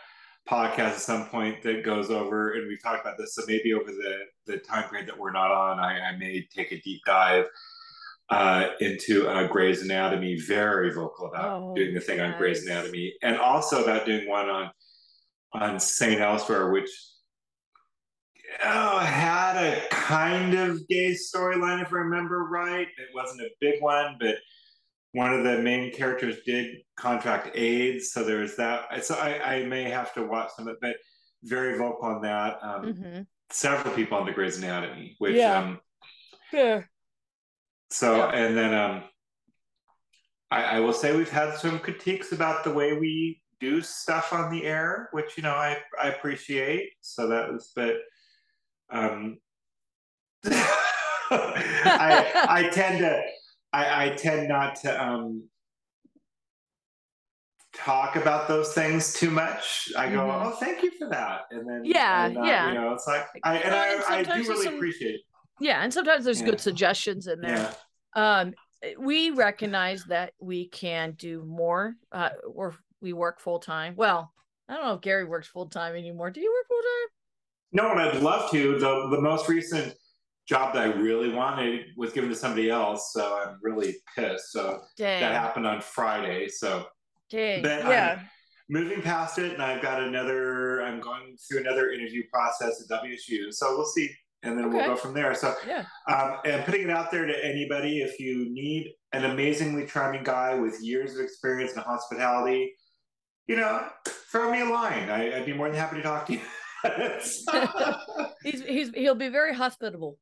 podcast 0.50 0.80
at 0.80 1.00
some 1.00 1.28
point 1.28 1.62
that 1.64 1.84
goes 1.84 2.10
over, 2.10 2.54
and 2.54 2.68
we've 2.68 2.82
talked 2.82 3.02
about 3.02 3.18
this. 3.18 3.36
So 3.36 3.44
maybe 3.48 3.74
over 3.74 3.92
the 3.92 4.18
the 4.46 4.58
time 4.58 4.90
period 4.90 5.08
that 5.08 5.18
we're 5.18 5.32
not 5.32 5.52
on, 5.52 5.80
I, 5.80 6.00
I 6.00 6.18
may 6.18 6.46
take 6.54 6.72
a 6.72 6.82
deep 6.82 7.02
dive 7.06 7.46
uh, 8.30 8.70
into 8.80 9.28
uh, 9.28 9.48
Grey's 9.48 9.82
Anatomy, 9.82 10.40
very 10.40 10.92
vocal 10.94 11.28
about 11.28 11.62
oh, 11.62 11.76
doing 11.76 11.94
the 11.94 12.00
thing 12.00 12.20
on 12.20 12.38
Grey's 12.38 12.66
Anatomy, 12.66 13.14
and 13.22 13.38
also 13.38 13.84
about 13.84 14.06
doing 14.06 14.28
one 14.28 14.50
on 14.50 14.72
on 15.54 15.80
Saint 15.80 16.20
Elsewhere, 16.20 16.72
which 16.72 16.90
oh, 18.64 19.00
had 19.00 19.58
a 19.58 19.82
kind 19.90 20.56
of 20.56 20.88
gay 20.88 21.12
storyline, 21.12 21.82
if 21.82 21.94
I 21.94 21.98
remember 21.98 22.46
right. 22.46 22.88
It 22.88 23.10
wasn't 23.14 23.42
a 23.42 23.50
big 23.60 23.82
one, 23.82 24.18
but 24.20 24.38
one 25.12 25.32
of 25.32 25.44
the 25.44 25.60
main 25.60 25.94
characters 25.94 26.38
did 26.44 26.78
contract 26.96 27.56
AIDS, 27.56 28.12
so 28.12 28.24
there's 28.24 28.56
that. 28.56 29.06
So 29.06 29.16
I, 29.16 29.58
I 29.58 29.66
may 29.66 29.84
have 29.84 30.14
to 30.16 30.24
watch 30.24 30.50
some 30.56 30.68
of 30.68 30.74
it, 30.74 30.80
but 30.82 30.96
very 31.44 31.78
vocal 31.78 32.08
on 32.08 32.22
that. 32.24 32.58
Um, 32.64 32.86
mm-hmm. 32.86 33.22
Several 33.52 33.94
people 33.94 34.18
on 34.18 34.26
the 34.26 34.32
Grey's 34.32 34.58
Anatomy, 34.58 35.16
which 35.20 35.36
yeah. 35.36 35.60
um, 35.60 35.80
yeah 36.52 36.82
so, 37.94 38.18
yeah. 38.18 38.32
and 38.32 38.58
then 38.58 38.74
um, 38.74 39.04
I, 40.50 40.64
I 40.64 40.80
will 40.80 40.94
say 40.94 41.16
we've 41.16 41.30
had 41.30 41.58
some 41.58 41.78
critiques 41.78 42.32
about 42.32 42.64
the 42.64 42.74
way 42.74 42.98
we 42.98 43.40
do 43.60 43.82
stuff 43.82 44.34
on 44.34 44.52
the 44.52 44.66
air, 44.66 45.10
which 45.12 45.38
you 45.38 45.44
know 45.44 45.54
I 45.54 45.78
I 46.02 46.08
appreciate. 46.08 46.90
So 47.02 47.28
that 47.28 47.54
was, 47.54 47.72
but 47.76 47.98
um, 48.90 49.38
I 50.46 52.46
I 52.50 52.70
tend 52.74 53.00
to 53.00 53.22
I, 53.72 54.06
I 54.06 54.10
tend 54.16 54.48
not 54.48 54.78
to 54.78 55.04
um 55.04 55.44
talk 57.76 58.16
about 58.16 58.48
those 58.48 58.74
things 58.74 59.14
too 59.14 59.30
much. 59.30 59.90
I 59.96 60.10
go, 60.10 60.18
mm-hmm. 60.18 60.48
oh, 60.48 60.58
thank 60.60 60.82
you 60.82 60.92
for 60.98 61.10
that, 61.10 61.42
and 61.52 61.70
then 61.70 61.84
yeah, 61.86 62.26
and, 62.26 62.38
uh, 62.40 62.42
yeah, 62.42 62.70
you 62.70 62.74
know, 62.74 62.94
it's 62.94 63.06
like 63.06 63.28
I 63.44 63.58
and 63.58 63.76
I, 63.76 64.20
I 64.20 64.24
do 64.24 64.50
really 64.50 64.66
some, 64.66 64.76
appreciate. 64.76 65.16
It. 65.16 65.22
Yeah, 65.64 65.82
and 65.82 65.94
sometimes 65.94 66.26
there's 66.26 66.42
yeah. 66.42 66.48
good 66.48 66.62
suggestions 66.62 67.28
in 67.28 67.40
there. 67.40 67.74
Yeah. 68.16 68.42
Um, 68.42 68.54
we 69.00 69.30
recognize 69.30 70.04
that 70.06 70.34
we 70.40 70.68
can 70.68 71.14
do 71.14 71.44
more. 71.44 71.96
Uh, 72.12 72.30
or 72.54 72.76
we 73.02 73.14
work 73.14 73.40
full 73.40 73.60
time. 73.60 73.96
Well, 73.96 74.34
I 74.68 74.76
don't 74.76 74.86
know 74.86 74.94
if 74.94 75.02
Gary 75.02 75.26
works 75.26 75.48
full 75.48 75.68
time 75.68 75.96
anymore. 75.96 76.32
Do 76.32 76.42
you 76.42 76.52
work 76.52 76.68
full 76.68 76.82
time? 76.82 77.10
No, 77.72 77.92
and 77.92 78.00
I'd 78.00 78.22
love 78.22 78.52
to. 78.52 78.78
The 78.78 79.08
the 79.10 79.22
most 79.22 79.48
recent 79.48 79.94
job 80.48 80.74
that 80.74 80.84
I 80.84 80.94
really 80.94 81.30
wanted 81.30 81.86
was 81.96 82.12
given 82.12 82.30
to 82.30 82.36
somebody 82.36 82.70
else, 82.70 83.12
so 83.14 83.42
I'm 83.42 83.58
really 83.62 83.96
pissed. 84.16 84.52
So 84.52 84.82
Dang. 84.98 85.22
that 85.22 85.34
happened 85.34 85.66
on 85.66 85.82
Friday. 85.82 86.50
So 86.50 86.86
Dang. 87.30 87.62
but 87.62 87.86
yeah. 87.86 88.20
I'm 88.20 88.28
moving 88.70 89.02
past 89.02 89.40
it, 89.40 89.54
and 89.54 89.62
I've 89.62 89.82
got 89.82 90.04
another. 90.04 90.82
I'm 90.82 91.00
going 91.00 91.38
through 91.48 91.62
another 91.62 91.92
interview 91.92 92.24
process 92.32 92.82
at 92.82 93.04
WSU, 93.04 93.54
so 93.54 93.76
we'll 93.78 93.86
see, 93.86 94.10
and 94.44 94.58
then 94.58 94.72
we'll 94.72 94.86
go 94.86 94.96
from 94.96 95.14
there. 95.14 95.34
So 95.34 95.56
Yeah. 95.66 95.86
um, 96.08 96.38
and 96.46 96.64
putting 96.66 96.84
it 96.84 96.90
out 96.90 97.12
there 97.12 97.26
to 97.26 97.46
anybody 97.46 98.02
if 98.02 98.20
you 98.20 98.52
need 98.54 98.94
an 99.14 99.26
amazingly 99.26 99.86
charming 99.88 100.24
guy 100.24 100.56
with 100.56 100.82
years 100.82 101.16
of 101.16 101.22
experience 101.22 101.74
in 101.74 101.82
hospitality 101.82 102.74
you 103.48 103.56
know 103.56 103.86
throw 104.32 104.50
me 104.52 104.62
a 104.62 104.66
line 104.66 105.10
I, 105.10 105.38
i'd 105.38 105.46
be 105.46 105.54
more 105.54 105.68
than 105.68 105.78
happy 105.78 105.98
to 105.98 106.02
talk 106.02 106.26
to 106.28 106.34
you 106.34 106.40
He's 108.44 108.62
he's 108.66 108.90
he'll 108.94 109.16
be 109.16 109.30
very 109.30 109.54
hospitable. 109.54 110.18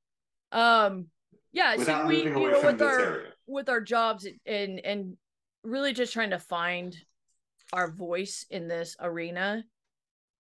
Um 0.52 1.08
yeah, 1.54 1.76
without 1.76 2.04
so 2.04 2.08
we 2.08 2.24
you 2.24 2.30
know 2.30 2.62
with 2.64 2.82
our 2.82 3.00
area 3.00 3.32
with 3.48 3.70
our 3.70 3.82
jobs 3.82 4.28
and 4.46 4.80
and 4.80 5.18
really 5.64 5.94
just 5.94 6.14
trying 6.14 6.30
to 6.32 6.40
find 6.40 6.96
our 7.74 7.92
voice 7.92 8.46
in 8.50 8.68
this 8.68 8.96
arena 9.00 9.64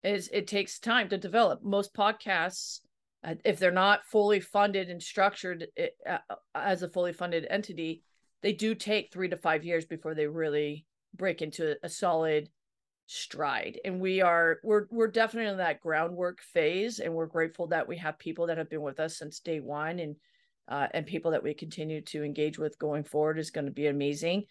is 0.03 0.29
it 0.33 0.47
takes 0.47 0.79
time 0.79 1.09
to 1.09 1.17
develop 1.19 1.63
most 1.63 1.95
podcasts 1.95 2.81
uh, 3.25 3.35
if 3.45 3.59
they're 3.59 3.71
not 3.71 4.05
fully 4.07 4.41
funded 4.41 4.91
and 4.91 5.03
structured 5.03 5.67
it, 5.77 5.97
uh, 6.09 6.19
as 6.55 6.83
a 6.83 6.89
fully 6.89 7.13
funded 7.13 7.47
entity 7.51 8.03
they 8.45 8.53
do 8.53 8.75
take 8.75 9.11
three 9.11 9.31
to 9.31 9.39
five 9.39 9.65
years 9.65 9.87
before 9.87 10.15
they 10.15 10.27
really 10.27 10.85
break 11.17 11.41
into 11.41 11.77
a 11.83 11.89
solid 11.89 12.51
stride. 13.07 13.81
And 13.87 13.99
we 14.01 14.21
are 14.21 14.59
we're 14.63 14.87
we're 14.91 15.09
definitely 15.09 15.51
in 15.51 15.57
that 15.57 15.81
groundwork 15.81 16.43
phase 16.43 16.99
and 16.99 17.15
we're 17.15 17.25
grateful 17.25 17.69
that 17.69 17.89
we 17.89 17.97
have 17.97 18.19
people 18.19 18.47
that 18.49 18.59
have 18.59 18.69
been 18.69 18.83
with 18.83 19.01
us 19.01 19.17
since 19.17 19.41
day 19.41 19.61
one 19.61 19.99
and 19.99 20.17
uh, 20.69 20.89
and 20.93 21.07
people 21.07 21.31
that 21.31 21.43
we 21.43 21.55
continue 21.55 22.03
to 22.03 22.23
engage 22.23 22.59
with 22.59 22.79
going 22.79 23.05
forward 23.05 23.39
is 23.39 23.51
going 23.51 23.65
to 23.65 23.71
be 23.71 23.87
amazing. 23.87 24.45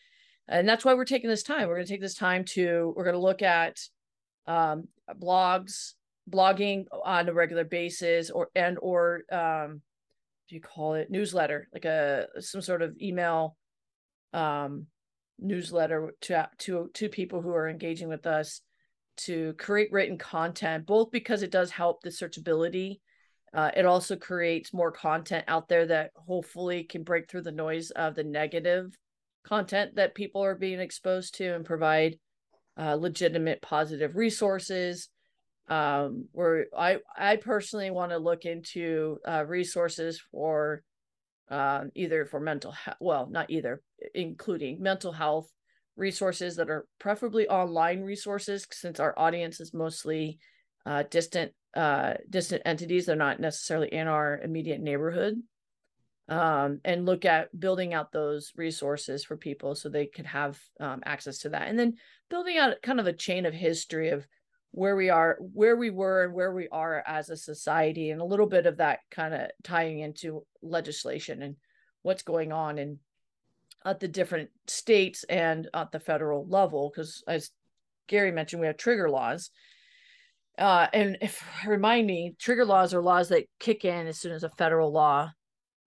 And 0.48 0.68
that's 0.68 0.84
why 0.84 0.96
we're 0.96 1.06
taking 1.06 1.30
this 1.30 1.44
time. 1.44 1.68
We're 1.68 1.76
going 1.76 1.86
to 1.86 1.94
take 1.94 2.02
this 2.02 2.16
time 2.16 2.46
to 2.46 2.94
we're 2.98 3.04
going 3.04 3.14
to 3.14 3.20
look 3.20 3.44
at 3.44 3.80
um, 4.48 4.88
blogs 5.22 5.94
blogging 6.30 6.86
on 7.04 7.28
a 7.28 7.34
regular 7.34 7.64
basis 7.66 8.30
or 8.30 8.50
and 8.56 8.78
or 8.82 9.24
um 9.32 9.82
do 10.50 10.56
you 10.56 10.62
call 10.62 10.96
it? 10.96 11.10
Newsletter 11.10 11.68
like 11.74 11.86
a 11.86 12.28
some 12.40 12.62
sort 12.62 12.82
of 12.82 12.96
email 13.02 13.56
um 14.34 14.88
newsletter 15.40 16.14
to 16.22 16.50
to 16.60 16.90
to 16.94 17.10
people 17.10 17.42
who 17.42 17.54
are 17.54 17.70
engaging 17.70 18.08
with 18.08 18.26
us 18.26 18.62
to 19.16 19.54
create 19.54 19.92
written 19.92 20.18
content 20.18 20.86
both 20.86 21.12
because 21.12 21.44
it 21.44 21.52
does 21.52 21.70
help 21.70 22.02
the 22.02 22.10
searchability 22.10 23.00
uh, 23.54 23.70
it 23.76 23.86
also 23.86 24.16
creates 24.16 24.74
more 24.74 24.92
content 24.92 25.46
out 25.48 25.68
there 25.68 25.86
that 25.86 26.10
hopefully 26.16 26.84
can 26.84 27.04
break 27.04 27.30
through 27.30 27.42
the 27.44 27.52
noise 27.52 27.92
of 27.92 28.16
the 28.16 28.24
negative 28.24 28.98
content 29.44 29.96
that 29.96 30.16
people 30.16 30.44
are 30.44 30.56
being 30.56 30.80
exposed 30.80 31.36
to 31.36 31.54
and 31.54 31.66
provide 31.66 32.18
uh, 32.80 32.96
legitimate 32.96 33.62
positive 33.62 34.16
resources 34.16 35.10
um 35.70 36.26
where 36.34 36.66
i 36.78 36.98
i 37.18 37.36
personally 37.38 37.90
want 37.90 38.12
to 38.12 38.18
look 38.18 38.46
into 38.46 39.18
uh 39.26 39.46
resources 39.48 40.22
for 40.32 40.84
um 41.50 41.90
either 41.96 42.26
for 42.26 42.40
mental 42.40 42.72
health 42.72 42.98
well 43.00 43.28
not 43.30 43.50
either 43.50 43.82
including 44.14 44.82
mental 44.82 45.14
health 45.14 45.50
resources 45.96 46.58
that 46.58 46.70
are 46.70 46.86
preferably 47.00 47.48
online 47.48 48.02
resources 48.02 48.68
since 48.72 49.00
our 49.00 49.18
audience 49.18 49.62
is 49.62 49.74
mostly 49.74 50.38
uh 50.86 51.04
distant 51.10 51.54
uh 51.76 52.14
distant 52.30 52.62
entities 52.66 53.06
they're 53.06 53.16
not 53.16 53.40
necessarily 53.40 53.88
in 53.88 54.08
our 54.08 54.40
immediate 54.44 54.82
neighborhood 54.82 55.36
um 56.30 56.80
and 56.86 57.06
look 57.06 57.26
at 57.26 57.58
building 57.58 57.94
out 57.94 58.12
those 58.12 58.54
resources 58.56 59.24
for 59.24 59.36
people 59.36 59.76
so 59.76 59.90
they 59.90 60.06
could 60.06 60.26
have 60.26 60.58
um, 60.80 61.02
access 61.06 61.40
to 61.40 61.50
that. 61.50 61.68
And 61.68 61.78
then 61.78 61.96
building 62.30 62.58
out 62.58 62.82
kind 62.82 63.00
of 63.00 63.08
a 63.08 63.14
chain 63.14 63.46
of 63.46 63.54
history 63.54 64.10
of 64.10 64.26
where 64.74 64.96
we 64.96 65.12
are 65.12 65.38
where 65.54 65.76
we 65.76 65.92
were 65.92 66.24
and 66.24 66.34
where 66.34 66.52
we 66.52 66.68
are 66.70 67.04
as 67.06 67.30
a 67.30 67.38
society 67.38 68.10
and 68.10 68.20
a 68.20 68.26
little 68.26 68.48
bit 68.48 68.66
of 68.66 68.78
that 68.78 69.02
kind 69.12 69.32
of 69.32 69.42
tying 69.64 70.00
into 70.00 70.44
legislation 70.64 71.44
and 71.44 71.56
what's 72.02 72.24
going 72.24 72.52
on 72.52 72.80
in 72.80 72.98
at 73.86 74.00
the 74.00 74.08
different 74.08 74.50
states 74.66 75.24
and 75.26 75.70
at 75.76 75.92
the 75.92 76.00
federal 76.00 76.48
level 76.48 76.90
because 76.90 77.24
as 77.28 77.52
gary 78.08 78.32
mentioned 78.32 78.60
we 78.60 78.68
have 78.68 78.78
trigger 78.78 79.10
laws. 79.10 79.52
Uh, 80.58 80.88
and 80.92 81.18
if 81.22 81.44
remind 81.68 82.08
me 82.08 82.36
trigger 82.40 82.66
laws 82.66 82.96
are 82.96 83.02
laws 83.02 83.30
that 83.30 83.46
kick 83.60 83.86
in 83.86 84.08
as 84.08 84.20
soon 84.20 84.32
as 84.32 84.44
a 84.44 84.50
federal 84.50 84.92
law 84.92 85.30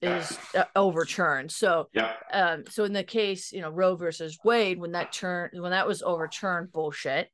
is 0.00 0.38
uh, 0.54 0.62
overturned. 0.76 1.50
So 1.50 1.88
yeah. 1.92 2.12
um 2.32 2.64
so 2.68 2.84
in 2.84 2.92
the 2.92 3.02
case 3.02 3.50
you 3.50 3.62
know 3.62 3.70
roe 3.70 3.96
versus 3.96 4.38
wade 4.44 4.78
when 4.78 4.92
that 4.92 5.12
turn 5.12 5.50
when 5.54 5.72
that 5.72 5.88
was 5.88 6.02
overturned 6.02 6.70
bullshit. 6.70 7.30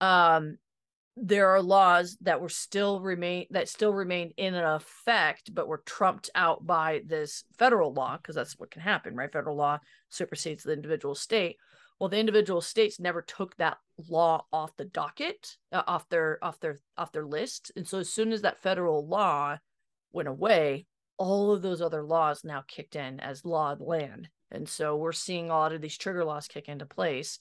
Um 0.00 0.58
there 1.16 1.50
are 1.50 1.62
laws 1.62 2.16
that 2.22 2.40
were 2.40 2.48
still 2.48 3.00
remain 3.00 3.46
that 3.50 3.68
still 3.68 3.92
remain 3.92 4.32
in 4.36 4.54
effect 4.54 5.54
but 5.54 5.68
were 5.68 5.82
trumped 5.84 6.30
out 6.34 6.64
by 6.66 7.02
this 7.04 7.44
federal 7.58 7.92
law 7.92 8.16
because 8.16 8.34
that's 8.34 8.58
what 8.58 8.70
can 8.70 8.82
happen 8.82 9.14
right? 9.14 9.32
Federal 9.32 9.56
law 9.56 9.78
supersedes 10.08 10.62
the 10.62 10.72
individual 10.72 11.14
state. 11.14 11.56
Well 11.98 12.08
the 12.08 12.18
individual 12.18 12.60
states 12.60 13.00
never 13.00 13.22
took 13.22 13.56
that 13.56 13.78
law 14.08 14.44
off 14.52 14.76
the 14.76 14.84
docket 14.84 15.56
uh, 15.72 15.82
off 15.86 16.08
their 16.08 16.38
off 16.42 16.60
their 16.60 16.78
off 16.96 17.12
their 17.12 17.26
list. 17.26 17.72
And 17.76 17.86
so 17.86 17.98
as 17.98 18.12
soon 18.12 18.32
as 18.32 18.42
that 18.42 18.62
federal 18.62 19.06
law 19.06 19.58
went 20.12 20.28
away 20.28 20.86
all 21.18 21.52
of 21.52 21.60
those 21.60 21.82
other 21.82 22.02
laws 22.02 22.44
now 22.44 22.64
kicked 22.66 22.96
in 22.96 23.20
as 23.20 23.44
law 23.44 23.72
of 23.72 23.80
land. 23.82 24.30
And 24.50 24.66
so 24.66 24.96
we're 24.96 25.12
seeing 25.12 25.50
a 25.50 25.54
lot 25.54 25.74
of 25.74 25.82
these 25.82 25.98
trigger 25.98 26.24
laws 26.24 26.48
kick 26.48 26.66
into 26.66 26.86
place 26.86 27.38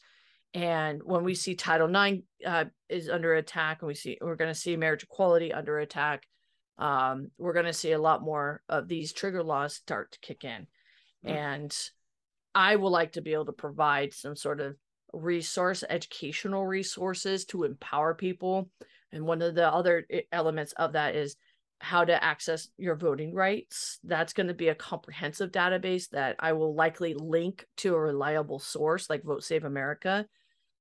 and 0.53 1.01
when 1.03 1.23
we 1.23 1.35
see 1.35 1.55
title 1.55 1.93
ix 1.95 2.23
uh, 2.45 2.65
is 2.87 3.09
under 3.09 3.35
attack 3.35 3.81
and 3.81 3.87
we 3.87 3.93
see 3.95 4.17
we're 4.21 4.35
going 4.35 4.51
to 4.53 4.59
see 4.59 4.75
marriage 4.75 5.03
equality 5.03 5.53
under 5.53 5.79
attack 5.79 6.25
um, 6.77 7.29
we're 7.37 7.53
going 7.53 7.65
to 7.65 7.73
see 7.73 7.91
a 7.91 7.99
lot 7.99 8.21
more 8.23 8.61
of 8.69 8.87
these 8.87 9.11
trigger 9.13 9.43
laws 9.43 9.75
start 9.75 10.11
to 10.11 10.19
kick 10.19 10.43
in 10.43 10.67
Mm. 11.25 11.31
and 11.31 11.77
i 12.55 12.73
would 12.73 12.89
like 12.89 13.11
to 13.11 13.21
be 13.21 13.33
able 13.33 13.47
to 13.47 13.51
provide 13.51 14.13
some 14.13 14.37
sort 14.37 14.61
of 14.61 14.77
resource 15.11 15.83
educational 15.89 16.65
resources 16.65 17.43
to 17.43 17.65
empower 17.65 18.13
people 18.15 18.69
and 19.11 19.25
one 19.25 19.41
of 19.41 19.53
the 19.53 19.67
other 19.67 20.07
elements 20.31 20.71
of 20.77 20.93
that 20.93 21.15
is 21.15 21.35
how 21.80 22.03
to 22.03 22.23
access 22.23 22.67
your 22.77 22.95
voting 22.95 23.34
rights. 23.34 23.99
That's 24.03 24.34
going 24.34 24.47
to 24.47 24.53
be 24.53 24.67
a 24.67 24.75
comprehensive 24.75 25.51
database 25.51 26.09
that 26.09 26.36
i 26.39 26.51
will 26.53 26.75
likely 26.75 27.13
link 27.13 27.65
to 27.77 27.95
a 27.95 27.99
reliable 27.99 28.59
source 28.59 29.09
like 29.09 29.23
vote 29.23 29.43
save 29.43 29.63
america. 29.63 30.27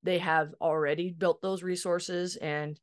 They 0.03 0.19
have 0.19 0.55
already 0.61 1.11
built 1.11 1.41
those 1.41 1.63
resources 1.63 2.37
and 2.37 2.79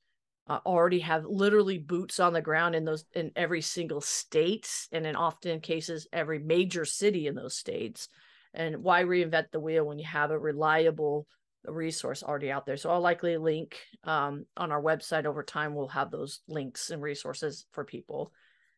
uh, 0.48 0.60
already 0.66 1.00
have 1.00 1.26
literally 1.26 1.78
boots 1.78 2.20
on 2.20 2.34
the 2.34 2.42
ground 2.42 2.76
in 2.76 2.86
those 2.86 3.06
in 3.14 3.32
every 3.36 3.62
single 3.62 4.02
state 4.02 4.70
and 4.92 5.06
in 5.06 5.16
often 5.16 5.60
cases 5.60 6.08
every 6.14 6.40
major 6.40 6.86
city 6.86 7.28
in 7.28 7.36
those 7.36 7.58
states. 7.58 8.08
And 8.54 8.84
why 8.84 9.04
reinvent 9.04 9.52
the 9.52 9.60
wheel 9.60 9.86
when 9.86 10.00
you 10.00 10.06
have 10.06 10.32
a 10.32 10.40
reliable 10.40 11.28
resource 11.68 12.24
already 12.24 12.52
out 12.52 12.66
there. 12.66 12.78
So 12.78 12.90
i'll 12.90 13.02
likely 13.02 13.38
link 13.38 13.78
um, 14.04 14.46
on 14.58 14.72
our 14.72 14.82
website 14.82 15.26
over 15.26 15.44
time 15.44 15.76
we'll 15.76 15.88
have 15.90 16.12
those 16.12 16.42
links 16.48 16.90
and 16.90 17.02
resources 17.02 17.66
for 17.72 17.84
people. 17.84 18.32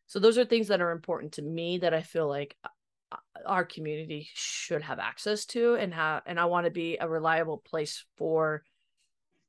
So 0.06 0.18
those 0.18 0.38
are 0.38 0.44
things 0.44 0.68
that 0.68 0.80
are 0.80 0.90
important 0.90 1.32
to 1.32 1.42
me 1.42 1.78
that 1.78 1.94
i 1.94 2.02
feel 2.02 2.28
like 2.28 2.56
uh, 2.64 3.16
our 3.46 3.64
community 3.64 4.28
should 4.34 4.82
have 4.82 4.98
access 4.98 5.44
to 5.46 5.74
and 5.74 5.92
have 5.94 6.22
and 6.26 6.40
i 6.40 6.46
want 6.46 6.64
to 6.64 6.70
be 6.70 6.98
a 7.00 7.08
reliable 7.08 7.58
place 7.58 8.04
for 8.16 8.62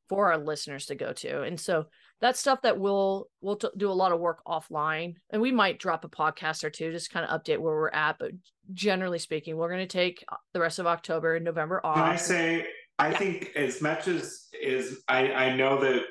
for 0.09 0.31
our 0.31 0.39
listeners 0.39 0.87
to 0.87 0.95
go 0.95 1.13
to. 1.13 1.43
And 1.43 1.57
so 1.59 1.85
that's 2.19 2.39
stuff 2.39 2.63
that 2.63 2.79
we'll 2.79 3.29
we'll 3.41 3.55
t- 3.55 3.69
do 3.77 3.89
a 3.89 3.93
lot 3.93 4.11
of 4.11 4.19
work 4.19 4.41
offline 4.45 5.15
and 5.29 5.41
we 5.41 5.51
might 5.51 5.79
drop 5.79 6.03
a 6.03 6.09
podcast 6.09 6.63
or 6.63 6.69
two 6.69 6.91
just 6.91 7.11
kind 7.11 7.25
of 7.25 7.41
update 7.41 7.59
where 7.59 7.75
we're 7.75 7.89
at 7.91 8.17
but 8.19 8.31
generally 8.73 9.19
speaking 9.19 9.55
we're 9.55 9.69
going 9.69 9.87
to 9.87 9.97
take 9.97 10.25
the 10.53 10.59
rest 10.59 10.79
of 10.79 10.87
october 10.87 11.35
and 11.35 11.45
november 11.45 11.79
off 11.85 11.95
Can 11.95 12.03
I 12.03 12.15
say, 12.17 12.67
I 12.99 13.09
Yeah. 13.11 13.17
think 13.17 13.51
as 13.55 13.81
much 13.81 14.07
as 14.07 14.47
is, 14.53 15.01
I, 15.07 15.31
I 15.31 15.55
know 15.55 15.79
that 15.81 16.03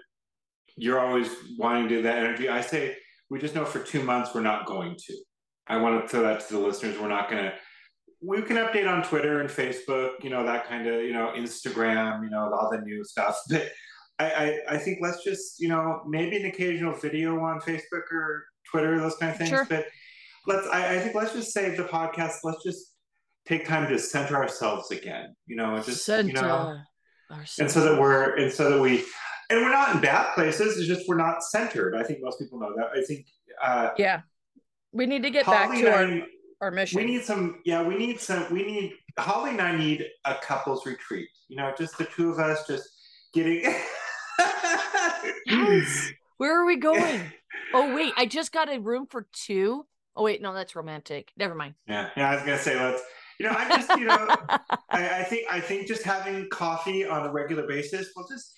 you're 0.77 0.99
always 0.99 1.29
wanting 1.59 1.89
to 1.89 1.97
do 1.97 2.03
that 2.03 2.19
energy. 2.19 2.49
I 2.49 2.61
say 2.61 2.97
we 3.31 3.39
just 3.39 3.55
know 3.55 3.65
for 3.65 3.81
two 3.81 4.03
months 4.03 4.35
we're 4.35 4.41
not 4.41 4.67
going 4.67 4.97
to. 4.97 5.15
I 5.67 5.77
want 5.77 6.03
to 6.03 6.09
throw 6.09 6.23
that 6.23 6.47
to 6.49 6.55
the 6.55 6.61
listeners. 6.61 6.99
We're 6.99 7.09
not 7.09 7.31
going 7.31 7.45
to. 7.45 7.53
We 8.21 8.43
can 8.43 8.57
update 8.57 8.89
on 8.91 9.03
Twitter 9.05 9.41
and 9.41 9.51
Facebook, 9.51 10.25
you 10.25 10.31
know, 10.31 10.45
that 10.45 10.67
kind 10.67 10.89
of, 10.89 11.03
you 11.03 11.13
know, 11.13 11.33
Instagram, 11.37 12.25
you 12.25 12.31
know, 12.31 12.53
all 12.53 12.71
the 12.71 12.81
new 12.81 13.05
stuff. 13.05 13.39
But 13.51 13.71
I, 14.21 14.59
I, 14.69 14.75
I 14.75 14.79
think 14.79 14.99
let's 15.01 15.23
just, 15.23 15.61
you 15.61 15.69
know, 15.69 16.03
maybe 16.09 16.37
an 16.39 16.47
occasional 16.47 16.93
video 16.95 17.39
on 17.39 17.61
Facebook 17.61 18.11
or 18.11 18.47
Twitter, 18.69 18.99
those 18.99 19.15
kind 19.17 19.31
of 19.31 19.39
things. 19.39 19.51
Sure. 19.51 19.65
But 19.69 19.87
let's, 20.49 20.67
I, 20.69 20.97
I 20.97 20.99
think 20.99 21.15
let's 21.15 21.33
just 21.33 21.53
save 21.53 21.77
the 21.77 21.85
podcast. 21.85 22.39
Let's 22.43 22.65
just 22.65 22.88
take 23.49 23.67
time 23.67 23.89
to 23.89 23.99
center 23.99 24.37
ourselves 24.37 24.91
again, 24.91 25.35
you 25.47 25.57
know, 25.57 25.75
and 25.75 25.85
just, 25.85 26.07
you 26.07 26.33
know, 26.33 26.79
Center 27.45 27.63
and 27.65 27.71
so 27.71 27.81
that 27.83 28.01
we're 28.01 28.37
and 28.37 28.53
so 28.53 28.71
that 28.71 28.81
we 28.81 29.05
and 29.51 29.61
we're 29.61 29.71
not 29.71 29.95
in 29.95 30.01
bad 30.01 30.35
places. 30.35 30.79
It's 30.79 30.87
just 30.87 31.09
we're 31.09 31.17
not 31.17 31.43
centered. 31.43 31.95
I 31.95 32.03
think 32.03 32.21
most 32.23 32.39
people 32.39 32.59
know 32.59 32.75
that. 32.77 32.89
I 32.97 33.03
think. 33.05 33.27
Uh, 33.63 33.91
yeah, 33.99 34.21
we 34.93 35.07
need 35.07 35.23
to 35.25 35.31
get 35.31 35.45
Holly 35.45 35.57
back 35.57 35.81
to 35.83 35.93
our 35.93 36.05
I- 36.05 36.27
our 36.61 36.71
mission. 36.71 36.99
we 36.99 37.05
need 37.07 37.23
some. 37.23 37.61
Yeah, 37.65 37.83
we 37.83 37.97
need 37.97 38.19
some. 38.21 38.51
We 38.53 38.63
need 38.65 38.93
Holly 39.19 39.51
and 39.51 39.61
I 39.61 39.77
need 39.77 40.07
a 40.25 40.37
couples 40.37 40.87
retreat. 40.87 41.29
You 41.49 41.57
know, 41.57 41.73
just 41.77 41.99
the 41.99 42.05
two 42.05 42.31
of 42.31 42.39
us, 42.39 42.67
just 42.67 42.89
getting. 43.35 43.75
Yes. 45.47 46.13
Where 46.37 46.61
are 46.61 46.67
we 46.67 46.77
going? 46.77 47.21
oh 47.75 47.95
wait, 47.95 48.13
I 48.17 48.27
just 48.27 48.53
got 48.53 48.73
a 48.73 48.79
room 48.79 49.07
for 49.07 49.27
two. 49.33 49.87
Oh 50.15 50.23
wait, 50.25 50.41
no, 50.43 50.55
that's 50.55 50.77
romantic. 50.77 51.33
Never 51.37 51.55
mind. 51.55 51.75
Yeah, 51.87 52.11
yeah. 52.17 52.31
I 52.31 52.35
was 52.35 52.45
gonna 52.45 52.59
say 52.59 52.79
let's. 52.79 53.03
You 53.39 53.47
know, 53.47 53.55
I 53.57 53.69
just 53.69 53.89
you 53.99 54.07
know, 54.07 54.27
I, 54.91 55.21
I 55.21 55.23
think 55.25 55.47
I 55.51 55.61
think 55.61 55.87
just 55.87 56.03
having 56.03 56.49
coffee 56.51 57.05
on 57.07 57.27
a 57.27 57.33
regular 57.33 57.67
basis 57.67 58.11
will 58.17 58.27
just 58.29 58.53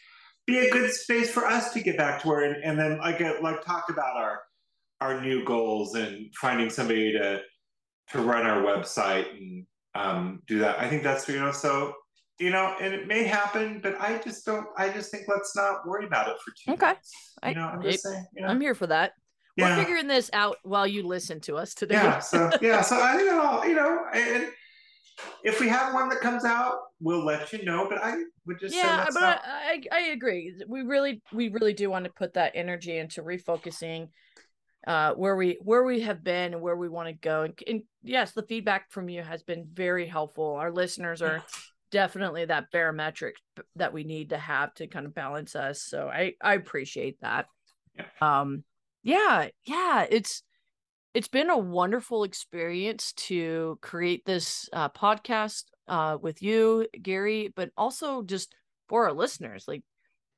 be 0.46 0.58
a 0.58 0.70
good 0.70 0.90
space 0.92 1.30
for 1.30 1.46
us 1.46 1.72
to 1.74 1.80
get 1.82 1.96
back 1.98 2.22
to 2.22 2.28
where 2.28 2.44
and, 2.44 2.62
and 2.64 2.78
then 2.78 2.98
like 2.98 3.20
uh, 3.20 3.34
like 3.42 3.62
talk 3.64 3.90
about 3.90 4.16
our 4.16 4.40
our 5.00 5.20
new 5.20 5.44
goals 5.44 5.94
and 5.94 6.32
finding 6.34 6.70
somebody 6.70 7.12
to 7.12 7.40
to 8.12 8.20
run 8.20 8.46
our 8.46 8.62
website 8.62 9.30
and 9.36 9.66
um, 9.94 10.42
do 10.46 10.58
that. 10.60 10.78
I 10.78 10.88
think 10.88 11.02
that's 11.02 11.28
you 11.28 11.38
know 11.40 11.52
so 11.52 11.94
you 12.38 12.48
know, 12.48 12.74
and 12.80 12.94
it 12.94 13.06
may 13.06 13.24
happen, 13.24 13.80
but 13.82 14.00
I 14.00 14.16
just 14.16 14.46
don't. 14.46 14.66
I 14.78 14.88
just 14.88 15.10
think 15.10 15.24
let's 15.28 15.54
not 15.54 15.86
worry 15.86 16.06
about 16.06 16.28
it 16.28 16.36
for 16.42 16.52
two. 16.64 16.72
Okay. 16.72 16.94
I- 17.42 17.48
You 17.50 17.54
know, 17.56 17.66
I'm 17.66 17.82
just 17.82 18.02
saying. 18.02 18.24
You 18.34 18.42
know? 18.42 18.48
I'm 18.48 18.60
here 18.62 18.74
for 18.74 18.86
that. 18.86 19.12
yeah. 19.58 19.76
We're 19.76 19.82
figuring 19.84 20.06
this 20.08 20.30
out 20.32 20.56
while 20.62 20.86
you 20.86 21.06
listen 21.06 21.40
to 21.40 21.56
us 21.56 21.74
today. 21.74 21.96
yeah 21.96 22.18
so 22.18 22.50
yeah 22.62 22.80
so 22.80 22.98
i 22.98 23.16
think 23.16 23.28
it'll 23.30 23.66
you 23.66 23.74
know 23.74 24.06
and 24.14 24.48
if 25.44 25.60
we 25.60 25.68
have 25.68 25.92
one 25.94 26.08
that 26.08 26.20
comes 26.20 26.44
out 26.44 26.78
we'll 27.00 27.24
let 27.24 27.52
you 27.52 27.64
know 27.64 27.86
but 27.88 28.02
i 28.02 28.16
would 28.46 28.58
just 28.58 28.74
say 28.74 28.80
yeah, 28.80 29.06
but 29.12 29.20
not, 29.20 29.42
I, 29.44 29.82
I 29.92 29.96
I 29.96 30.00
agree. 30.08 30.54
We 30.66 30.82
really 30.82 31.22
we 31.32 31.48
really 31.48 31.72
do 31.72 31.88
want 31.90 32.04
to 32.04 32.10
put 32.10 32.34
that 32.34 32.52
energy 32.54 32.96
into 32.98 33.22
refocusing 33.22 34.08
uh 34.86 35.12
where 35.12 35.36
we 35.36 35.58
where 35.62 35.84
we 35.84 36.00
have 36.00 36.24
been 36.24 36.54
and 36.54 36.62
where 36.62 36.76
we 36.76 36.88
want 36.88 37.08
to 37.08 37.12
go. 37.12 37.42
And, 37.42 37.58
and 37.66 37.82
yes, 38.02 38.32
the 38.32 38.42
feedback 38.42 38.90
from 38.90 39.08
you 39.08 39.22
has 39.22 39.42
been 39.42 39.68
very 39.72 40.06
helpful. 40.06 40.54
Our 40.54 40.72
listeners 40.72 41.22
are 41.22 41.44
definitely 41.90 42.46
that 42.46 42.70
barometric 42.72 43.34
that 43.76 43.92
we 43.92 44.04
need 44.04 44.30
to 44.30 44.38
have 44.38 44.74
to 44.74 44.86
kind 44.86 45.06
of 45.06 45.14
balance 45.14 45.54
us. 45.54 45.82
So 45.82 46.08
I 46.08 46.34
I 46.42 46.54
appreciate 46.54 47.20
that. 47.20 47.46
Yeah. 47.96 48.40
Um 48.40 48.64
yeah, 49.02 49.48
yeah, 49.64 50.06
it's 50.10 50.42
it's 51.14 51.28
been 51.28 51.50
a 51.50 51.58
wonderful 51.58 52.24
experience 52.24 53.12
to 53.12 53.78
create 53.82 54.24
this 54.24 54.68
uh, 54.72 54.88
podcast 54.90 55.64
uh, 55.88 56.18
with 56.20 56.42
you, 56.42 56.86
Gary, 57.02 57.52
but 57.54 57.70
also 57.76 58.22
just 58.22 58.54
for 58.88 59.06
our 59.06 59.12
listeners. 59.12 59.64
Like 59.66 59.82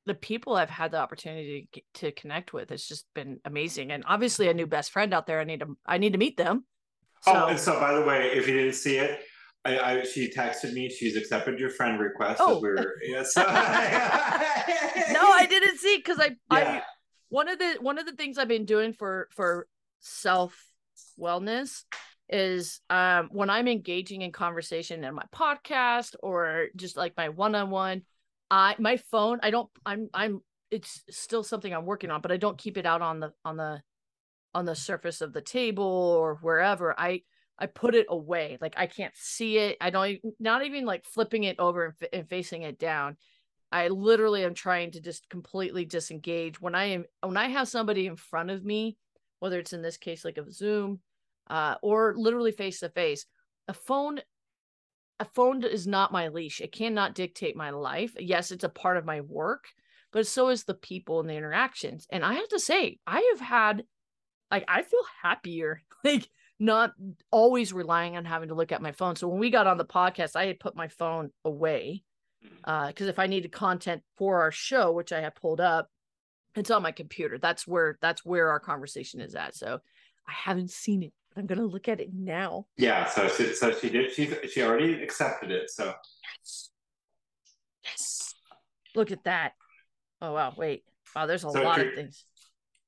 the 0.05 0.15
people 0.15 0.55
I've 0.55 0.69
had 0.69 0.91
the 0.91 0.97
opportunity 0.97 1.67
to, 1.73 1.81
to 1.95 2.11
connect 2.11 2.53
with, 2.53 2.71
it's 2.71 2.87
just 2.87 3.05
been 3.13 3.39
amazing. 3.45 3.91
And 3.91 4.03
obviously, 4.07 4.49
a 4.49 4.53
new 4.53 4.67
best 4.67 4.91
friend 4.91 5.13
out 5.13 5.27
there. 5.27 5.39
I 5.39 5.43
need 5.43 5.59
to 5.59 5.77
I 5.85 5.97
need 5.97 6.13
to 6.13 6.19
meet 6.19 6.37
them. 6.37 6.65
So, 7.23 7.31
oh 7.33 7.47
and 7.47 7.59
so 7.59 7.79
by 7.79 7.93
the 7.93 8.01
way 8.01 8.31
if 8.33 8.49
you 8.49 8.53
didn't 8.53 8.73
see 8.73 8.97
it 8.97 9.21
I, 9.63 9.79
I 9.79 10.03
she 10.03 10.29
texted 10.29 10.73
me 10.73 10.89
she's 10.89 11.15
accepted 11.15 11.57
your 11.57 11.69
friend 11.69 11.97
request 11.97 12.41
Oh. 12.43 12.59
we 12.59 12.67
were 12.67 12.95
yeah, 13.01 13.23
so, 13.23 13.43
no, 13.43 13.47
I 13.47 15.47
didn't 15.49 15.77
see 15.77 15.95
because 15.95 16.19
I 16.19 16.35
I 16.49 16.81
one 17.29 17.47
of 17.47 17.59
the 17.59 17.77
one 17.79 17.97
of 17.97 18.05
the 18.05 18.11
things 18.11 18.37
I've 18.37 18.49
been 18.49 18.65
doing 18.65 18.91
for 18.91 19.29
for 19.31 19.67
self 20.03 20.55
wellness 21.19 21.83
is 22.29 22.79
um 22.89 23.29
when 23.31 23.49
I'm 23.49 23.67
engaging 23.67 24.21
in 24.21 24.31
conversation 24.31 25.03
in 25.03 25.13
my 25.13 25.25
podcast 25.35 26.15
or 26.21 26.67
just 26.75 26.95
like 26.95 27.13
my 27.17 27.29
one-on-one 27.29 28.03
I 28.49 28.75
my 28.79 28.97
phone 28.97 29.39
I 29.43 29.51
don't 29.51 29.69
I'm 29.85 30.09
I'm 30.13 30.41
it's 30.71 31.03
still 31.09 31.43
something 31.43 31.73
I'm 31.73 31.85
working 31.85 32.11
on 32.11 32.21
but 32.21 32.31
I 32.31 32.37
don't 32.37 32.57
keep 32.57 32.77
it 32.77 32.85
out 32.85 33.01
on 33.01 33.19
the 33.19 33.33
on 33.43 33.57
the 33.57 33.81
on 34.53 34.65
the 34.65 34.75
surface 34.75 35.21
of 35.21 35.33
the 35.33 35.41
table 35.41 35.83
or 35.83 36.35
wherever. 36.41 36.97
I 36.99 37.21
I 37.57 37.67
put 37.67 37.95
it 37.95 38.07
away. 38.09 38.57
Like 38.61 38.73
I 38.77 38.87
can't 38.87 39.13
see 39.15 39.57
it. 39.57 39.77
I 39.79 39.89
don't 39.89 40.19
not 40.39 40.65
even 40.65 40.85
like 40.85 41.05
flipping 41.05 41.43
it 41.43 41.59
over 41.59 41.85
and, 41.85 42.09
and 42.13 42.29
facing 42.29 42.63
it 42.63 42.79
down. 42.79 43.17
I 43.71 43.87
literally 43.87 44.43
am 44.43 44.53
trying 44.53 44.91
to 44.91 45.01
just 45.01 45.29
completely 45.29 45.85
disengage. 45.85 46.61
When 46.61 46.75
I 46.75 46.85
am 46.85 47.05
when 47.21 47.37
I 47.37 47.47
have 47.49 47.67
somebody 47.67 48.07
in 48.07 48.15
front 48.15 48.51
of 48.51 48.63
me, 48.63 48.97
whether 49.43 49.59
it's 49.59 49.73
in 49.73 49.81
this 49.81 49.97
case 49.97 50.23
like 50.23 50.37
a 50.37 50.49
Zoom, 50.49 51.01
uh, 51.49 51.75
or 51.81 52.13
literally 52.15 52.53
face 52.53 52.79
to 52.79 52.87
face. 52.87 53.25
A 53.67 53.73
phone, 53.73 54.21
a 55.19 55.25
phone 55.25 55.65
is 55.65 55.85
not 55.85 56.13
my 56.13 56.29
leash. 56.29 56.61
It 56.61 56.71
cannot 56.71 57.13
dictate 57.13 57.57
my 57.57 57.71
life. 57.71 58.13
Yes, 58.17 58.51
it's 58.51 58.63
a 58.63 58.69
part 58.69 58.95
of 58.95 59.03
my 59.03 59.19
work, 59.19 59.65
but 60.13 60.27
so 60.27 60.47
is 60.47 60.63
the 60.63 60.73
people 60.73 61.19
and 61.19 61.29
the 61.29 61.35
interactions. 61.35 62.07
And 62.09 62.23
I 62.23 62.35
have 62.35 62.47
to 62.47 62.59
say, 62.59 62.99
I 63.05 63.33
have 63.33 63.45
had, 63.45 63.83
like, 64.49 64.63
I 64.69 64.81
feel 64.81 65.03
happier, 65.21 65.81
like 66.05 66.29
not 66.57 66.93
always 67.29 67.73
relying 67.73 68.15
on 68.15 68.23
having 68.23 68.47
to 68.47 68.55
look 68.55 68.71
at 68.71 68.81
my 68.81 68.93
phone. 68.93 69.17
So 69.17 69.27
when 69.27 69.39
we 69.39 69.49
got 69.49 69.67
on 69.67 69.77
the 69.77 69.83
podcast, 69.83 70.37
I 70.37 70.45
had 70.45 70.61
put 70.61 70.77
my 70.77 70.87
phone 70.87 71.31
away 71.43 72.03
because 72.87 73.07
if 73.09 73.19
I 73.19 73.27
needed 73.27 73.51
content 73.51 74.03
for 74.15 74.39
our 74.39 74.51
show, 74.51 74.93
which 74.93 75.11
I 75.11 75.19
have 75.19 75.35
pulled 75.35 75.59
up, 75.59 75.89
it's 76.55 76.71
on 76.71 76.81
my 76.83 76.91
computer. 76.91 77.37
That's 77.37 77.67
where 77.67 77.97
that's 78.01 78.23
where 78.25 78.49
our 78.49 78.59
conversation 78.59 79.19
is 79.21 79.35
at. 79.35 79.55
So 79.55 79.79
I 80.27 80.31
haven't 80.31 80.71
seen 80.71 81.03
it, 81.03 81.13
but 81.33 81.41
I'm 81.41 81.47
gonna 81.47 81.65
look 81.65 81.87
at 81.87 81.99
it 81.99 82.09
now. 82.13 82.65
yeah 82.77 83.05
so 83.09 83.27
she, 83.27 83.53
so 83.53 83.71
she 83.71 83.89
did 83.89 84.11
she 84.11 84.33
she 84.51 84.61
already 84.61 85.01
accepted 85.03 85.51
it 85.51 85.69
so 85.69 85.93
Yes. 86.39 86.69
Yes. 87.83 88.35
Look 88.95 89.11
at 89.11 89.23
that. 89.25 89.53
Oh 90.21 90.33
wow, 90.33 90.53
wait. 90.55 90.83
Wow, 91.15 91.25
there's 91.25 91.43
a 91.43 91.51
So 91.51 91.61
lot 91.61 91.79
of 91.81 91.93
things. 91.95 92.25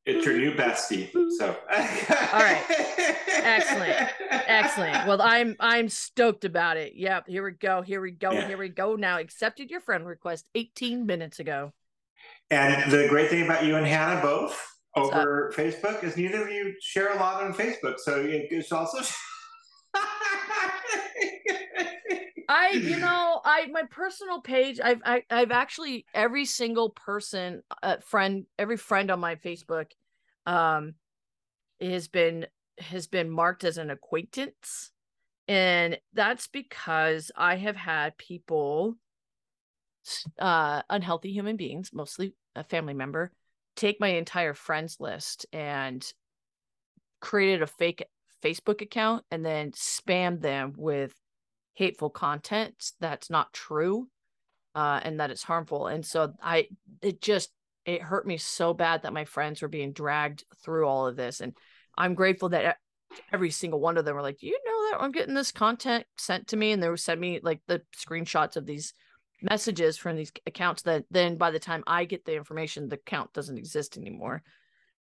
it's 0.05 0.25
your 0.25 0.37
new 0.37 0.53
bestie 0.53 1.09
so 1.37 1.55
all 2.33 2.39
right. 2.39 2.63
Excellent. 3.27 4.09
Excellent. 4.29 5.07
Well, 5.07 5.21
I'm 5.21 5.55
I'm 5.59 5.89
stoked 5.89 6.45
about 6.45 6.77
it. 6.77 6.93
Yep. 6.95 7.27
Here 7.27 7.43
we 7.43 7.51
go. 7.51 7.81
Here 7.81 8.01
we 8.01 8.11
go. 8.11 8.31
Yeah. 8.31 8.47
Here 8.47 8.57
we 8.57 8.69
go. 8.69 8.95
Now 8.95 9.19
accepted 9.19 9.69
your 9.69 9.81
friend 9.81 10.05
request 10.05 10.45
18 10.55 11.05
minutes 11.05 11.39
ago. 11.39 11.71
And 12.51 12.91
the 12.91 13.07
great 13.07 13.29
thing 13.29 13.43
about 13.43 13.65
you 13.65 13.75
and 13.75 13.85
Hannah 13.85 14.21
both 14.21 14.61
over 14.95 15.51
Facebook 15.55 16.03
is 16.03 16.15
neither 16.15 16.43
of 16.43 16.51
you 16.51 16.73
share 16.81 17.13
a 17.13 17.19
lot 17.19 17.43
on 17.43 17.53
Facebook. 17.53 17.99
So 17.99 18.23
it's 18.25 18.71
also. 18.71 18.99
I, 22.47 22.69
you 22.69 22.97
know, 22.97 23.41
I 23.43 23.67
my 23.71 23.83
personal 23.89 24.41
page, 24.41 24.79
I've 24.83 25.01
I, 25.05 25.23
I've 25.29 25.51
actually 25.51 26.05
every 26.13 26.45
single 26.45 26.91
person, 26.91 27.63
uh, 27.81 27.97
friend, 27.97 28.45
every 28.59 28.77
friend 28.77 29.09
on 29.09 29.19
my 29.19 29.35
Facebook, 29.35 29.87
um, 30.45 30.93
has 31.81 32.07
been 32.07 32.45
has 32.79 33.07
been 33.07 33.29
marked 33.29 33.63
as 33.63 33.77
an 33.77 33.89
acquaintance, 33.89 34.91
and 35.47 35.97
that's 36.13 36.47
because 36.47 37.31
I 37.35 37.55
have 37.55 37.75
had 37.75 38.17
people, 38.17 38.95
uh, 40.39 40.81
unhealthy 40.89 41.31
human 41.31 41.55
beings, 41.55 41.91
mostly 41.93 42.33
a 42.55 42.63
family 42.63 42.93
member, 42.93 43.31
take 43.75 43.99
my 43.99 44.09
entire 44.09 44.53
friends 44.53 44.97
list 44.99 45.45
and 45.51 46.05
created 47.19 47.61
a 47.61 47.67
fake 47.67 48.05
Facebook 48.43 48.81
account 48.81 49.23
and 49.31 49.43
then 49.43 49.71
spam 49.71 50.41
them 50.41 50.73
with 50.77 51.13
hateful 51.73 52.09
content 52.09 52.91
that's 52.99 53.29
not 53.29 53.51
true 53.51 54.07
uh 54.75 54.99
and 55.03 55.19
that 55.19 55.31
it's 55.31 55.43
harmful. 55.43 55.87
And 55.87 56.05
so 56.05 56.33
i 56.41 56.67
it 57.01 57.21
just 57.21 57.49
it 57.85 58.01
hurt 58.01 58.27
me 58.27 58.37
so 58.37 58.73
bad 58.73 59.03
that 59.03 59.13
my 59.13 59.25
friends 59.25 59.61
were 59.61 59.67
being 59.67 59.91
dragged 59.91 60.43
through 60.63 60.87
all 60.87 61.07
of 61.07 61.15
this. 61.15 61.41
And 61.41 61.57
i'm 61.97 62.13
grateful 62.13 62.49
that 62.49 62.77
every 63.33 63.51
single 63.51 63.79
one 63.79 63.97
of 63.97 64.05
them 64.05 64.15
were 64.15 64.21
like 64.21 64.41
you 64.41 64.59
know 64.65 64.89
that 64.91 65.03
i'm 65.03 65.11
getting 65.11 65.33
this 65.33 65.51
content 65.51 66.05
sent 66.17 66.47
to 66.49 66.57
me? 66.57 66.71
And 66.71 66.83
they 66.83 66.89
were 66.89 66.97
sending 66.97 67.33
me 67.33 67.39
like 67.41 67.61
the 67.67 67.81
screenshots 67.97 68.55
of 68.55 68.65
these 68.65 68.93
messages 69.49 69.97
from 69.97 70.15
these 70.15 70.31
accounts 70.45 70.81
that 70.83 71.05
then 71.11 71.37
by 71.37 71.51
the 71.51 71.59
time 71.59 71.83
i 71.87 72.05
get 72.05 72.25
the 72.25 72.35
information 72.35 72.89
the 72.89 72.95
account 72.95 73.31
doesn't 73.33 73.57
exist 73.57 73.97
anymore. 73.97 74.43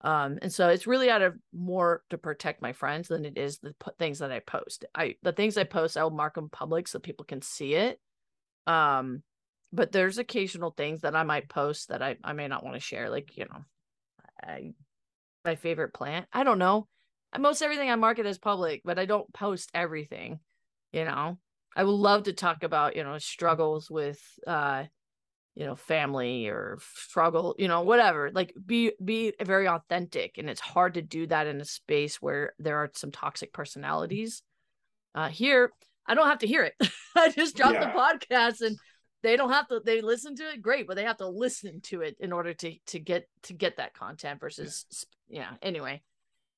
Um 0.01 0.39
and 0.41 0.51
so 0.51 0.69
it's 0.69 0.87
really 0.87 1.09
out 1.09 1.21
of 1.21 1.35
more 1.53 2.03
to 2.09 2.17
protect 2.17 2.61
my 2.61 2.71
friends 2.71 3.09
than 3.09 3.25
it 3.25 3.37
is 3.37 3.59
the 3.59 3.75
p- 3.83 3.91
things 3.99 4.19
that 4.19 4.31
i 4.31 4.39
post. 4.39 4.85
I 4.95 5.15
the 5.23 5.33
things 5.33 5.57
i 5.57 5.65
post 5.65 5.97
i 5.97 6.03
will 6.03 6.11
mark 6.11 6.35
them 6.35 6.49
public 6.49 6.87
so 6.87 6.99
people 6.99 7.25
can 7.25 7.41
see 7.41 7.73
it. 7.73 7.99
Um 8.65 9.23
but 9.71 9.91
there's 9.91 10.17
occasional 10.17 10.71
things 10.71 11.01
that 11.01 11.15
i 11.15 11.23
might 11.23 11.49
post 11.49 11.89
that 11.89 12.01
i, 12.01 12.17
I 12.23 12.33
may 12.33 12.47
not 12.47 12.63
want 12.63 12.75
to 12.75 12.79
share 12.79 13.09
like 13.09 13.37
you 13.37 13.45
know 13.45 13.65
I, 14.41 14.73
my 15.43 15.55
favorite 15.55 15.93
plant. 15.93 16.27
I 16.31 16.43
don't 16.43 16.59
know. 16.59 16.87
Most 17.37 17.61
everything 17.61 17.91
i 17.91 17.95
market 17.95 18.25
as 18.25 18.39
public 18.39 18.81
but 18.85 18.97
i 18.97 19.05
don't 19.05 19.31
post 19.33 19.69
everything 19.73 20.39
you 20.91 21.05
know 21.05 21.37
i 21.75 21.83
would 21.83 21.91
love 21.91 22.23
to 22.23 22.33
talk 22.33 22.63
about 22.63 22.95
you 22.95 23.03
know 23.03 23.17
struggles 23.17 23.89
with 23.89 24.19
uh 24.47 24.83
you 25.55 25.65
know 25.65 25.75
family 25.75 26.47
or 26.47 26.77
struggle 26.95 27.55
you 27.59 27.67
know 27.67 27.81
whatever 27.81 28.31
like 28.33 28.53
be 28.65 28.93
be 29.03 29.33
very 29.43 29.67
authentic 29.67 30.37
and 30.37 30.49
it's 30.49 30.61
hard 30.61 30.93
to 30.93 31.01
do 31.01 31.27
that 31.27 31.47
in 31.47 31.59
a 31.59 31.65
space 31.65 32.21
where 32.21 32.53
there 32.59 32.77
are 32.77 32.89
some 32.93 33.11
toxic 33.11 33.51
personalities. 33.51 34.41
Uh 35.15 35.27
here 35.27 35.71
i 36.07 36.13
don't 36.13 36.27
have 36.27 36.39
to 36.39 36.47
hear 36.47 36.63
it. 36.63 36.75
I 37.15 37.29
just 37.31 37.57
drop 37.57 37.73
Yeah. 37.73 37.87
the 37.87 37.91
podcast 37.91 38.61
and 38.61 38.77
they 39.21 39.35
don't 39.35 39.51
have 39.51 39.67
to 39.67 39.81
they 39.83 39.99
listen 40.01 40.35
to 40.37 40.43
it 40.49 40.61
great 40.61 40.87
but 40.87 40.95
they 40.95 41.03
have 41.03 41.17
to 41.17 41.27
listen 41.27 41.81
to 41.81 42.01
it 42.01 42.15
in 42.21 42.31
order 42.31 42.53
to 42.53 42.75
to 42.87 42.99
get 42.99 43.27
to 43.43 43.53
get 43.53 43.77
that 43.77 43.93
content 43.93 44.39
versus 44.39 44.85
yeah 45.27 45.51
anyway. 45.61 46.01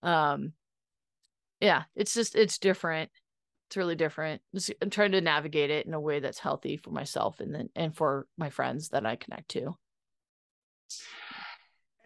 Um 0.03 0.53
yeah 1.59 1.83
it's 1.95 2.13
just 2.13 2.35
it's 2.35 2.59
different 2.59 3.09
it's 3.71 3.77
really 3.77 3.95
different 3.95 4.41
i'm 4.81 4.89
trying 4.89 5.13
to 5.13 5.21
navigate 5.21 5.69
it 5.69 5.85
in 5.85 5.93
a 5.93 5.99
way 5.99 6.19
that's 6.19 6.39
healthy 6.39 6.75
for 6.75 6.91
myself 6.91 7.39
and 7.39 7.55
then 7.55 7.69
and 7.73 7.95
for 7.95 8.27
my 8.37 8.49
friends 8.49 8.89
that 8.89 9.05
i 9.05 9.15
connect 9.15 9.47
to 9.47 9.73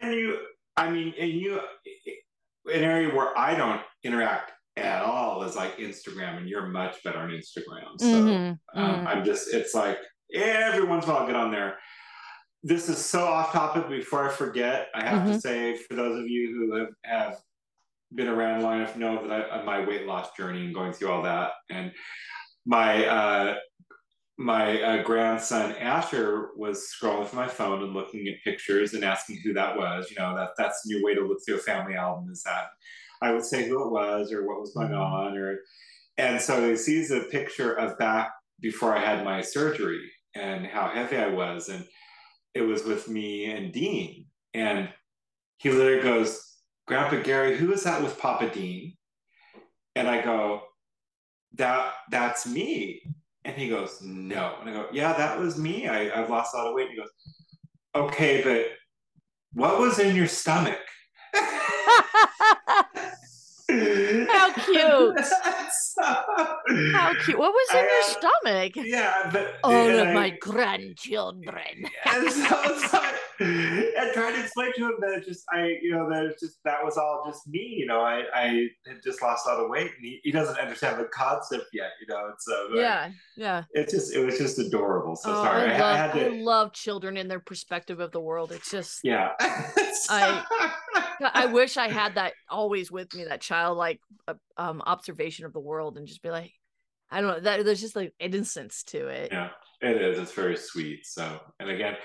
and 0.00 0.14
you 0.14 0.38
i 0.76 0.88
mean 0.88 1.12
and 1.18 1.32
you 1.32 1.58
an 2.72 2.82
area 2.84 3.12
where 3.12 3.36
i 3.36 3.52
don't 3.52 3.80
interact 4.04 4.52
at 4.76 5.02
all 5.02 5.42
is 5.42 5.56
like 5.56 5.76
instagram 5.78 6.36
and 6.36 6.48
you're 6.48 6.68
much 6.68 7.02
better 7.02 7.18
on 7.18 7.30
instagram 7.30 7.98
so 7.98 8.06
mm-hmm. 8.06 8.80
Um, 8.80 8.90
mm-hmm. 8.94 9.06
i'm 9.08 9.24
just 9.24 9.52
it's 9.52 9.74
like 9.74 9.98
every 10.32 10.84
once 10.84 11.04
in 11.04 11.10
a 11.10 11.12
while 11.12 11.22
I'll 11.22 11.26
get 11.26 11.36
on 11.36 11.50
there. 11.50 11.78
This 12.62 12.88
is 12.88 13.04
so 13.04 13.24
off 13.24 13.52
topic. 13.52 13.88
Before 13.88 14.28
I 14.28 14.32
forget, 14.32 14.88
I 14.94 15.04
have 15.04 15.22
mm-hmm. 15.22 15.32
to 15.32 15.40
say 15.40 15.76
for 15.76 15.94
those 15.94 16.18
of 16.18 16.28
you 16.28 16.52
who 16.52 16.76
have, 16.78 16.88
have 17.04 17.38
been 18.16 18.28
around 18.28 18.62
long 18.62 18.78
enough 18.78 18.94
to 18.94 18.98
know 18.98 19.28
that 19.28 19.52
I, 19.52 19.62
my 19.62 19.86
weight 19.86 20.06
loss 20.06 20.28
journey 20.36 20.64
and 20.64 20.74
going 20.74 20.92
through 20.92 21.10
all 21.10 21.22
that, 21.22 21.52
and 21.70 21.92
my 22.64 23.06
uh, 23.06 23.56
my 24.38 24.82
uh, 24.82 25.02
grandson 25.02 25.76
Asher 25.76 26.50
was 26.56 26.88
scrolling 26.92 27.28
through 27.28 27.40
my 27.40 27.48
phone 27.48 27.82
and 27.82 27.94
looking 27.94 28.26
at 28.28 28.42
pictures 28.44 28.94
and 28.94 29.04
asking 29.04 29.40
who 29.44 29.52
that 29.54 29.76
was. 29.76 30.10
You 30.10 30.16
know 30.18 30.34
that 30.36 30.50
that's 30.58 30.84
a 30.84 30.88
new 30.88 31.04
way 31.04 31.14
to 31.14 31.26
look 31.26 31.38
through 31.46 31.56
a 31.56 31.58
family 31.58 31.94
album. 31.94 32.30
Is 32.30 32.42
that 32.42 32.66
I 33.22 33.32
would 33.32 33.44
say 33.44 33.68
who 33.68 33.84
it 33.84 33.92
was 33.92 34.32
or 34.32 34.46
what 34.46 34.60
was 34.60 34.72
going 34.72 34.88
mm-hmm. 34.88 35.00
on, 35.00 35.36
or 35.36 35.58
and 36.18 36.40
so 36.40 36.68
he 36.68 36.76
sees 36.76 37.10
a 37.10 37.20
picture 37.20 37.74
of 37.74 37.98
back 37.98 38.32
before 38.60 38.96
I 38.96 39.04
had 39.04 39.24
my 39.24 39.42
surgery, 39.42 40.10
and 40.34 40.66
how 40.66 40.88
heavy 40.88 41.16
I 41.16 41.28
was. 41.28 41.68
And 41.68 41.84
it 42.56 42.62
was 42.62 42.84
with 42.84 43.08
me 43.08 43.50
and 43.50 43.72
Dean. 43.72 44.26
And 44.54 44.88
he 45.58 45.70
literally 45.70 46.02
goes, 46.02 46.40
Grandpa 46.86 47.22
Gary, 47.22 47.56
who 47.56 47.72
is 47.72 47.82
that 47.84 48.02
with 48.02 48.18
Papa 48.18 48.50
Dean? 48.50 48.94
And 49.94 50.08
I 50.08 50.22
go, 50.22 50.62
that 51.54 51.92
that's 52.10 52.46
me. 52.46 53.02
And 53.44 53.56
he 53.56 53.68
goes, 53.68 54.00
no. 54.02 54.56
And 54.60 54.70
I 54.70 54.72
go, 54.72 54.86
yeah, 54.92 55.12
that 55.12 55.38
was 55.38 55.58
me. 55.58 55.88
I, 55.88 56.10
I've 56.20 56.30
lost 56.30 56.54
a 56.54 56.58
lot 56.58 56.68
of 56.68 56.74
weight. 56.74 56.88
And 56.88 56.92
he 56.92 56.96
goes, 56.96 57.10
okay, 57.94 58.42
but 58.42 58.66
what 59.52 59.78
was 59.78 59.98
in 59.98 60.14
your 60.14 60.26
stomach? 60.26 60.78
How 63.68 64.52
cute. 64.52 65.18
How 66.92 67.14
cute. 67.24 67.38
What 67.38 67.52
was 67.52 67.68
in 67.72 67.78
I, 67.78 67.82
your 67.82 68.02
stomach? 68.02 68.72
Yeah, 68.76 69.30
but 69.32 69.56
all 69.64 69.88
of 69.88 70.08
I, 70.08 70.12
my 70.12 70.30
grandchildren. 70.30 71.86
and 72.06 72.30
so, 72.30 72.78
so 72.78 73.02
I 73.40 74.10
tried 74.14 74.32
to 74.32 74.40
explain 74.40 74.72
to 74.76 74.86
him 74.86 74.94
that 75.00 75.12
it's 75.18 75.26
just 75.26 75.44
I, 75.52 75.76
you 75.82 75.92
know, 75.92 76.08
that 76.08 76.24
it's 76.24 76.40
just 76.40 76.58
that 76.64 76.82
was 76.82 76.96
all 76.96 77.22
just 77.26 77.46
me. 77.46 77.60
You 77.78 77.86
know, 77.86 78.00
I 78.00 78.22
I 78.34 78.68
had 78.86 79.02
just 79.04 79.20
lost 79.20 79.46
all 79.46 79.58
the 79.58 79.68
weight, 79.68 79.90
and 79.94 80.04
he, 80.04 80.20
he 80.22 80.30
doesn't 80.30 80.58
understand 80.58 80.98
the 80.98 81.04
concept 81.04 81.66
yet. 81.74 81.90
You 82.00 82.06
know, 82.14 82.30
it's 82.32 82.48
uh, 82.48 82.74
yeah, 82.74 83.10
yeah. 83.36 83.64
It's 83.72 83.92
just 83.92 84.14
it 84.14 84.24
was 84.24 84.38
just 84.38 84.58
adorable. 84.58 85.16
So 85.16 85.32
oh, 85.32 85.44
sorry, 85.44 85.72
I, 85.72 85.78
love, 85.78 85.94
I, 85.94 85.96
had 85.96 86.12
to. 86.14 86.26
I 86.26 86.28
love 86.40 86.72
children 86.72 87.18
in 87.18 87.28
their 87.28 87.40
perspective 87.40 88.00
of 88.00 88.10
the 88.10 88.20
world. 88.20 88.52
It's 88.52 88.70
just 88.70 89.00
yeah. 89.04 89.32
I 89.40 90.42
I 91.20 91.46
wish 91.46 91.76
I 91.76 91.88
had 91.88 92.14
that 92.14 92.32
always 92.48 92.90
with 92.90 93.14
me. 93.14 93.24
That 93.24 93.42
childlike 93.42 94.00
uh, 94.26 94.34
um 94.56 94.80
observation 94.86 95.44
of 95.44 95.52
the 95.52 95.60
world, 95.60 95.98
and 95.98 96.06
just 96.06 96.22
be 96.22 96.30
like, 96.30 96.52
I 97.10 97.20
don't 97.20 97.30
know. 97.30 97.40
That 97.40 97.66
there's 97.66 97.82
just 97.82 97.96
like 97.96 98.14
innocence 98.18 98.82
to 98.84 99.08
it. 99.08 99.30
Yeah, 99.30 99.50
it 99.82 100.00
is. 100.00 100.18
It's 100.18 100.32
very 100.32 100.56
sweet. 100.56 101.04
So, 101.04 101.38
and 101.60 101.68
again 101.68 101.96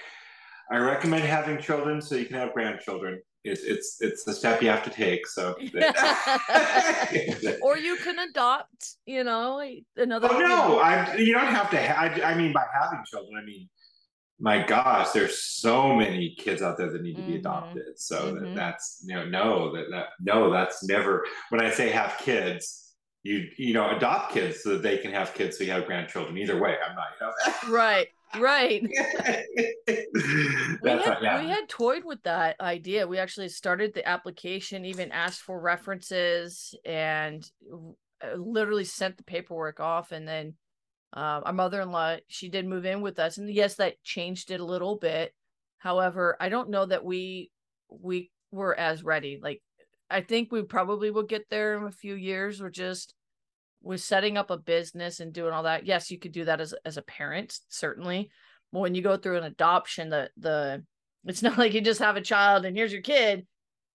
I 0.71 0.77
recommend 0.77 1.23
having 1.23 1.59
children 1.59 2.01
so 2.01 2.15
you 2.15 2.25
can 2.25 2.37
have 2.37 2.53
grandchildren. 2.53 3.21
It's 3.43 3.63
it's 3.63 3.97
it's 3.99 4.23
the 4.23 4.33
step 4.33 4.61
you 4.61 4.69
have 4.69 4.83
to 4.83 4.89
take. 4.89 5.27
So, 5.27 5.55
or 7.61 7.77
you 7.77 7.97
can 7.97 8.19
adopt. 8.19 8.95
You 9.05 9.25
know, 9.25 9.61
another. 9.97 10.29
Oh 10.31 10.39
no, 10.39 10.79
I 10.79 11.15
you 11.15 11.33
don't 11.33 11.47
have 11.47 11.69
to. 11.71 11.81
Ha- 11.81 11.99
I, 11.99 12.31
I 12.31 12.35
mean, 12.35 12.53
by 12.53 12.63
having 12.79 13.03
children, 13.05 13.33
I 13.41 13.45
mean, 13.45 13.67
my 14.39 14.63
gosh, 14.63 15.09
there's 15.09 15.43
so 15.43 15.93
many 15.95 16.35
kids 16.37 16.61
out 16.61 16.77
there 16.77 16.89
that 16.89 17.01
need 17.01 17.15
to 17.15 17.21
be 17.21 17.29
mm-hmm. 17.29 17.39
adopted. 17.39 17.99
So 17.99 18.33
mm-hmm. 18.33 18.45
that, 18.45 18.55
that's 18.55 19.03
you 19.05 19.15
know 19.15 19.25
no 19.25 19.75
that 19.75 19.87
that 19.91 20.05
no 20.21 20.51
that's 20.51 20.87
never. 20.87 21.25
When 21.49 21.61
I 21.61 21.71
say 21.71 21.89
have 21.89 22.17
kids, 22.19 22.93
you 23.23 23.47
you 23.57 23.73
know 23.73 23.89
adopt 23.89 24.33
kids 24.33 24.63
so 24.63 24.69
that 24.69 24.83
they 24.83 24.99
can 24.99 25.11
have 25.11 25.33
kids 25.33 25.57
so 25.57 25.65
you 25.65 25.71
have 25.71 25.85
grandchildren. 25.85 26.37
Either 26.37 26.61
way, 26.61 26.77
I'm 26.87 26.95
not. 26.95 27.07
You 27.19 27.27
know. 27.27 27.75
right 27.75 28.07
right. 28.39 28.83
We, 30.83 30.89
had, 30.89 31.17
yeah. 31.21 31.41
we 31.41 31.49
had 31.49 31.67
toyed 31.69 32.03
with 32.05 32.23
that 32.23 32.59
idea. 32.59 33.05
We 33.07 33.19
actually 33.19 33.49
started 33.49 33.93
the 33.93 34.07
application 34.07 34.85
even 34.85 35.11
asked 35.11 35.41
for 35.41 35.59
references 35.59 36.73
and 36.85 37.47
uh, 38.23 38.35
literally 38.35 38.85
sent 38.85 39.17
the 39.17 39.23
paperwork 39.23 39.79
off 39.79 40.11
and 40.11 40.27
then 40.27 40.55
uh, 41.15 41.41
our 41.43 41.53
mother-in-law 41.53 42.17
she 42.27 42.49
did 42.49 42.65
move 42.65 42.85
in 42.85 43.01
with 43.01 43.19
us 43.19 43.37
and 43.37 43.49
yes 43.53 43.75
that 43.75 44.01
changed 44.03 44.49
it 44.51 44.59
a 44.59 44.65
little 44.65 44.95
bit. 44.95 45.33
However 45.77 46.37
i 46.39 46.47
don't 46.49 46.69
know 46.69 46.85
that 46.85 47.03
we 47.03 47.51
we 47.89 48.31
were 48.51 48.77
as 48.77 49.03
ready 49.03 49.39
like 49.41 49.61
i 50.09 50.21
think 50.21 50.51
we 50.51 50.61
probably 50.61 51.09
will 51.09 51.23
get 51.23 51.49
there 51.49 51.77
in 51.77 51.85
a 51.85 51.91
few 51.91 52.15
years 52.15 52.61
we're 52.61 52.69
just 52.69 53.13
with 53.81 54.01
setting 54.01 54.37
up 54.37 54.51
a 54.51 54.57
business 54.57 55.19
and 55.19 55.33
doing 55.33 55.53
all 55.53 55.63
that 55.63 55.85
yes 55.85 56.11
you 56.11 56.19
could 56.19 56.31
do 56.31 56.45
that 56.45 56.61
as, 56.61 56.73
as 56.85 56.97
a 56.97 57.01
parent 57.01 57.59
certainly. 57.69 58.29
But 58.71 58.79
when 58.79 58.95
you 58.95 59.01
go 59.01 59.17
through 59.17 59.37
an 59.37 59.43
adoption 59.43 60.09
the 60.09 60.29
the 60.37 60.83
it's 61.25 61.43
not 61.43 61.57
like 61.57 61.73
you 61.73 61.81
just 61.81 62.01
have 62.01 62.15
a 62.15 62.21
child 62.21 62.65
and 62.65 62.75
here's 62.75 62.93
your 62.93 63.01
kid. 63.01 63.45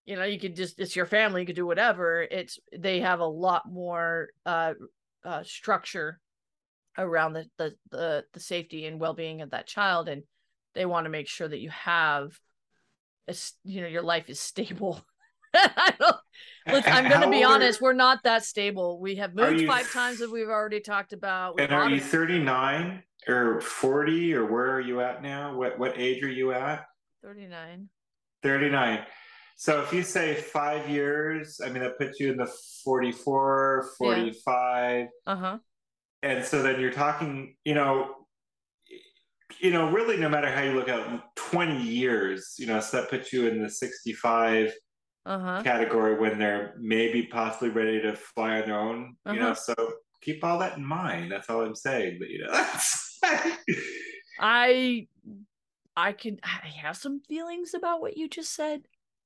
You 0.05 0.17
know 0.17 0.25
you 0.25 0.39
could 0.39 0.57
just 0.57 0.79
it's 0.79 0.97
your 0.97 1.07
family 1.07 1.43
you 1.43 1.47
could 1.47 1.57
do 1.57 1.67
whatever. 1.67 2.23
It's 2.23 2.59
they 2.77 3.01
have 3.01 3.21
a 3.21 3.27
lot 3.27 3.63
more 3.69 4.29
uh, 4.45 4.75
uh 5.25 5.43
structure 5.43 6.21
around 6.99 7.33
the, 7.35 7.47
the 7.59 7.75
the 7.91 8.25
the 8.33 8.41
safety 8.41 8.87
and 8.87 9.01
well-being 9.01 9.43
of 9.43 9.51
that 9.51 9.67
child 9.67 10.09
and 10.09 10.23
they 10.75 10.87
want 10.87 11.07
to 11.07 11.11
make 11.11 11.27
sure 11.27 11.49
that 11.49 11.59
you 11.59 11.71
have 11.71 12.39
a, 13.27 13.35
you 13.65 13.81
know 13.81 13.89
your 13.89 14.03
life 14.03 14.29
is 14.29 14.39
stable. 14.39 15.05
I 15.55 15.95
don't, 15.99 16.17
Let's, 16.67 16.89
I'm 16.89 17.09
going 17.09 17.21
to 17.21 17.31
be 17.31 17.45
honest. 17.45 17.81
We're 17.81 17.93
not 17.93 18.25
that 18.25 18.45
stable. 18.45 18.99
We 19.01 19.17
have 19.17 19.35
moved 19.35 19.61
you, 19.61 19.67
five 19.69 19.91
times, 19.93 20.21
as 20.21 20.31
we've 20.31 20.49
already 20.49 20.81
talked 20.81 21.13
about. 21.13 21.61
and 21.61 21.73
are 21.73 21.89
you 21.89 22.01
39 22.01 23.03
or 23.29 23.61
40 23.61 24.35
or 24.35 24.47
where 24.47 24.73
are 24.73 24.81
you 24.81 25.01
at 25.01 25.23
now? 25.23 25.57
What 25.57 25.79
what 25.79 25.97
age 25.97 26.23
are 26.23 26.29
you 26.29 26.53
at? 26.53 26.85
39. 27.23 27.89
39. 28.43 29.01
So 29.57 29.81
if 29.83 29.93
you 29.93 30.03
say 30.03 30.35
five 30.35 30.89
years, 30.89 31.61
I 31.65 31.71
mean 31.71 31.83
that 31.83 31.99
puts 31.99 32.21
you 32.21 32.31
in 32.31 32.37
the 32.37 32.53
44, 32.85 33.91
45. 33.97 34.37
Yeah. 35.27 35.33
Uh-huh. 35.33 35.59
And 36.23 36.45
so 36.45 36.63
then 36.63 36.81
you're 36.81 36.93
talking, 36.93 37.57
you 37.65 37.75
know, 37.75 38.15
you 39.61 39.71
know, 39.71 39.91
really 39.91 40.17
no 40.17 40.29
matter 40.29 40.51
how 40.51 40.63
you 40.63 40.73
look 40.73 40.89
at 40.89 41.23
20 41.37 41.81
years, 41.81 42.57
you 42.59 42.67
know, 42.67 42.81
so 42.81 43.01
that 43.01 43.11
puts 43.11 43.33
you 43.33 43.49
in 43.49 43.63
the 43.63 43.71
65 43.71 44.73
uh-huh. 45.27 45.63
category 45.63 46.19
when 46.19 46.39
they're 46.39 46.75
maybe 46.79 47.25
possibly 47.25 47.69
ready 47.69 48.01
to 48.01 48.15
fly 48.15 48.61
on 48.61 48.67
their 48.67 48.79
own. 48.79 49.17
Uh-huh. 49.27 49.35
You 49.35 49.41
know, 49.41 49.51
uh-huh. 49.51 49.75
so 49.75 49.93
keep 50.23 50.45
all 50.45 50.59
that 50.61 50.79
in 50.79 50.85
mind. 50.85 51.31
That's 51.31 51.51
all 51.51 51.63
I'm 51.63 51.75
saying. 51.75 52.19
But 52.19 52.31
you 52.31 52.47
know, 52.47 53.57
I 54.41 55.07
I 55.97 56.13
can 56.13 56.39
I 56.43 56.69
have 56.83 56.97
some 56.97 57.21
feelings 57.29 57.75
about 57.75 58.01
what 58.01 58.17
you 58.17 58.29
just 58.29 58.55
said. 58.55 58.83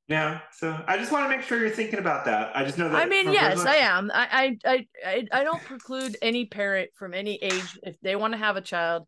Yeah, 0.08 0.40
so 0.50 0.76
I 0.88 0.96
just 0.96 1.12
want 1.12 1.30
to 1.30 1.36
make 1.36 1.46
sure 1.46 1.60
you're 1.60 1.70
thinking 1.70 2.00
about 2.00 2.24
that. 2.24 2.50
I 2.56 2.64
just 2.64 2.76
know 2.78 2.88
that. 2.88 2.96
I 2.96 3.06
mean, 3.06 3.32
yes, 3.32 3.64
I 3.64 3.76
am. 3.76 4.10
I, 4.12 4.58
I, 4.64 4.86
I, 5.06 5.26
I 5.30 5.44
don't 5.44 5.62
preclude 5.62 6.16
any 6.20 6.46
parent 6.46 6.90
from 6.96 7.14
any 7.14 7.36
age 7.36 7.78
if 7.84 7.94
they 8.00 8.16
want 8.16 8.32
to 8.32 8.36
have 8.36 8.56
a 8.56 8.60
child, 8.60 9.06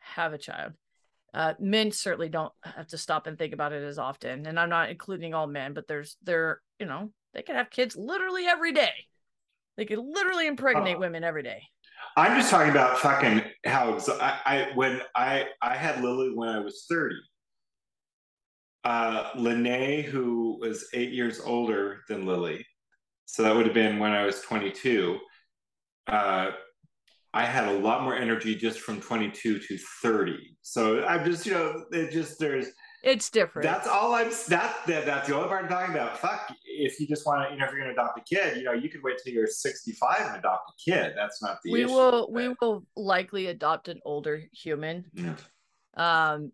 have 0.00 0.34
a 0.34 0.38
child. 0.38 0.74
Uh, 1.34 1.54
men 1.58 1.90
certainly 1.90 2.28
don't 2.28 2.52
have 2.62 2.86
to 2.88 2.98
stop 2.98 3.26
and 3.26 3.38
think 3.38 3.54
about 3.54 3.72
it 3.72 3.82
as 3.82 3.98
often, 3.98 4.46
and 4.46 4.60
I'm 4.60 4.68
not 4.68 4.90
including 4.90 5.32
all 5.32 5.46
men, 5.46 5.72
but 5.72 5.88
there's 5.88 6.16
they're 6.22 6.60
you 6.78 6.86
know, 6.86 7.10
they 7.32 7.42
can 7.42 7.54
have 7.54 7.70
kids 7.70 7.96
literally 7.96 8.46
every 8.46 8.72
day. 8.72 8.92
They 9.76 9.84
could 9.84 9.98
literally 9.98 10.46
impregnate 10.46 10.96
oh. 10.96 11.00
women 11.00 11.24
every 11.24 11.44
day. 11.44 11.62
I'm 12.16 12.36
just 12.38 12.50
talking 12.50 12.70
about 12.70 12.98
fucking 12.98 13.42
how 13.64 13.98
I, 14.20 14.38
I 14.44 14.68
when 14.74 15.00
I 15.14 15.46
I 15.62 15.76
had 15.76 16.02
Lily 16.02 16.32
when 16.34 16.48
I 16.48 16.58
was 16.58 16.86
30. 16.90 17.14
Uh, 18.84 19.30
Lene, 19.36 20.02
who 20.02 20.58
was 20.60 20.88
eight 20.92 21.12
years 21.12 21.40
older 21.40 22.00
than 22.08 22.26
Lily, 22.26 22.66
so 23.26 23.44
that 23.44 23.54
would 23.54 23.64
have 23.64 23.74
been 23.74 24.00
when 24.00 24.10
I 24.10 24.24
was 24.24 24.40
22. 24.40 25.18
Uh, 26.08 26.50
I 27.34 27.46
had 27.46 27.68
a 27.68 27.72
lot 27.72 28.02
more 28.02 28.14
energy 28.14 28.54
just 28.54 28.80
from 28.80 29.00
22 29.00 29.58
to 29.58 29.78
30. 30.02 30.56
So 30.60 31.04
I'm 31.04 31.24
just, 31.24 31.46
you 31.46 31.52
know, 31.52 31.84
it 31.90 32.10
just 32.10 32.38
there's 32.38 32.68
it's 33.02 33.30
different. 33.30 33.64
That's 33.64 33.88
all 33.88 34.14
I'm 34.14 34.30
that, 34.48 34.76
that 34.86 35.06
that's 35.06 35.26
the 35.26 35.34
only 35.34 35.48
part 35.48 35.64
I'm 35.64 35.68
talking 35.68 35.94
about. 35.94 36.18
Fuck, 36.18 36.54
if 36.64 37.00
you 37.00 37.06
just 37.08 37.26
want 37.26 37.48
to, 37.48 37.52
you 37.52 37.58
know, 37.58 37.66
if 37.66 37.72
you're 37.72 37.80
gonna 37.80 37.92
adopt 37.92 38.18
a 38.18 38.22
kid, 38.22 38.56
you 38.56 38.64
know, 38.64 38.72
you 38.72 38.88
could 38.88 39.02
wait 39.02 39.16
till 39.22 39.32
you're 39.32 39.46
65 39.46 40.20
and 40.20 40.36
adopt 40.36 40.70
a 40.70 40.90
kid. 40.90 41.14
That's 41.16 41.42
not 41.42 41.58
the 41.64 41.72
we 41.72 41.84
issue. 41.84 41.92
will 41.92 42.30
we 42.30 42.54
will 42.60 42.84
likely 42.96 43.46
adopt 43.46 43.88
an 43.88 43.98
older 44.04 44.42
human. 44.52 45.04
Yeah. 45.14 45.34
um, 45.96 46.52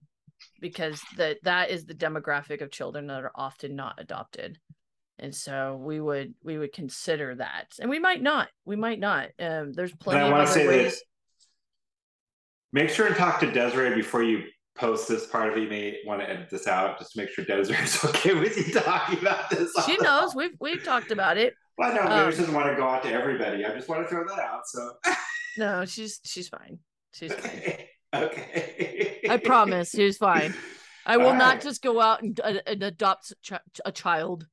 because 0.61 1.01
that 1.17 1.39
that 1.43 1.71
is 1.71 1.85
the 1.85 1.95
demographic 1.95 2.63
of 2.63 2.71
children 2.71 3.09
that 3.09 3.23
are 3.23 3.33
often 3.35 3.77
not 3.77 3.97
adopted, 3.99 4.59
and 5.19 5.35
so 5.35 5.79
we 5.83 6.01
would 6.01 6.35
we 6.43 6.59
would 6.59 6.73
consider 6.73 7.35
that, 7.37 7.75
and 7.81 7.91
we 7.91 7.99
might 7.99 8.23
not, 8.23 8.49
we 8.65 8.77
might 8.77 9.01
not. 9.01 9.29
Um, 9.39 9.73
there's 9.73 9.95
plenty. 9.95 10.21
And 10.21 10.29
I 10.29 10.37
want 10.37 10.47
to 10.49 10.53
say 10.53 10.67
ways. 10.69 10.93
this. 10.93 11.03
Make 12.73 12.91
sure 12.91 13.07
and 13.07 13.17
talk 13.17 13.41
to 13.41 13.51
Desiree 13.51 13.95
before 13.95 14.23
you 14.23 14.45
post 14.77 15.09
this 15.09 15.27
part 15.27 15.51
of 15.51 15.57
it. 15.57 15.63
You 15.63 15.69
may 15.69 15.99
want 16.07 16.21
to 16.21 16.29
edit 16.29 16.51
this 16.51 16.67
out 16.67 16.99
just 16.99 17.13
to 17.13 17.21
make 17.21 17.31
sure 17.31 17.45
Desiree's 17.45 18.05
okay 18.05 18.35
with 18.35 18.57
you 18.57 18.73
talking 18.75 19.19
about 19.19 19.51
this. 19.51 19.73
She 19.87 19.97
knows 19.99 20.35
we've 20.35 20.57
we've 20.61 20.85
talked 20.85 21.11
about 21.11 21.39
it. 21.39 21.55
Well, 21.79 21.95
no, 21.95 22.03
Um, 22.03 22.33
she 22.33 22.39
doesn't 22.39 22.55
want 22.55 22.69
to 22.71 22.77
go 22.77 22.89
out 22.89 23.03
to 23.05 23.13
everybody. 23.13 23.65
I 23.65 23.73
just 23.75 23.89
want 23.89 24.03
to 24.03 24.09
throw 24.09 24.27
that 24.27 24.39
out. 24.39 24.67
So, 24.67 24.91
No, 25.59 25.85
she's 25.85 26.21
she's 26.25 26.49
fine. 26.49 26.79
She's 27.13 27.33
fine. 27.33 27.51
okay. 27.53 27.89
okay. 28.15 29.21
I 29.29 29.37
promise, 29.39 29.91
she's 29.91 30.17
fine. 30.17 30.55
I 31.07 31.17
will 31.17 31.29
All 31.29 31.35
not 31.37 31.63
just 31.63 31.83
go 31.83 32.01
out 32.01 32.23
and, 32.23 32.39
uh, 32.39 32.61
and 32.67 32.83
adopt 32.83 33.33
a 33.85 33.93
child. 33.93 34.47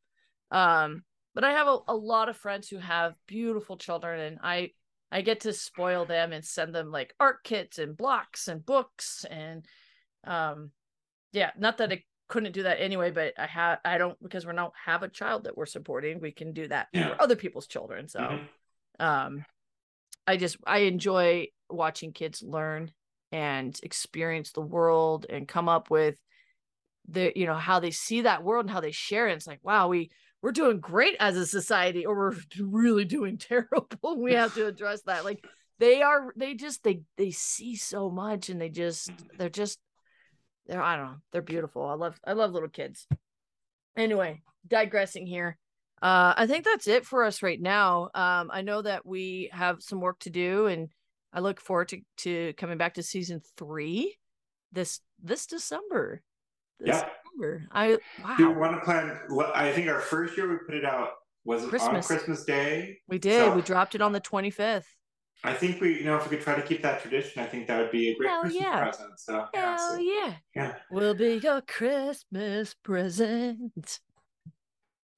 Um, 0.55 1.03
but 1.33 1.43
I 1.43 1.51
have 1.51 1.67
a, 1.67 1.77
a 1.89 1.95
lot 1.95 2.29
of 2.29 2.37
friends 2.37 2.69
who 2.69 2.77
have 2.77 3.13
beautiful 3.27 3.77
children, 3.77 4.19
and 4.19 4.39
I 4.41 4.71
I 5.11 5.21
get 5.21 5.41
to 5.41 5.53
spoil 5.53 6.05
them 6.05 6.31
and 6.31 6.43
send 6.43 6.73
them 6.73 6.91
like 6.91 7.13
art 7.19 7.43
kits 7.43 7.77
and 7.77 7.95
blocks 7.95 8.47
and 8.47 8.65
books 8.65 9.25
and 9.29 9.65
um, 10.23 10.71
yeah. 11.33 11.51
Not 11.57 11.77
that 11.77 11.91
I 11.91 12.03
couldn't 12.29 12.53
do 12.53 12.63
that 12.63 12.81
anyway, 12.81 13.11
but 13.11 13.33
I 13.37 13.45
have 13.45 13.79
I 13.85 13.97
don't 13.97 14.17
because 14.23 14.45
we 14.45 14.53
don't 14.53 14.73
have 14.85 15.03
a 15.03 15.09
child 15.09 15.43
that 15.43 15.57
we're 15.57 15.65
supporting. 15.65 16.19
We 16.21 16.31
can 16.31 16.53
do 16.53 16.67
that 16.69 16.87
Yeah. 16.93 17.09
for 17.09 17.21
other 17.21 17.35
people's 17.35 17.67
children. 17.67 18.07
So 18.07 18.19
Mhm. 18.19 18.47
um 18.99 19.45
i 20.25 20.37
just 20.37 20.57
i 20.65 20.79
enjoy 20.79 21.47
watching 21.69 22.13
kids 22.13 22.41
learn 22.41 22.91
and 23.33 23.77
experience 23.83 24.53
the 24.53 24.61
world 24.61 25.25
and 25.29 25.47
come 25.49 25.67
up 25.67 25.89
with 25.89 26.15
the 27.09 27.31
you 27.35 27.45
know 27.45 27.55
how 27.55 27.79
they 27.79 27.91
see 27.91 28.21
that 28.21 28.43
world 28.43 28.65
and 28.65 28.71
how 28.71 28.79
they 28.79 28.91
share 28.91 29.27
it 29.27 29.33
it's 29.33 29.47
like 29.47 29.59
wow 29.63 29.89
we 29.89 30.09
we're 30.45 30.51
doing 30.51 30.79
great 30.79 31.15
as 31.19 31.35
a 31.37 31.45
society 31.47 32.05
or 32.05 32.15
we're 32.15 32.35
really 32.59 33.03
doing 33.03 33.35
terrible 33.39 34.21
we 34.21 34.33
have 34.33 34.53
to 34.53 34.67
address 34.67 35.01
that. 35.07 35.25
Like 35.25 35.43
they 35.79 36.03
are 36.03 36.31
they 36.35 36.53
just 36.53 36.83
they 36.83 37.01
they 37.17 37.31
see 37.31 37.75
so 37.75 38.11
much 38.11 38.49
and 38.49 38.61
they 38.61 38.69
just 38.69 39.09
they're 39.39 39.49
just 39.49 39.79
they're 40.67 40.83
i 40.83 40.95
don't 40.95 41.05
know 41.05 41.17
they're 41.31 41.41
beautiful. 41.41 41.83
I 41.83 41.95
love 41.95 42.19
i 42.27 42.33
love 42.33 42.51
little 42.51 42.69
kids. 42.69 43.07
Anyway 43.97 44.43
digressing 44.67 45.25
here. 45.25 45.57
Uh 45.99 46.35
i 46.37 46.45
think 46.45 46.63
that's 46.63 46.87
it 46.87 47.07
for 47.07 47.23
us 47.23 47.41
right 47.41 47.59
now. 47.59 48.11
Um 48.13 48.51
i 48.53 48.61
know 48.61 48.83
that 48.83 49.03
we 49.03 49.49
have 49.51 49.81
some 49.81 49.99
work 49.99 50.19
to 50.19 50.29
do 50.29 50.67
and 50.67 50.89
i 51.33 51.39
look 51.39 51.59
forward 51.59 51.87
to 51.87 52.01
to 52.17 52.53
coming 52.53 52.77
back 52.77 52.93
to 52.93 53.03
season 53.03 53.41
three 53.57 54.15
this 54.71 54.99
this 55.23 55.47
december. 55.47 56.21
This 56.79 57.01
Yeah. 57.01 57.09
December 57.35 57.63
i 57.71 57.97
wow 58.23 58.35
Do 58.37 58.49
we 58.49 58.55
want 58.55 58.73
to 58.75 58.81
plan? 58.81 59.19
I 59.53 59.71
think 59.71 59.87
our 59.89 59.99
first 59.99 60.37
year 60.37 60.49
we 60.49 60.57
put 60.65 60.75
it 60.75 60.85
out 60.85 61.09
was 61.43 61.61
it 61.61 61.65
on 61.65 61.69
Christmas. 61.69 62.07
Christmas 62.07 62.43
Day. 62.43 62.97
we 63.07 63.19
did 63.19 63.39
So- 63.45 63.55
we 63.55 63.61
dropped 63.61 63.95
it 63.95 64.01
on 64.01 64.11
the 64.11 64.21
25th 64.21 64.85
I 65.43 65.53
think 65.53 65.79
we, 65.81 65.99
you 65.99 66.05
know, 66.05 66.15
if 66.15 66.23
we 66.23 66.37
could 66.37 66.43
try 66.43 66.55
to 66.55 66.61
keep 66.61 66.81
that 66.83 67.01
tradition, 67.01 67.43
I 67.43 67.45
think 67.45 67.67
that 67.67 67.77
would 67.79 67.91
be 67.91 68.09
a 68.09 68.15
great 68.15 68.29
Hell 68.29 68.41
Christmas 68.43 68.63
yeah. 68.63 68.83
present. 68.83 69.19
So, 69.19 69.45
yeah, 69.53 69.77
hell 69.77 69.89
so- 69.89 69.97
yeah 69.99 70.33
yeah. 70.55 70.73
will 70.89 71.13
be 71.13 71.35
your 71.43 71.61
christmas 71.61 72.73
present 72.83 73.99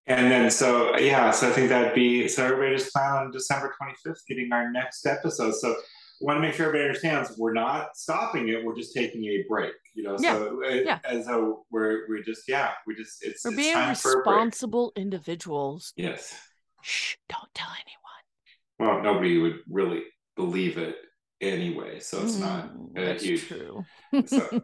And 0.07 0.31
then, 0.31 0.49
so 0.49 0.97
yeah, 0.97 1.31
so 1.31 1.49
I 1.49 1.51
think 1.51 1.69
that'd 1.69 1.93
be 1.93 2.27
so 2.27 2.43
everybody 2.45 2.75
just 2.77 2.91
plan 2.93 3.11
on 3.13 3.31
December 3.31 3.73
25th 3.79 4.25
getting 4.27 4.51
our 4.51 4.71
next 4.71 5.05
episode. 5.05 5.53
So, 5.53 5.75
want 6.19 6.37
to 6.37 6.41
make 6.41 6.53
sure 6.53 6.67
everybody 6.67 6.87
understands 6.87 7.37
we're 7.37 7.53
not 7.53 7.95
stopping 7.95 8.49
it, 8.49 8.63
we're 8.63 8.75
just 8.75 8.93
taking 8.93 9.23
a 9.25 9.43
break, 9.47 9.73
you 9.93 10.03
know. 10.03 10.17
So, 10.17 10.61
uh, 10.65 10.69
yeah. 10.69 10.99
as 11.03 11.25
though 11.27 11.65
we're, 11.71 12.07
we're 12.09 12.23
just, 12.23 12.43
yeah, 12.47 12.71
we 12.85 12.95
just, 12.95 13.23
it's, 13.23 13.43
we're 13.45 13.51
it's 13.51 13.57
being 13.57 13.73
time 13.73 13.95
for 13.95 14.13
a 14.13 14.17
responsible 14.17 14.91
individuals 14.95 15.93
Yes. 15.95 16.39
shh 16.81 17.15
don't 17.29 17.53
tell 17.53 17.69
anyone 17.69 19.03
Well, 19.03 19.03
nobody 19.03 19.37
would 19.37 19.59
really 19.69 20.03
believe 20.35 20.77
it 20.77 20.95
anyway, 21.41 21.99
so 21.99 22.21
it's 22.23 22.37
not 22.37 22.69
Mm, 22.73 22.97
uh, 22.97 23.05
that's 23.05 23.23
huge. 23.23 23.47
true 23.47 23.85
So, 24.25 24.61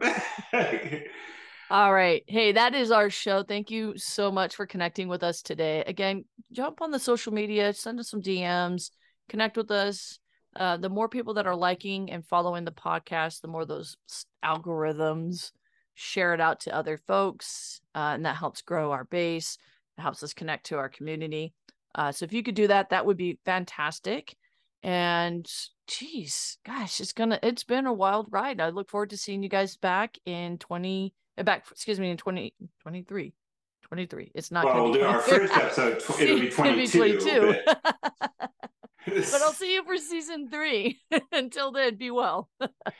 All 1.70 1.92
right. 1.92 2.22
Hey, 2.28 2.52
that 2.52 2.74
is 2.74 2.90
our 2.90 3.08
show. 3.10 3.42
Thank 3.42 3.70
you 3.70 3.96
so 3.96 4.30
much 4.30 4.54
for 4.54 4.66
connecting 4.66 5.08
with 5.08 5.22
us 5.22 5.42
today. 5.42 5.82
Again, 5.86 6.24
jump 6.52 6.82
on 6.82 6.90
the 6.90 6.98
social 6.98 7.32
media, 7.32 7.72
send 7.72 7.98
us 7.98 8.10
some 8.10 8.20
DMs, 8.20 8.90
connect 9.28 9.56
with 9.56 9.70
us. 9.70 10.18
Uh, 10.56 10.76
the 10.76 10.88
more 10.88 11.08
people 11.08 11.34
that 11.34 11.46
are 11.46 11.56
liking 11.56 12.10
and 12.10 12.26
following 12.26 12.64
the 12.64 12.72
podcast, 12.72 13.40
the 13.40 13.48
more 13.48 13.64
those 13.64 13.96
algorithms 14.44 15.52
share 15.94 16.34
it 16.34 16.40
out 16.40 16.60
to 16.60 16.74
other 16.74 16.96
folks. 16.96 17.80
Uh, 17.94 18.12
and 18.14 18.26
that 18.26 18.36
helps 18.36 18.62
grow 18.62 18.92
our 18.92 19.04
base. 19.04 19.58
It 19.96 20.02
helps 20.02 20.22
us 20.22 20.32
connect 20.32 20.66
to 20.66 20.78
our 20.78 20.88
community. 20.88 21.54
Uh, 21.94 22.12
so 22.12 22.24
if 22.24 22.32
you 22.32 22.42
could 22.42 22.56
do 22.56 22.66
that, 22.66 22.90
that 22.90 23.06
would 23.06 23.16
be 23.16 23.38
fantastic. 23.44 24.36
And 24.82 25.50
geez, 25.86 26.58
gosh, 26.66 27.00
it's 27.00 27.12
gonna 27.12 27.38
it's 27.42 27.64
been 27.64 27.86
a 27.86 27.92
wild 27.92 28.26
ride. 28.30 28.60
I 28.60 28.68
look 28.68 28.90
forward 28.90 29.10
to 29.10 29.16
seeing 29.16 29.42
you 29.42 29.48
guys 29.48 29.76
back 29.76 30.18
in 30.26 30.58
20 30.58 31.14
uh, 31.38 31.42
back 31.42 31.64
excuse 31.70 31.98
me 31.98 32.10
in 32.10 32.16
20 32.16 32.52
23. 32.82 33.32
23. 33.82 34.32
It's 34.34 34.50
not 34.50 34.64
well, 34.64 34.84
we'll 34.84 34.92
be 34.92 34.98
do 34.98 35.04
our 35.04 35.22
23. 35.22 35.46
first 35.46 35.56
episode. 35.56 36.20
It'll 36.20 36.40
be 36.40 36.46
It's 36.48 36.56
gonna 36.56 37.18
22. 37.18 37.54
but- 39.06 39.14
but 39.14 39.42
I'll 39.42 39.52
see 39.54 39.74
you 39.74 39.84
for 39.84 39.96
season 39.96 40.48
three. 40.50 41.00
Until 41.32 41.72
then, 41.72 41.96
be 41.96 42.10
well. 42.10 42.48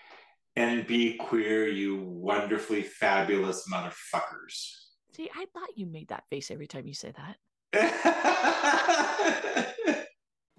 and 0.56 0.86
be 0.86 1.14
queer, 1.14 1.66
you 1.68 1.96
wonderfully 1.96 2.82
fabulous 2.82 3.66
motherfuckers. 3.72 4.70
See, 5.12 5.30
I 5.34 5.46
thought 5.54 5.76
you 5.76 5.86
made 5.86 6.08
that 6.08 6.24
face 6.30 6.50
every 6.50 6.66
time 6.66 6.86
you 6.86 6.94
say 6.94 7.12
that. 7.16 7.36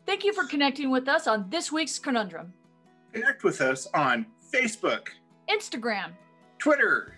Thank 0.06 0.24
you 0.24 0.34
for 0.34 0.46
connecting 0.46 0.92
with 0.92 1.08
us 1.08 1.28
on 1.28 1.50
this 1.50 1.72
week's 1.72 1.98
conundrum. 2.00 2.54
Connect 3.12 3.44
with 3.44 3.60
us 3.62 3.88
on 3.94 4.26
Facebook, 4.54 5.08
Instagram 5.50 6.12
Twitter, 6.60 7.16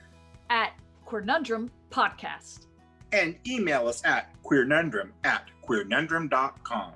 at 0.49 0.73
Conundrum 1.07 1.69
Podcast. 1.91 2.65
and 3.13 3.35
email 3.47 3.87
us 3.87 4.01
at 4.05 4.29
queernundrum 4.43 5.11
at 5.23 5.45
queernundrum.com. 5.67 6.93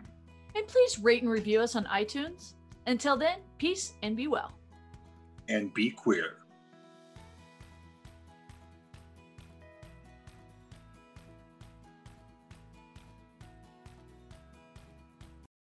And 0.56 0.68
please 0.68 1.00
rate 1.00 1.22
and 1.22 1.32
review 1.32 1.62
us 1.62 1.76
on 1.76 1.86
iTunes. 1.86 2.54
Until 2.88 3.18
then, 3.18 3.40
peace 3.58 3.94
and 4.02 4.16
be 4.18 4.28
well. 4.28 4.52
And 5.48 5.74
be 5.74 5.92
queer. 5.92 6.38